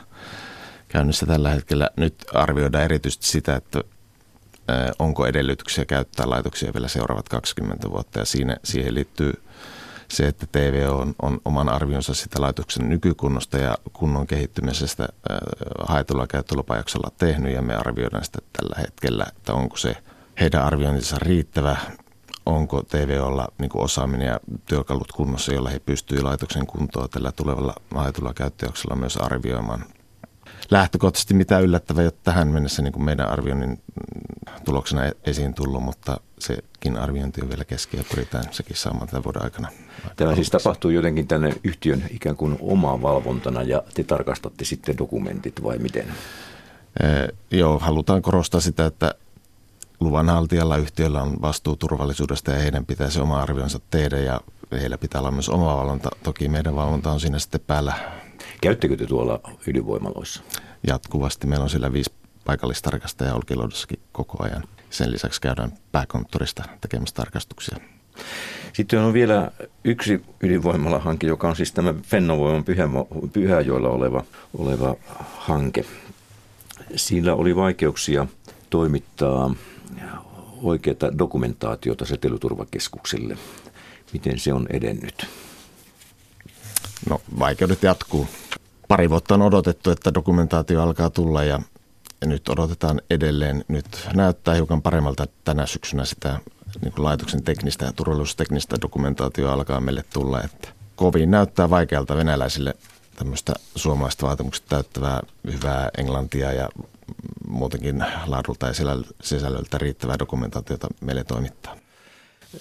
käynnissä 0.87 1.25
tällä 1.25 1.49
hetkellä. 1.49 1.89
Nyt 1.97 2.15
arvioidaan 2.33 2.83
erityisesti 2.83 3.27
sitä, 3.27 3.55
että 3.55 3.81
onko 4.99 5.25
edellytyksiä 5.25 5.85
käyttää 5.85 6.29
laitoksia 6.29 6.73
vielä 6.73 6.87
seuraavat 6.87 7.29
20 7.29 7.89
vuotta. 7.89 8.19
Ja 8.19 8.25
siinä, 8.25 8.57
siihen 8.63 8.93
liittyy 8.93 9.33
se, 10.07 10.27
että 10.27 10.47
TV 10.51 10.89
on, 10.89 11.15
on 11.21 11.39
oman 11.45 11.69
arvionsa 11.69 12.13
sitä 12.13 12.41
laitoksen 12.41 12.89
nykykunnosta 12.89 13.57
ja 13.57 13.77
kunnon 13.93 14.27
kehittymisestä 14.27 15.07
haetulla 15.87 16.27
käyttölupajaksolla 16.27 17.11
tehnyt. 17.17 17.53
Ja 17.53 17.61
me 17.61 17.75
arvioidaan 17.75 18.25
sitä 18.25 18.39
tällä 18.53 18.75
hetkellä, 18.81 19.25
että 19.37 19.53
onko 19.53 19.77
se 19.77 19.97
heidän 20.39 20.63
arviointinsa 20.63 21.17
riittävä 21.19 21.77
onko 22.45 22.83
TVOlla 22.83 23.47
niin 23.57 23.71
osaaminen 23.73 24.27
ja 24.27 24.39
työkalut 24.65 25.11
kunnossa, 25.11 25.53
jolla 25.53 25.69
he 25.69 25.79
pystyvät 25.79 26.23
laitoksen 26.23 26.67
kuntoa 26.67 27.07
tällä 27.07 27.31
tulevalla 27.31 27.75
haetulla 27.95 28.33
käyttöjaksolla 28.33 28.95
myös 28.95 29.17
arvioimaan. 29.17 29.85
lähtökohtaisesti 30.71 31.33
mitään 31.33 31.63
yllättävää, 31.63 32.03
jotta 32.03 32.21
tähän 32.23 32.47
mennessä 32.47 32.81
niin 32.81 32.93
kuin 32.93 33.05
meidän 33.05 33.29
arvioinnin 33.29 33.81
tuloksena 34.65 35.05
e- 35.05 35.11
esiin 35.23 35.53
tullut, 35.53 35.83
mutta 35.83 36.19
sekin 36.39 36.97
arviointi 36.97 37.41
on 37.41 37.49
vielä 37.49 37.65
kesken 37.65 37.97
ja 37.97 38.03
pyritään 38.09 38.43
sekin 38.51 38.75
saamaan 38.75 39.07
tämän 39.07 39.23
vuoden 39.23 39.43
aikana. 39.43 39.67
Tämä 40.15 40.35
siis 40.35 40.49
tapahtuu 40.49 40.91
jotenkin 40.91 41.27
tänne 41.27 41.53
yhtiön 41.63 42.03
ikään 42.09 42.35
kuin 42.35 42.57
omaa 42.61 43.01
valvontana 43.01 43.63
ja 43.63 43.83
te 43.93 44.03
tarkastatte 44.03 44.65
sitten 44.65 44.97
dokumentit 44.97 45.63
vai 45.63 45.77
miten? 45.77 46.07
Ee, 47.03 47.27
joo, 47.51 47.79
halutaan 47.79 48.21
korostaa 48.21 48.61
sitä, 48.61 48.85
että 48.85 49.15
luvanhaltijalla 50.03 50.77
yhtiöllä 50.77 51.21
on 51.21 51.41
vastuu 51.41 51.75
turvallisuudesta 51.75 52.51
ja 52.51 52.59
heidän 52.59 52.85
pitäisi 52.85 53.19
oma 53.19 53.41
arvionsa 53.41 53.79
tehdä 53.89 54.19
ja 54.19 54.41
heillä 54.71 54.97
pitää 54.97 55.21
olla 55.21 55.31
myös 55.31 55.49
oma 55.49 55.77
valvonta. 55.77 56.09
Toki 56.23 56.47
meidän 56.47 56.75
valvonta 56.75 57.11
on 57.11 57.19
siinä 57.19 57.39
sitten 57.39 57.61
päällä. 57.67 57.93
Käyttekö 58.61 58.97
te 58.97 59.05
tuolla 59.05 59.39
ydinvoimaloissa? 59.67 60.43
Jatkuvasti. 60.87 61.47
Meillä 61.47 61.63
on 61.63 61.69
siellä 61.69 61.93
viisi 61.93 62.11
paikallistarkastajaa 62.45 63.35
Olkiluodossakin 63.35 63.99
koko 64.11 64.43
ajan. 64.43 64.63
Sen 64.89 65.11
lisäksi 65.11 65.41
käydään 65.41 65.71
pääkonttorista 65.91 66.63
tekemässä 66.81 67.15
tarkastuksia. 67.15 67.77
Sitten 68.73 68.99
on 68.99 69.13
vielä 69.13 69.51
yksi 69.83 70.25
ydinvoimalahanke, 70.43 71.27
joka 71.27 71.49
on 71.49 71.55
siis 71.55 71.71
tämä 71.71 71.93
Fennovoiman 72.03 72.65
Pyhäjoilla 73.33 73.89
oleva, 73.89 74.23
oleva 74.57 74.95
hanke. 75.37 75.85
Sillä 76.95 77.35
oli 77.35 77.55
vaikeuksia 77.55 78.27
toimittaa 78.69 79.55
oikeaa 80.61 81.17
dokumentaatiota 81.17 82.05
säteilyturvakeskukselle. 82.05 83.37
Miten 84.13 84.39
se 84.39 84.53
on 84.53 84.67
edennyt? 84.69 85.25
No 87.09 87.21
vaikeudet 87.39 87.83
jatkuu. 87.83 88.27
Pari 88.87 89.09
vuotta 89.09 89.33
on 89.33 89.41
odotettu, 89.41 89.91
että 89.91 90.13
dokumentaatio 90.13 90.81
alkaa 90.81 91.09
tulla 91.09 91.43
ja 91.43 91.59
nyt 92.25 92.49
odotetaan 92.49 93.01
edelleen. 93.09 93.65
Nyt 93.67 94.07
näyttää 94.15 94.55
hiukan 94.55 94.81
paremmalta 94.81 95.25
tänä 95.43 95.65
syksynä 95.65 96.05
sitä 96.05 96.39
niin 96.81 96.93
kuin 96.93 97.05
laitoksen 97.05 97.43
teknistä 97.43 97.85
ja 97.85 97.93
turvallisuusteknistä 97.93 98.77
dokumentaatio 98.81 99.51
alkaa 99.51 99.81
meille 99.81 100.03
tulla. 100.13 100.41
Että 100.41 100.67
kovin 100.95 101.31
näyttää 101.31 101.69
vaikealta 101.69 102.17
venäläisille 102.17 102.73
tämmöistä 103.15 103.53
suomalaista 103.75 104.25
vaatimukset 104.25 104.65
täyttävää 104.69 105.21
hyvää 105.51 105.89
englantia 105.97 106.53
ja 106.53 106.69
muutenkin 107.47 108.05
laadulta 108.25 108.67
ja 108.67 108.73
sisällöltä 109.21 109.77
riittävää 109.77 110.19
dokumentaatiota 110.19 110.87
meille 111.01 111.23
toimittaa. 111.23 111.75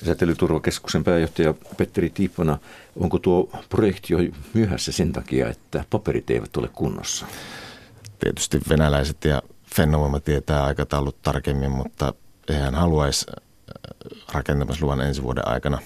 Säteilyturvakeskuksen 0.05 1.05
pääjohtaja 1.05 1.55
Petteri 1.77 2.11
Tiipana, 2.11 2.59
onko 2.97 3.19
tuo 3.19 3.51
projekti 3.69 4.13
jo 4.13 4.19
myöhässä 4.55 4.93
sen 4.93 5.13
takia, 5.13 5.49
että 5.49 5.85
paperit 5.91 6.31
eivät 6.31 6.57
ole 6.57 6.69
kunnossa? 6.69 7.27
Tietysti 8.19 8.61
venäläiset 8.69 9.25
ja 9.25 9.43
Fennovoima 9.75 10.21
tietää 10.21 10.65
aikataulut 10.65 11.23
tarkemmin, 11.23 11.71
mutta 11.71 12.15
eihän 12.49 12.75
haluaisi 12.75 13.27
äh, 13.29 14.25
rakentamisluvan 14.33 15.01
ensi 15.01 15.23
vuoden 15.23 15.49
aikana. 15.49 15.79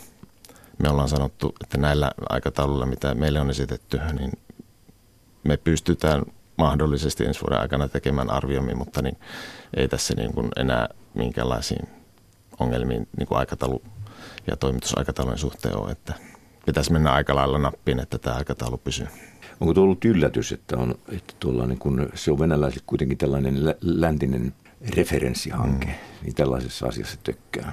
Me 0.78 0.88
ollaan 0.88 1.08
sanottu, 1.08 1.54
että 1.64 1.78
näillä 1.78 2.10
aikataululla, 2.28 2.86
mitä 2.86 3.14
meille 3.14 3.40
on 3.40 3.50
esitetty, 3.50 4.00
niin 4.18 4.32
me 5.44 5.56
pystytään 5.56 6.22
mahdollisesti 6.56 7.24
ensi 7.24 7.40
vuoden 7.40 7.60
aikana 7.60 7.88
tekemään 7.88 8.30
arvioimmin, 8.30 8.78
mutta 8.78 9.02
niin 9.02 9.16
ei 9.76 9.88
tässä 9.88 10.14
niin 10.14 10.32
kuin 10.32 10.48
enää 10.56 10.88
minkäänlaisiin 11.14 11.88
ongelmiin 12.60 13.08
niin 13.18 13.28
kuin 13.28 13.38
aikataulu 13.38 13.82
ja 14.46 14.56
toimitusaikataulun 14.56 15.38
suhteen 15.38 15.76
ole, 15.76 15.92
että 15.92 16.14
pitäisi 16.66 16.92
mennä 16.92 17.12
aika 17.12 17.34
lailla 17.34 17.58
nappiin, 17.58 18.00
että 18.00 18.18
tämä 18.18 18.36
aikataulu 18.36 18.78
pysyy. 18.78 19.06
Onko 19.60 19.74
tuo 19.74 19.84
ollut 19.84 20.04
yllätys, 20.04 20.52
että, 20.52 20.76
on, 20.76 20.94
että 21.08 21.34
niin 21.66 21.78
kun 21.78 22.08
se 22.14 22.30
on 22.30 22.38
venäläiset 22.38 22.82
kuitenkin 22.86 23.18
tällainen 23.18 23.74
läntinen 23.80 24.54
referenssihanke, 24.96 25.86
mm. 25.86 25.92
niin 26.22 26.34
tällaisessa 26.34 26.86
asiassa 26.86 27.16
tökkää? 27.22 27.72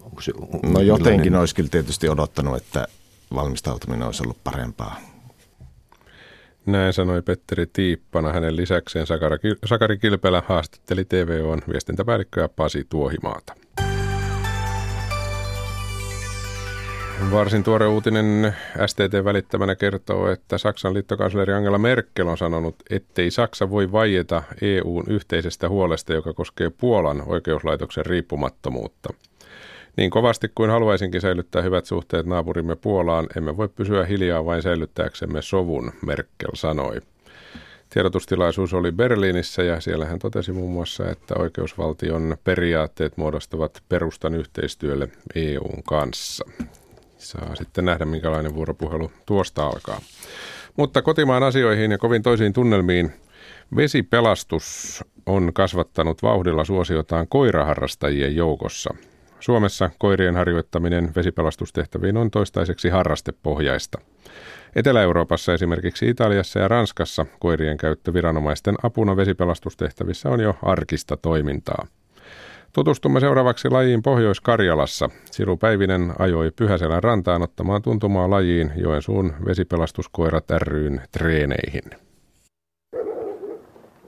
Onko 0.00 0.20
se, 0.20 0.32
on, 0.36 0.72
no 0.72 0.80
jotenkin 0.80 1.10
millainen... 1.10 1.40
olisi 1.40 1.54
kyllä 1.54 1.68
tietysti 1.68 2.08
odottanut, 2.08 2.56
että 2.56 2.86
valmistautuminen 3.34 4.06
olisi 4.06 4.22
ollut 4.22 4.44
parempaa 4.44 5.00
näin 6.66 6.92
sanoi 6.92 7.22
Petteri 7.22 7.66
Tiippana. 7.72 8.32
Hänen 8.32 8.56
lisäkseen 8.56 9.06
Sakari 9.64 9.98
Kilpelä 9.98 10.42
haastatteli 10.46 11.04
TVOn 11.04 11.62
viestintäpäällikköä 11.72 12.48
Pasi 12.48 12.86
Tuohimaata. 12.90 13.54
Varsin 17.30 17.64
tuore 17.64 17.86
uutinen 17.86 18.56
STT 18.86 19.24
välittämänä 19.24 19.74
kertoo, 19.74 20.30
että 20.30 20.58
Saksan 20.58 20.94
liittokansleri 20.94 21.52
Angela 21.52 21.78
Merkel 21.78 22.26
on 22.26 22.38
sanonut, 22.38 22.76
ettei 22.90 23.30
Saksa 23.30 23.70
voi 23.70 23.92
vaieta 23.92 24.42
EUn 24.62 25.04
yhteisestä 25.08 25.68
huolesta, 25.68 26.12
joka 26.12 26.32
koskee 26.32 26.70
Puolan 26.70 27.22
oikeuslaitoksen 27.26 28.06
riippumattomuutta– 28.06 29.08
niin 29.98 30.10
kovasti 30.10 30.48
kuin 30.54 30.70
haluaisinkin 30.70 31.20
säilyttää 31.20 31.62
hyvät 31.62 31.86
suhteet 31.86 32.26
naapurimme 32.26 32.76
Puolaan, 32.76 33.26
emme 33.36 33.56
voi 33.56 33.68
pysyä 33.68 34.04
hiljaa 34.04 34.44
vain 34.44 34.62
säilyttääksemme 34.62 35.42
sovun, 35.42 35.92
Merkel 36.06 36.50
sanoi. 36.54 37.00
Tiedotustilaisuus 37.90 38.74
oli 38.74 38.92
Berliinissä 38.92 39.62
ja 39.62 39.80
siellä 39.80 40.06
hän 40.06 40.18
totesi 40.18 40.52
muun 40.52 40.72
muassa, 40.72 41.10
että 41.10 41.34
oikeusvaltion 41.38 42.36
periaatteet 42.44 43.16
muodostavat 43.16 43.82
perustan 43.88 44.34
yhteistyölle 44.34 45.08
EUn 45.34 45.82
kanssa. 45.88 46.44
Saa 47.18 47.54
sitten 47.54 47.84
nähdä, 47.84 48.04
minkälainen 48.04 48.54
vuoropuhelu 48.54 49.12
tuosta 49.26 49.66
alkaa. 49.66 50.00
Mutta 50.76 51.02
kotimaan 51.02 51.42
asioihin 51.42 51.90
ja 51.90 51.98
kovin 51.98 52.22
toisiin 52.22 52.52
tunnelmiin 52.52 53.12
Vesipelastus 53.76 55.04
on 55.26 55.52
kasvattanut 55.54 56.22
vauhdilla 56.22 56.64
suosiotaan 56.64 57.28
koiraharrastajien 57.28 58.36
joukossa. 58.36 58.94
Suomessa 59.40 59.90
koirien 59.98 60.36
harjoittaminen 60.36 61.10
vesipelastustehtäviin 61.16 62.16
on 62.16 62.30
toistaiseksi 62.30 62.88
harrastepohjaista. 62.88 63.98
Etelä-Euroopassa, 64.76 65.54
esimerkiksi 65.54 66.08
Italiassa 66.08 66.58
ja 66.58 66.68
Ranskassa, 66.68 67.26
koirien 67.38 67.76
käyttö 67.76 68.12
viranomaisten 68.12 68.74
apuna 68.82 69.16
vesipelastustehtävissä 69.16 70.28
on 70.28 70.40
jo 70.40 70.54
arkista 70.62 71.16
toimintaa. 71.16 71.86
Tutustumme 72.72 73.20
seuraavaksi 73.20 73.70
lajiin 73.70 74.02
Pohjois-Karjalassa. 74.02 75.10
Siru 75.30 75.56
Päivinen 75.56 76.12
ajoi 76.18 76.50
Pyhäselän 76.56 77.02
rantaan 77.02 77.42
ottamaan 77.42 77.82
tuntumaa 77.82 78.30
lajiin 78.30 78.72
Joensuun 78.76 79.34
vesipelastuskoirat 79.46 80.50
ryn 80.50 81.02
treeneihin. 81.12 82.07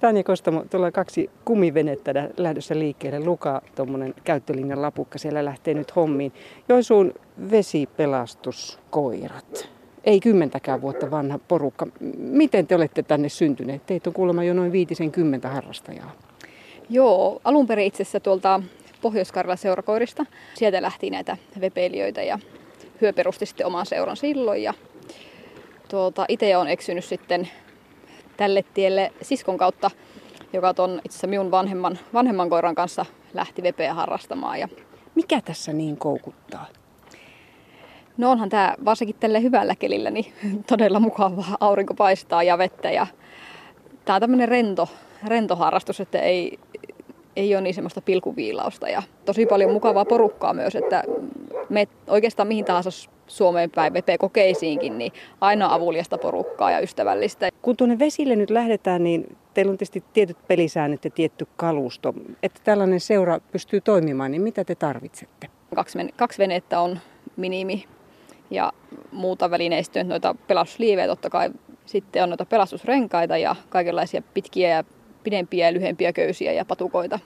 Tanja 0.01 0.25
Kostamo, 0.25 0.65
tuolla 0.71 0.91
kaksi 0.91 1.31
kumivenettä 1.45 2.31
lähdössä 2.37 2.79
liikkeelle. 2.79 3.21
Luka, 3.21 3.63
tuommoinen 3.75 4.15
käyttölinjan 4.25 4.83
lapukka, 4.83 5.19
siellä 5.19 5.45
lähtee 5.45 5.75
nyt 5.75 5.97
hommiin. 5.97 6.33
Joensuun 6.69 7.15
vesipelastuskoirat. 7.51 9.69
Ei 10.05 10.21
kymmentäkään 10.21 10.83
vuotta 10.83 11.11
vanha 11.11 11.39
porukka. 11.39 11.87
Miten 12.19 12.67
te 12.67 12.75
olette 12.75 13.03
tänne 13.03 13.29
syntyneet? 13.29 13.87
Teitä 13.87 14.11
on 14.11 14.15
kuulemma 14.15 14.45
jo 14.45 14.55
noin 14.55 14.73
viitisen 14.73 15.13
kymmentä 15.13 15.49
harrastajaa. 15.49 16.13
Joo, 16.89 17.41
alun 17.45 17.67
perin 17.67 17.87
itse 17.87 18.03
asiassa 18.03 18.21
tuolta 18.21 18.63
pohjois 19.03 19.33
seurakoirista. 19.55 20.27
Sieltä 20.55 20.83
lähti 20.83 21.11
näitä 21.11 21.37
vepeilijöitä 21.61 22.23
ja 22.23 22.39
hyö 23.01 23.13
perusti 23.13 23.47
sitten 23.47 23.67
oman 23.67 23.87
seuran 23.87 24.17
silloin. 24.17 24.63
Ja 24.63 24.75
tuolta, 25.89 26.25
itse 26.29 26.57
on 26.57 26.69
eksynyt 26.69 27.05
sitten 27.05 27.49
tälle 28.41 28.65
tielle 28.75 29.13
siskon 29.23 29.59
kautta, 29.59 29.91
joka 30.53 30.75
on 30.79 31.01
itse 31.05 31.09
asiassa 31.09 31.27
minun 31.27 31.51
vanhemman, 31.51 31.99
vanhemman 32.13 32.51
koiran 32.51 32.75
kanssa 32.75 33.07
lähti 33.35 33.63
vepeä 33.63 33.95
harrastamaan. 33.95 34.61
Ja 34.61 34.69
Mikä 35.15 35.41
tässä 35.41 35.73
niin 35.73 35.97
koukuttaa? 35.97 36.67
No 38.17 38.31
onhan 38.31 38.49
tämä 38.49 38.75
varsinkin 38.85 39.17
tälle 39.21 39.43
hyvällä 39.43 39.75
kelillä 39.77 40.11
niin 40.11 40.33
todella 40.71 41.01
mukavaa. 41.01 41.57
Aurinko 41.61 41.95
paistaa 41.95 42.43
ja 42.43 42.59
vettä 42.59 42.91
ja 42.91 43.07
tämä 44.05 44.15
on 44.15 44.21
tämmöinen 44.21 44.49
rento, 44.49 44.89
rento 45.27 45.57
harrastus, 45.57 46.01
että 46.01 46.19
ei, 46.19 46.59
ei 47.37 47.55
ole 47.55 47.63
niin 47.63 47.75
semmoista 47.75 48.01
pilkuviilausta 48.01 48.89
ja 48.89 49.03
tosi 49.25 49.47
paljon 49.47 49.73
mukavaa 49.73 50.05
porukkaa 50.05 50.55
myös, 50.55 50.77
että 50.77 51.05
me 51.69 51.89
oikeastaan 52.07 52.49
mihin 52.49 52.65
tahansa 52.65 52.91
Suomeen 53.31 53.71
päin 53.71 53.95
VP-kokeisiinkin, 53.95 54.99
niin 54.99 55.13
aina 55.41 55.75
avuliasta 55.75 56.19
porukkaa 56.19 56.71
ja 56.71 56.81
ystävällistä. 56.81 57.49
Kun 57.63 57.77
tuonne 57.77 57.99
vesille 57.99 58.37
nyt 58.37 58.51
lähdetään, 58.51 59.05
niin 59.05 59.37
teillä 59.55 59.71
on 59.71 59.79
tietysti 59.79 60.05
tietyt 60.13 60.37
pelisäännöt 60.49 61.05
ja 61.05 61.11
tietty 61.11 61.47
kalusto. 61.57 62.15
Että 62.43 62.61
tällainen 62.65 63.01
seura 63.01 63.41
pystyy 63.53 63.81
toimimaan, 63.81 64.31
niin 64.31 64.43
mitä 64.43 64.65
te 64.65 64.75
tarvitsette? 64.75 65.49
Kaksi, 65.75 65.99
kaksi 66.17 66.39
venettä 66.39 66.81
on 66.81 66.99
minimi 67.37 67.85
ja 68.51 68.73
muuta 69.13 69.51
välineistöä, 69.51 70.05
noita 70.05 70.35
pelastusliivejä 70.47 71.07
totta 71.07 71.31
kai. 71.31 71.51
Sitten 71.87 72.23
on 72.23 72.29
noita 72.29 72.45
pelastusrenkaita 72.45 73.37
ja 73.37 73.57
kaikenlaisia 73.69 74.23
pitkiä 74.35 74.69
ja 74.69 74.85
pidempiä 75.23 75.67
ja 75.67 75.73
lyhempiä 75.73 76.13
köysiä 76.13 76.53
ja 76.53 76.65
patukoita 76.65 77.19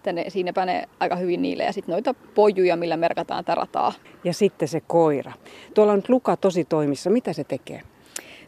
että 0.00 0.12
ne, 0.12 0.24
siinäpä 0.28 0.66
ne 0.66 0.88
aika 1.00 1.16
hyvin 1.16 1.42
niille. 1.42 1.64
Ja 1.64 1.72
sitten 1.72 1.92
noita 1.92 2.14
pojuja, 2.34 2.76
millä 2.76 2.96
merkataan 2.96 3.44
tätä 3.44 3.54
rataa. 3.54 3.92
Ja 4.24 4.32
sitten 4.32 4.68
se 4.68 4.80
koira. 4.80 5.32
Tuolla 5.74 5.92
on 5.92 5.98
nyt 5.98 6.08
Luka 6.08 6.36
tosi 6.36 6.64
toimissa. 6.64 7.10
Mitä 7.10 7.32
se 7.32 7.44
tekee? 7.44 7.82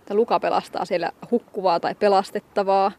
että 0.02 0.14
Luka 0.14 0.40
pelastaa 0.40 0.84
siellä 0.84 1.10
hukkuvaa 1.30 1.80
tai 1.80 1.94
pelastettavaa. 1.94 2.92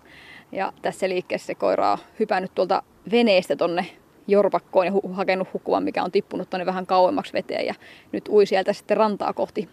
Ja 0.51 0.73
tässä 0.81 1.09
liikkeessä 1.09 1.45
se 1.45 1.55
koira 1.55 1.91
on 1.91 1.97
hypännyt 2.19 2.51
tuolta 2.55 2.83
veneestä 3.11 3.55
tonne 3.55 3.85
jorpakkoon 4.27 4.85
ja 4.85 4.91
hu- 4.91 5.13
hakenut 5.13 5.53
hukkuvan, 5.53 5.83
mikä 5.83 6.03
on 6.03 6.11
tippunut 6.11 6.49
tonne 6.49 6.65
vähän 6.65 6.85
kauemmaksi 6.85 7.33
veteen. 7.33 7.65
Ja 7.65 7.73
nyt 8.11 8.27
ui 8.29 8.45
sieltä 8.45 8.73
sitten 8.73 8.97
rantaa 8.97 9.33
kohti 9.33 9.69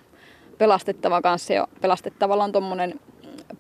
pelastettava 0.59 1.23
kanssa. 1.23 1.53
Ja 1.53 1.69
pelastettavalla 1.81 2.45
on 2.45 2.53
tuommoinen 2.53 3.01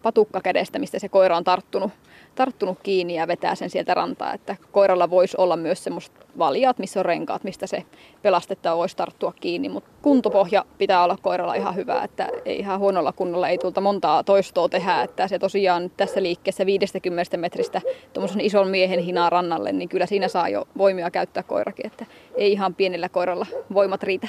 patukka 0.03 0.41
kädestä, 0.41 0.79
mistä 0.79 0.99
se 0.99 1.09
koira 1.09 1.37
on 1.37 1.45
tarttunut, 1.45 1.93
tarttunut 2.35 2.79
kiinni 2.83 3.15
ja 3.15 3.29
vetää 3.29 3.55
sen 3.55 3.71
sieltä 3.71 3.95
rantaa. 3.95 4.35
Että 4.35 4.57
koiralla 4.73 5.11
voisi 5.11 5.37
olla 5.39 5.57
myös 5.57 5.85
semmoiset 5.85 6.13
valjaat, 6.39 6.79
missä 6.79 7.01
on 7.01 7.07
renkaat, 7.07 7.45
mistä 7.45 7.67
se 7.67 7.85
pelastettava 8.23 8.77
voisi 8.77 8.97
tarttua 8.97 9.33
kiinni. 9.41 9.69
Mutta 9.69 9.91
kuntopohja 10.03 10.65
pitää 10.79 11.05
olla 11.05 11.19
koiralla 11.23 11.55
ihan 11.55 11.75
hyvä, 11.75 12.03
että 12.05 12.29
ei 12.45 12.59
ihan 12.59 12.81
huonolla 12.81 13.13
kunnolla 13.13 13.49
ei 13.49 13.59
tulta 13.59 13.81
montaa 13.81 14.25
toistoa 14.25 14.69
tehdä. 14.69 15.03
Että 15.03 15.29
se 15.29 15.39
tosiaan 15.39 15.91
tässä 15.97 16.23
liikkeessä 16.23 16.67
50 16.67 17.37
metristä 17.37 17.81
tuommoisen 18.13 18.41
ison 18.41 18.69
miehen 18.69 19.01
hinaa 19.01 19.31
rannalle, 19.31 19.73
niin 19.73 19.89
kyllä 19.89 20.07
siinä 20.07 20.29
saa 20.29 20.49
jo 20.49 20.69
voimia 20.79 21.11
käyttää 21.11 21.43
koirakin. 21.43 21.87
Että 21.87 22.07
ei 22.35 22.53
ihan 22.53 22.75
pienellä 22.75 23.09
koiralla 23.09 23.47
voimat 23.75 24.03
riitä. 24.03 24.29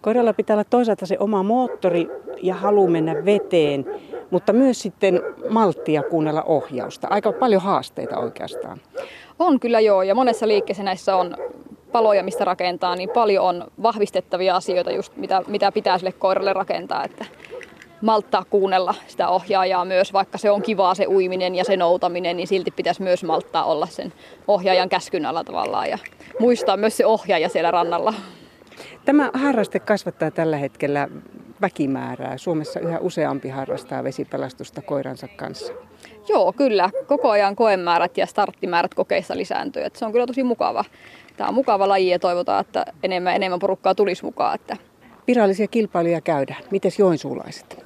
Koiralla 0.00 0.32
pitää 0.32 0.54
olla 0.54 0.64
toisaalta 0.64 1.06
se 1.06 1.16
oma 1.20 1.42
moottori 1.42 2.08
ja 2.42 2.54
halu 2.54 2.86
mennä 2.86 3.24
veteen, 3.24 3.84
mutta 4.30 4.52
myös 4.52 4.82
sitten 4.82 5.22
malttia 5.48 6.02
kuunnella 6.02 6.42
ohjausta. 6.42 7.08
Aika 7.10 7.32
paljon 7.32 7.62
haasteita 7.62 8.18
oikeastaan. 8.18 8.78
On 9.38 9.60
kyllä 9.60 9.80
joo, 9.80 10.02
ja 10.02 10.14
monessa 10.14 10.48
liikkeessä 10.48 10.82
näissä 10.82 11.16
on 11.16 11.36
paloja, 11.92 12.22
mistä 12.22 12.44
rakentaa, 12.44 12.96
niin 12.96 13.10
paljon 13.14 13.44
on 13.44 13.64
vahvistettavia 13.82 14.56
asioita, 14.56 14.90
just 14.90 15.16
mitä, 15.16 15.42
mitä 15.46 15.72
pitää 15.72 15.98
sille 15.98 16.12
koiralle 16.12 16.52
rakentaa, 16.52 17.04
että 17.04 17.24
malttaa 18.00 18.44
kuunnella 18.50 18.94
sitä 19.06 19.28
ohjaajaa 19.28 19.84
myös, 19.84 20.12
vaikka 20.12 20.38
se 20.38 20.50
on 20.50 20.62
kivaa 20.62 20.94
se 20.94 21.06
uiminen 21.06 21.54
ja 21.54 21.64
se 21.64 21.76
noutaminen, 21.76 22.36
niin 22.36 22.46
silti 22.46 22.70
pitäisi 22.70 23.02
myös 23.02 23.24
malttaa 23.24 23.64
olla 23.64 23.86
sen 23.86 24.12
ohjaajan 24.48 24.88
käskyn 24.88 25.26
alla 25.26 25.44
tavallaan 25.44 25.88
ja 25.90 25.98
muistaa 26.38 26.76
myös 26.76 26.96
se 26.96 27.06
ohjaaja 27.06 27.48
siellä 27.48 27.70
rannalla. 27.70 28.14
Tämä 29.04 29.30
harraste 29.34 29.78
kasvattaa 29.78 30.30
tällä 30.30 30.56
hetkellä 30.56 31.08
väkimäärää. 31.60 32.38
Suomessa 32.38 32.80
yhä 32.80 32.98
useampi 32.98 33.48
harrastaa 33.48 34.04
vesipelastusta 34.04 34.82
koiransa 34.82 35.28
kanssa. 35.36 35.72
Joo, 36.28 36.52
kyllä. 36.52 36.90
Koko 37.06 37.30
ajan 37.30 37.56
koemäärät 37.56 38.18
ja 38.18 38.26
starttimäärät 38.26 38.94
kokeissa 38.94 39.36
lisääntyy. 39.36 39.82
Että 39.84 39.98
se 39.98 40.04
on 40.04 40.12
kyllä 40.12 40.26
tosi 40.26 40.42
mukava. 40.42 40.84
Tämä 41.36 41.48
on 41.48 41.54
mukava 41.54 41.88
laji 41.88 42.08
ja 42.08 42.18
toivotaan, 42.18 42.60
että 42.60 42.84
enemmän 43.02 43.36
enemmän 43.36 43.58
porukkaa 43.58 43.94
tulisi 43.94 44.24
mukaan. 44.24 44.54
Että... 44.54 44.76
Virallisia 45.26 45.68
kilpailuja 45.68 46.20
käydään. 46.20 46.62
Mites 46.70 46.98
joensuulaiset? 46.98 47.84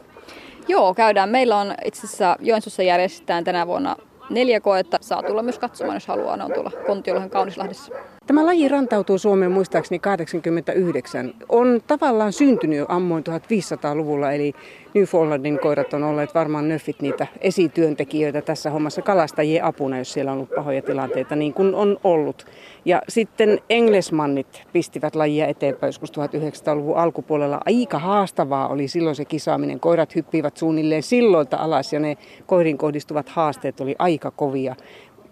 Joo, 0.68 0.94
käydään. 0.94 1.28
Meillä 1.28 1.56
on 1.56 1.74
itse 1.84 2.06
asiassa 2.06 2.36
Joensuussa 2.40 2.82
järjestetään 2.82 3.44
tänä 3.44 3.66
vuonna 3.66 3.96
neljä 4.30 4.60
koetta. 4.60 4.98
Saa 5.00 5.22
tulla 5.22 5.42
myös 5.42 5.58
katsomaan, 5.58 5.96
jos 5.96 6.06
haluaa. 6.06 6.36
Ne 6.36 6.44
on 6.44 6.52
tuolla 6.52 6.70
Kontiolahen 6.86 7.30
Kaunislahdessa. 7.30 7.92
Tämä 8.26 8.46
laji 8.46 8.68
rantautuu 8.68 9.18
Suomeen 9.18 9.52
muistaakseni 9.52 9.98
89. 9.98 11.34
On 11.48 11.80
tavallaan 11.86 12.32
syntynyt 12.32 12.78
jo 12.78 12.86
ammoin 12.88 13.24
1500-luvulla, 13.28 14.32
eli 14.32 14.54
Newfoundlandin 14.94 15.58
koirat 15.58 15.94
on 15.94 16.02
olleet 16.02 16.34
varmaan 16.34 16.68
nöffit 16.68 17.02
niitä 17.02 17.26
esityöntekijöitä 17.40 18.42
tässä 18.42 18.70
hommassa 18.70 19.02
kalastajien 19.02 19.64
apuna, 19.64 19.98
jos 19.98 20.12
siellä 20.12 20.32
on 20.32 20.36
ollut 20.36 20.54
pahoja 20.54 20.82
tilanteita, 20.82 21.36
niin 21.36 21.54
kuin 21.54 21.74
on 21.74 21.98
ollut. 22.04 22.46
Ja 22.84 23.02
sitten 23.08 23.58
englesmannit 23.70 24.62
pistivät 24.72 25.14
lajia 25.14 25.46
eteenpäin 25.46 25.88
joskus 25.88 26.12
1900-luvun 26.12 26.96
alkupuolella. 26.96 27.60
Aika 27.66 27.98
haastavaa 27.98 28.68
oli 28.68 28.88
silloin 28.88 29.16
se 29.16 29.24
kisaaminen. 29.24 29.80
Koirat 29.80 30.14
hyppivät 30.14 30.56
suunnilleen 30.56 31.02
silloilta 31.02 31.56
alas 31.56 31.92
ja 31.92 32.00
ne 32.00 32.16
koirin 32.46 32.78
kohdistuvat 32.78 33.28
haasteet 33.28 33.80
oli 33.80 33.94
aika 33.98 34.30
kovia. 34.30 34.76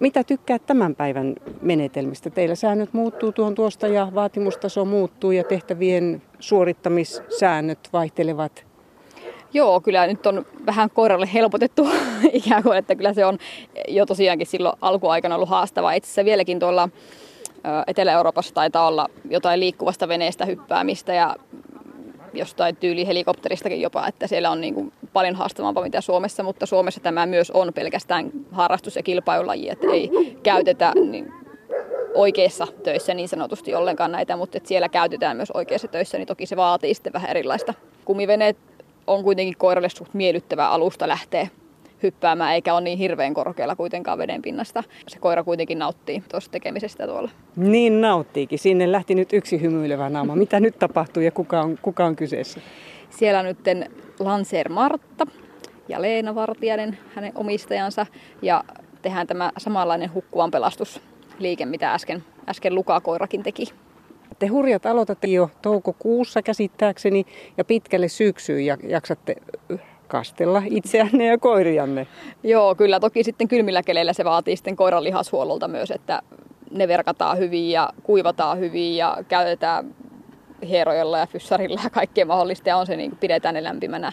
Mitä 0.02 0.24
tykkää 0.24 0.58
tämän 0.58 0.94
päivän 0.94 1.34
menetelmistä? 1.60 2.30
Teillä 2.30 2.54
säännöt 2.54 2.92
muuttuu 2.92 3.32
tuon 3.32 3.54
tuosta 3.54 3.86
ja 3.86 4.08
vaatimustaso 4.14 4.84
muuttuu 4.84 5.32
ja 5.32 5.44
tehtävien 5.44 6.22
suorittamissäännöt 6.38 7.78
vaihtelevat. 7.92 8.64
Joo, 9.52 9.80
kyllä 9.80 10.06
nyt 10.06 10.26
on 10.26 10.46
vähän 10.66 10.90
koiralle 10.90 11.28
helpotettu 11.34 11.88
ikään 12.32 12.62
kuin, 12.62 12.78
että 12.78 12.94
kyllä 12.94 13.12
se 13.12 13.24
on 13.24 13.38
jo 13.88 14.06
tosiaankin 14.06 14.46
silloin 14.46 14.76
alkuaikana 14.80 15.34
ollut 15.34 15.48
haastavaa. 15.48 15.92
Itse 15.92 16.06
asiassa 16.06 16.24
vieläkin 16.24 16.58
tuolla 16.58 16.88
Etelä-Euroopassa 17.86 18.54
taitaa 18.54 18.86
olla 18.88 19.08
jotain 19.30 19.60
liikkuvasta 19.60 20.08
veneestä 20.08 20.44
hyppäämistä 20.44 21.14
ja 21.14 21.36
jostain 22.34 22.76
tyyli 22.76 23.06
helikopteristakin 23.06 23.80
jopa, 23.80 24.06
että 24.06 24.26
siellä 24.26 24.50
on 24.50 24.60
niin 24.60 24.74
kuin 24.74 24.92
paljon 25.12 25.34
haastavampaa 25.34 25.82
mitä 25.84 26.00
Suomessa, 26.00 26.42
mutta 26.42 26.66
Suomessa 26.66 27.00
tämä 27.00 27.26
myös 27.26 27.50
on 27.50 27.72
pelkästään 27.74 28.30
harrastus- 28.52 28.96
ja 28.96 29.02
kilpailulaji, 29.02 29.68
että 29.68 29.86
ei 29.92 30.10
käytetä 30.42 30.92
niin 31.10 31.32
oikeissa 32.14 32.66
töissä 32.82 33.14
niin 33.14 33.28
sanotusti 33.28 33.74
ollenkaan 33.74 34.12
näitä, 34.12 34.36
mutta 34.36 34.56
että 34.56 34.68
siellä 34.68 34.88
käytetään 34.88 35.36
myös 35.36 35.50
oikeissa 35.50 35.88
töissä, 35.88 36.18
niin 36.18 36.26
toki 36.26 36.46
se 36.46 36.56
vaatii 36.56 36.94
sitten 36.94 37.12
vähän 37.12 37.30
erilaista. 37.30 37.74
Kumiveneet 38.04 38.56
on 39.06 39.24
kuitenkin 39.24 39.56
koiralle 39.58 39.88
suht 39.88 40.14
miellyttävä 40.14 40.68
alusta 40.68 41.08
lähteä 41.08 41.48
hyppäämään, 42.02 42.54
eikä 42.54 42.74
ole 42.74 42.80
niin 42.80 42.98
hirveän 42.98 43.34
korkealla 43.34 43.76
kuitenkaan 43.76 44.18
veden 44.18 44.42
pinnasta. 44.42 44.82
Se 45.08 45.18
koira 45.18 45.44
kuitenkin 45.44 45.78
nauttii 45.78 46.22
tuosta 46.30 46.52
tekemisestä 46.52 47.06
tuolla. 47.06 47.30
Niin 47.56 48.00
nauttiikin. 48.00 48.58
Sinne 48.58 48.92
lähti 48.92 49.14
nyt 49.14 49.32
yksi 49.32 49.60
hymyilevä 49.60 50.08
naama. 50.08 50.36
Mitä 50.36 50.60
nyt 50.60 50.78
tapahtuu 50.78 51.22
ja 51.22 51.30
kuka 51.30 51.60
on, 51.60 51.78
kuka 51.82 52.04
on 52.04 52.16
kyseessä? 52.16 52.60
Siellä 53.10 53.40
on 53.40 53.44
nyt 53.44 53.58
Lancer 54.18 54.68
Martta 54.68 55.26
ja 55.88 56.02
Leena 56.02 56.34
Vartijainen, 56.34 56.98
hänen 57.14 57.32
omistajansa. 57.34 58.06
Ja 58.42 58.64
tehdään 59.02 59.26
tämä 59.26 59.52
samanlainen 59.58 60.14
hukkuvan 60.14 60.50
pelastusliike, 60.50 61.66
mitä 61.66 61.94
äsken, 61.94 62.24
äsken 62.48 62.74
Lukakoirakin 62.74 63.42
teki. 63.42 63.64
Te 64.38 64.46
hurjat 64.46 64.86
aloitatte 64.86 65.26
jo 65.26 65.50
toukokuussa 65.62 66.42
käsittääkseni 66.42 67.26
ja 67.56 67.64
pitkälle 67.64 68.08
syksyyn 68.08 68.66
ja 68.66 68.76
jaksatte 68.88 69.36
kastella 70.12 70.62
itseänne 70.70 71.26
ja 71.26 71.38
koirianne. 71.38 72.06
Joo, 72.42 72.74
kyllä. 72.74 73.00
Toki 73.00 73.24
sitten 73.24 73.48
kylmillä 73.48 73.82
keleillä 73.82 74.12
se 74.12 74.24
vaatii 74.24 74.56
sitten 74.56 74.76
koiran 74.76 75.04
lihashuollolta 75.04 75.68
myös, 75.68 75.90
että 75.90 76.22
ne 76.70 76.88
verkataan 76.88 77.38
hyvin 77.38 77.70
ja 77.70 77.90
kuivataan 78.02 78.58
hyvin 78.58 78.96
ja 78.96 79.18
käytetään 79.28 79.94
hierojalla 80.68 81.18
ja 81.18 81.26
fyssarilla 81.26 81.80
ja 81.84 81.90
kaikkea 81.90 82.26
mahdollista 82.26 82.68
ja 82.68 82.76
on 82.76 82.86
se 82.86 82.96
niin 82.96 83.10
kuin 83.10 83.18
pidetään 83.18 83.54
ne 83.54 83.64
lämpimänä. 83.64 84.12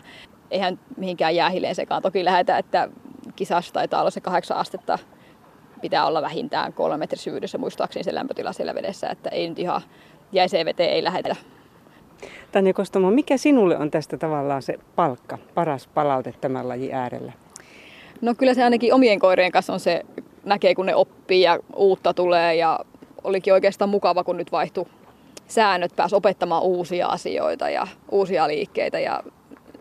Eihän 0.51 0.79
mihinkään 0.97 1.35
jäähileen 1.35 1.75
sekaan. 1.75 2.01
Toki 2.01 2.25
lähdetään, 2.25 2.59
että 2.59 2.89
kisassa 3.35 3.73
taitaa 3.73 4.01
olla 4.01 4.09
se 4.09 4.21
kahdeksan 4.21 4.57
astetta 4.57 4.99
pitää 5.81 6.05
olla 6.05 6.21
vähintään 6.21 6.73
kolme 6.73 6.97
metrin 6.97 7.19
syvyydessä 7.19 7.57
muistaakseni 7.57 8.03
se 8.03 8.15
lämpötila 8.15 8.53
siellä 8.53 8.75
vedessä, 8.75 9.09
että 9.09 9.29
ei 9.29 9.49
nyt 9.49 9.59
ihan 9.59 9.81
jäiseen 10.31 10.65
veteen 10.65 10.89
ei 10.89 11.03
lähdetä. 11.03 11.35
Tanja 12.51 12.73
Kostamo, 12.73 13.11
mikä 13.11 13.37
sinulle 13.37 13.77
on 13.77 13.91
tästä 13.91 14.17
tavallaan 14.17 14.61
se 14.61 14.79
palkka, 14.95 15.37
paras 15.55 15.87
palaute 15.87 16.33
tämän 16.41 16.67
lajin 16.67 16.93
äärellä? 16.93 17.33
No 18.21 18.33
kyllä 18.37 18.53
se 18.53 18.63
ainakin 18.63 18.93
omien 18.93 19.19
koirien 19.19 19.51
kanssa 19.51 19.73
on 19.73 19.79
se, 19.79 20.01
näkee 20.45 20.75
kun 20.75 20.85
ne 20.85 20.95
oppii 20.95 21.41
ja 21.41 21.59
uutta 21.75 22.13
tulee 22.13 22.55
ja 22.55 22.79
olikin 23.23 23.53
oikeastaan 23.53 23.89
mukava, 23.89 24.23
kun 24.23 24.37
nyt 24.37 24.51
vaihtui 24.51 24.85
säännöt, 25.47 25.95
pääsi 25.95 26.15
opettamaan 26.15 26.63
uusia 26.63 27.07
asioita 27.07 27.69
ja 27.69 27.87
uusia 28.11 28.47
liikkeitä 28.47 28.99
ja 28.99 29.23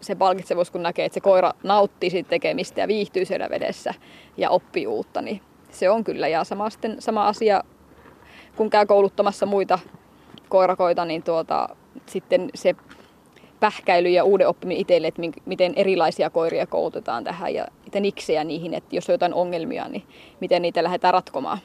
se 0.00 0.14
palkitsevuus, 0.14 0.70
kun 0.70 0.82
näkee, 0.82 1.04
että 1.04 1.14
se 1.14 1.20
koira 1.20 1.52
nauttii 1.62 2.10
siitä 2.10 2.28
tekemistä 2.28 2.80
ja 2.80 2.88
viihtyy 2.88 3.24
siellä 3.24 3.50
vedessä 3.50 3.94
ja 4.36 4.50
oppii 4.50 4.86
uutta, 4.86 5.22
niin 5.22 5.40
se 5.70 5.90
on 5.90 6.04
kyllä. 6.04 6.28
Ja 6.28 6.44
sama, 6.44 6.70
sitten, 6.70 6.96
sama 6.98 7.28
asia, 7.28 7.64
kun 8.56 8.70
käy 8.70 8.86
kouluttamassa 8.86 9.46
muita 9.46 9.78
koirakoita, 10.48 11.04
niin 11.04 11.22
tuota, 11.22 11.68
sitten 12.06 12.50
se 12.54 12.74
pähkäily 13.60 14.08
ja 14.08 14.24
uuden 14.24 14.48
oppiminen 14.48 14.80
itselle, 14.80 15.06
että 15.06 15.22
miten 15.46 15.72
erilaisia 15.76 16.30
koiria 16.30 16.66
koulutetaan 16.66 17.24
tähän 17.24 17.54
ja 17.54 17.66
niitä 17.84 18.00
niksejä 18.00 18.44
niihin, 18.44 18.74
että 18.74 18.96
jos 18.96 19.08
on 19.08 19.14
jotain 19.14 19.34
ongelmia, 19.34 19.88
niin 19.88 20.02
miten 20.40 20.62
niitä 20.62 20.82
lähdetään 20.82 21.14
ratkomaan. 21.14 21.58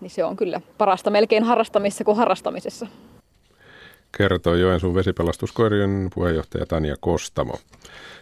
Niin 0.00 0.10
se 0.10 0.24
on 0.24 0.36
kyllä 0.36 0.60
parasta 0.78 1.10
melkein 1.10 1.44
harrastamisessa 1.44 2.04
kuin 2.04 2.16
harrastamisessa. 2.16 2.86
Kertoo 4.18 4.54
Joensuun 4.54 4.94
vesipelastuskoirien 4.94 6.08
puheenjohtaja 6.14 6.66
Tania 6.66 6.94
Kostamo. 7.00 7.54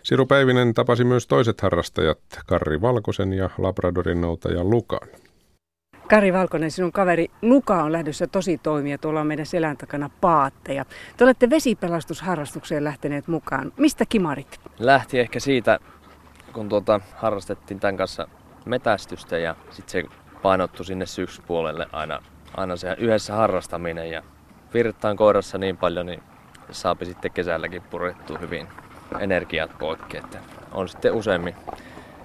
Siru 0.03 0.27
Päivinen 0.27 0.75
tapasi 0.75 1.05
myös 1.05 1.27
toiset 1.27 1.61
harrastajat, 1.61 2.19
Karri 2.47 2.81
Valkosen 2.81 3.33
ja 3.33 3.51
Labradorin 3.59 4.21
noutaja 4.21 4.65
Lukan. 4.65 5.09
Kari 6.11 6.33
Valkonen, 6.33 6.71
sinun 6.71 6.93
kaveri 6.93 7.31
Luka 7.43 7.83
on 7.83 7.93
lähdössä 7.93 8.27
tosi 8.27 8.59
toimia. 8.59 8.99
Tuolla 8.99 9.21
on 9.21 9.27
meidän 9.27 9.47
selän 9.47 9.77
takana 9.77 10.11
paatteja. 10.21 10.85
Te 11.17 11.25
olette 11.25 11.51
vesipelastusharrastukseen 11.51 12.85
lähteneet 12.85 13.29
mukaan. 13.29 13.73
Mistä 13.77 14.05
kimarit? 14.09 14.61
Lähti 14.79 15.21
ehkä 15.21 15.41
siitä, 15.41 15.79
kun 16.53 16.69
tuota, 16.69 17.01
harrastettiin 17.15 17.81
tämän 17.81 17.97
kanssa 17.97 18.29
metästystä 18.65 19.39
ja 19.39 19.57
sitten 19.71 20.03
se 20.03 20.17
painottu 20.43 20.85
sinne 20.85 21.07
syksypuolelle 21.07 21.87
aina, 21.93 22.23
aina 22.57 22.77
se 22.77 22.97
yhdessä 22.99 23.35
harrastaminen 23.35 24.11
ja 24.11 24.23
virtaan 24.75 25.17
koirassa 25.17 25.59
niin 25.59 25.77
paljon, 25.77 26.07
niin 26.07 26.23
saapi 26.71 27.05
sitten 27.05 27.31
kesälläkin 27.31 27.83
purettua 27.83 28.39
hyvin 28.39 28.69
energiat 29.21 29.79
poikki. 29.79 30.17
Että 30.17 30.39
on 30.73 30.89
sitten 30.89 31.13
useammin 31.13 31.55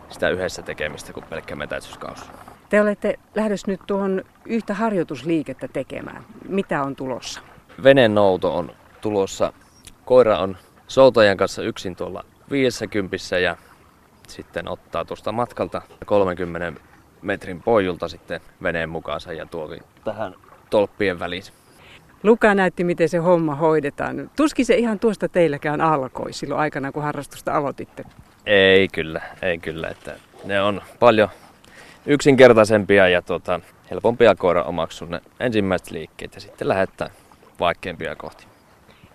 sitä 0.10 0.30
yhdessä 0.30 0.62
tekemistä 0.62 1.14
kuin 1.14 1.26
pelkkä 1.30 1.56
metästyskausi. 1.56 2.26
Te 2.70 2.82
olette 2.82 3.20
lähdössä 3.36 3.72
nyt 3.72 3.82
tuohon 3.88 4.24
yhtä 4.46 4.74
harjoitusliikettä 4.74 5.68
tekemään. 5.68 6.24
Mitä 6.50 6.84
on 6.84 6.96
tulossa? 6.96 7.42
Venenouto 7.84 8.56
on 8.56 8.72
tulossa. 9.02 9.54
Koira 10.06 10.38
on 10.38 10.58
soutajan 10.88 11.38
kanssa 11.38 11.62
yksin 11.64 11.96
tuolla 11.96 12.26
50 12.52 13.40
ja 13.40 13.58
sitten 14.28 14.68
ottaa 14.68 15.06
tuosta 15.06 15.32
matkalta 15.32 15.82
30 16.06 16.82
metrin 17.22 17.62
pojulta 17.62 18.08
sitten 18.08 18.42
veneen 18.64 18.90
mukaansa 18.90 19.34
ja 19.34 19.46
tuokin 19.46 19.84
tähän 20.04 20.36
tolppien 20.70 21.20
väliin. 21.20 21.44
Luka 22.24 22.56
näytti, 22.56 22.84
miten 22.84 23.10
se 23.10 23.18
homma 23.18 23.56
hoidetaan. 23.56 24.32
Tuskin 24.36 24.66
se 24.66 24.76
ihan 24.76 25.00
tuosta 25.00 25.30
teilläkään 25.30 25.82
alkoi 25.82 26.34
silloin 26.34 26.62
aikana, 26.62 26.92
kun 26.92 27.04
harrastusta 27.04 27.54
aloititte. 27.54 28.04
Ei 28.46 28.88
kyllä, 28.88 29.22
ei 29.42 29.58
kyllä. 29.58 29.88
Että 29.88 30.16
ne 30.46 30.62
on 30.62 30.82
paljon 31.00 31.30
yksinkertaisempia 32.06 33.08
ja 33.08 33.22
tota, 33.22 33.60
helpompia 33.92 34.36
koira 34.36 34.64
omaksua 34.64 35.08
ne 35.08 35.22
ensimmäiset 35.40 35.92
liikkeet 35.92 36.36
ja 36.36 36.42
sitten 36.42 36.68
lähettää 36.68 37.10
vaikeampia 37.60 38.16
kohti. 38.16 38.48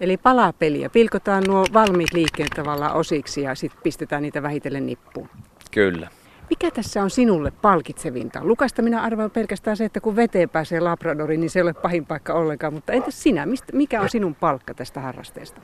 Eli 0.01 0.17
palapeliä. 0.17 0.91
Pilkotaan 0.91 1.45
nuo 1.49 1.65
valmiit 1.73 2.13
liikkeet 2.13 2.51
tavallaan 2.57 2.95
osiksi 2.95 3.43
ja 3.43 3.55
sitten 3.55 3.83
pistetään 3.83 4.23
niitä 4.23 4.43
vähitellen 4.43 4.87
nippuun. 4.87 5.29
Kyllä. 5.71 6.09
Mikä 6.51 6.71
tässä 6.71 7.03
on 7.03 7.11
sinulle 7.11 7.51
palkitsevinta? 7.51 8.41
Lukasta 8.43 8.83
minä 8.83 9.03
arvaan 9.03 9.31
pelkästään 9.31 9.77
se, 9.77 9.85
että 9.85 10.01
kun 10.01 10.17
veteen 10.17 10.49
pääsee 10.49 10.81
Labradoriin, 10.81 11.41
niin 11.41 11.51
se 11.51 11.59
ei 11.59 11.63
ole 11.63 11.73
pahin 11.73 12.07
paikka 12.07 12.35
ollenkaan. 12.35 12.75
Mutta 12.75 12.93
entäs 12.93 13.23
sinä? 13.23 13.47
Mistä, 13.47 13.77
mikä 13.77 14.01
on 14.01 14.09
sinun 14.09 14.35
palkka 14.35 14.75
tästä 14.75 15.01
harrasteesta? 15.01 15.61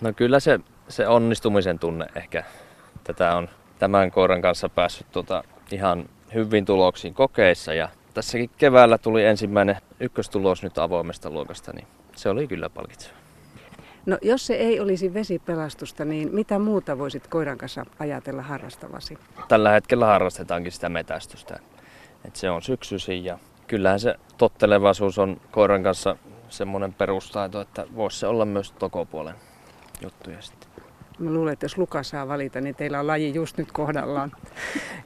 No 0.00 0.12
kyllä 0.12 0.40
se, 0.40 0.60
se 0.88 1.08
onnistumisen 1.08 1.78
tunne 1.78 2.06
ehkä. 2.14 2.44
Tätä 3.04 3.36
on 3.36 3.48
tämän 3.78 4.10
koiran 4.10 4.42
kanssa 4.42 4.68
päässyt 4.68 5.06
tota 5.12 5.44
ihan 5.72 6.08
hyvin 6.34 6.64
tuloksiin 6.64 7.14
kokeissa 7.14 7.74
ja 7.74 7.88
tässäkin 8.14 8.50
keväällä 8.58 8.98
tuli 8.98 9.24
ensimmäinen 9.24 9.76
ykköstulos 10.00 10.62
nyt 10.62 10.78
avoimesta 10.78 11.30
luokasta, 11.30 11.72
niin 11.72 11.86
se 12.16 12.28
oli 12.28 12.46
kyllä 12.46 12.70
palkitseva. 12.70 13.14
No 14.06 14.18
jos 14.22 14.46
se 14.46 14.54
ei 14.54 14.80
olisi 14.80 15.14
vesipelastusta, 15.14 16.04
niin 16.04 16.34
mitä 16.34 16.58
muuta 16.58 16.98
voisit 16.98 17.26
koiran 17.26 17.58
kanssa 17.58 17.86
ajatella 17.98 18.42
harrastavasi? 18.42 19.18
Tällä 19.48 19.70
hetkellä 19.70 20.06
harrastetaankin 20.06 20.72
sitä 20.72 20.88
metästystä. 20.88 21.58
Et 22.24 22.36
se 22.36 22.50
on 22.50 22.62
syksyisin 22.62 23.24
ja 23.24 23.38
kyllähän 23.66 24.00
se 24.00 24.14
tottelevaisuus 24.38 25.18
on 25.18 25.40
koiran 25.50 25.82
kanssa 25.82 26.16
semmoinen 26.48 26.94
perustaito, 26.94 27.60
että 27.60 27.86
voisi 27.94 28.18
se 28.18 28.26
olla 28.26 28.44
myös 28.44 28.72
tokopuolen 28.72 29.34
juttuja 30.02 30.42
sitten. 30.42 30.69
Mä 31.20 31.30
luulen, 31.30 31.52
että 31.52 31.64
jos 31.64 31.78
Luka 31.78 32.02
saa 32.02 32.28
valita, 32.28 32.60
niin 32.60 32.74
teillä 32.74 33.00
on 33.00 33.06
laji 33.06 33.34
just 33.34 33.56
nyt 33.56 33.72
kohdallaan. 33.72 34.32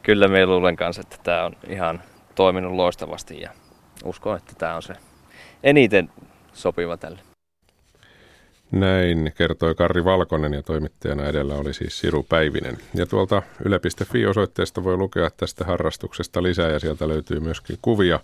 Kyllä 0.03 0.29
me 0.29 0.47
luulen 0.47 0.77
kanssa, 0.77 1.01
että 1.01 1.17
tämä 1.23 1.45
on 1.45 1.57
ihan 1.69 2.03
toiminut 2.35 2.73
loistavasti 2.73 3.41
ja 3.41 3.51
uskon, 4.05 4.37
että 4.37 4.53
tämä 4.59 4.77
on 4.77 4.83
se 4.83 4.95
eniten 5.62 6.11
sopiva 6.53 6.97
tälle. 6.97 7.19
Näin 8.71 9.33
kertoi 9.39 9.75
Karri 9.75 10.05
Valkonen 10.05 10.53
ja 10.53 10.62
toimittajana 10.62 11.27
edellä 11.27 11.55
oli 11.55 11.75
siis 11.75 11.99
Siru 11.99 12.23
Päivinen. 12.23 12.79
Ja 12.95 13.07
tuolta 13.07 13.43
yle.fi-osoitteesta 13.65 14.85
voi 14.85 14.97
lukea 14.97 15.31
tästä 15.31 15.65
harrastuksesta 15.65 16.43
lisää 16.43 16.71
ja 16.71 16.79
sieltä 16.79 17.09
löytyy 17.09 17.41
myöskin 17.41 17.79
kuvia 17.83 18.21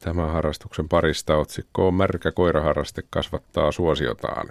tämän 0.00 0.30
harrastuksen 0.30 0.88
parista. 0.88 1.36
Otsikko 1.36 1.88
on 1.88 1.94
Märkä 1.94 2.32
koiraharraste 2.32 3.02
kasvattaa 3.10 3.72
suosiotaan. 3.72 4.46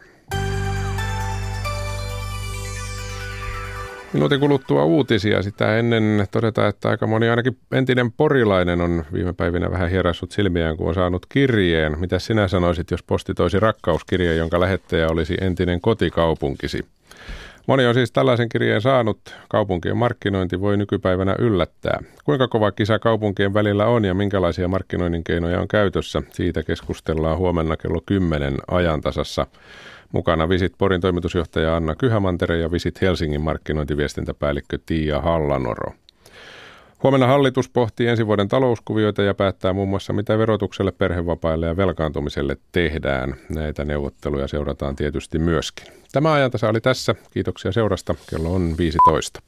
Minuutin 4.14 4.40
kuluttua 4.40 4.86
uutisia. 4.86 5.44
Sitä 5.44 5.78
ennen 5.78 6.28
todeta, 6.32 6.68
että 6.68 6.90
aika 6.90 7.08
moni 7.08 7.30
ainakin 7.30 7.58
entinen 7.72 8.12
porilainen 8.12 8.82
on 8.82 9.06
viime 9.14 9.34
päivinä 9.34 9.72
vähän 9.72 9.90
hieraissut 9.90 10.32
silmiään, 10.32 10.78
kun 10.78 10.88
on 10.88 10.94
saanut 10.94 11.26
kirjeen. 11.30 12.00
Mitä 12.00 12.20
sinä 12.20 12.48
sanoisit, 12.48 12.92
jos 12.92 13.04
posti 13.04 13.34
toisi 13.34 13.60
rakkauskirjeen, 13.60 14.38
jonka 14.38 14.60
lähettäjä 14.60 15.08
olisi 15.10 15.38
entinen 15.42 15.82
kotikaupunkisi? 15.82 16.86
Moni 17.68 17.86
on 17.86 17.94
siis 17.94 18.12
tällaisen 18.12 18.50
kirjeen 18.50 18.82
saanut. 18.82 19.20
Kaupunkien 19.50 19.98
markkinointi 19.98 20.62
voi 20.62 20.78
nykypäivänä 20.78 21.36
yllättää. 21.40 22.00
Kuinka 22.24 22.48
kova 22.48 22.72
kisa 22.72 23.00
kaupunkien 23.00 23.54
välillä 23.54 23.86
on 23.86 24.06
ja 24.06 24.14
minkälaisia 24.14 24.68
markkinoinnin 24.68 25.24
keinoja 25.24 25.62
on 25.62 25.68
käytössä? 25.68 26.22
Siitä 26.32 26.64
keskustellaan 26.64 27.38
huomenna 27.38 27.78
kello 27.78 28.02
10 28.06 28.58
ajantasassa. 28.72 29.48
Mukana 30.14 30.50
Visit 30.50 30.74
Porin 30.78 31.02
toimitusjohtaja 31.02 31.76
Anna 31.76 31.96
Kyhämantere 31.96 32.58
ja 32.58 32.72
Visit 32.72 33.02
Helsingin 33.02 33.42
markkinointiviestintäpäällikkö 33.42 34.80
Tiia 34.86 35.22
Hallanoro. 35.22 35.94
Huomenna 37.04 37.28
hallitus 37.28 37.70
pohtii 37.70 38.08
ensi 38.08 38.28
vuoden 38.28 38.48
talouskuvioita 38.48 39.22
ja 39.24 39.34
päättää 39.34 39.74
muun 39.74 39.90
muassa, 39.90 40.14
mitä 40.14 40.38
verotukselle, 40.38 40.92
perhevapaille 40.92 41.66
ja 41.66 41.78
velkaantumiselle 41.78 42.58
tehdään. 42.72 43.36
Näitä 43.50 43.86
neuvotteluja 43.86 44.48
seurataan 44.48 44.96
tietysti 44.96 45.40
myöskin. 45.40 45.94
Tämä 46.12 46.34
ajantasa 46.34 46.70
oli 46.70 46.82
tässä. 46.82 47.16
Kiitoksia 47.32 47.72
seurasta. 47.72 48.16
Kello 48.30 48.54
on 48.54 48.76
15. 48.78 49.42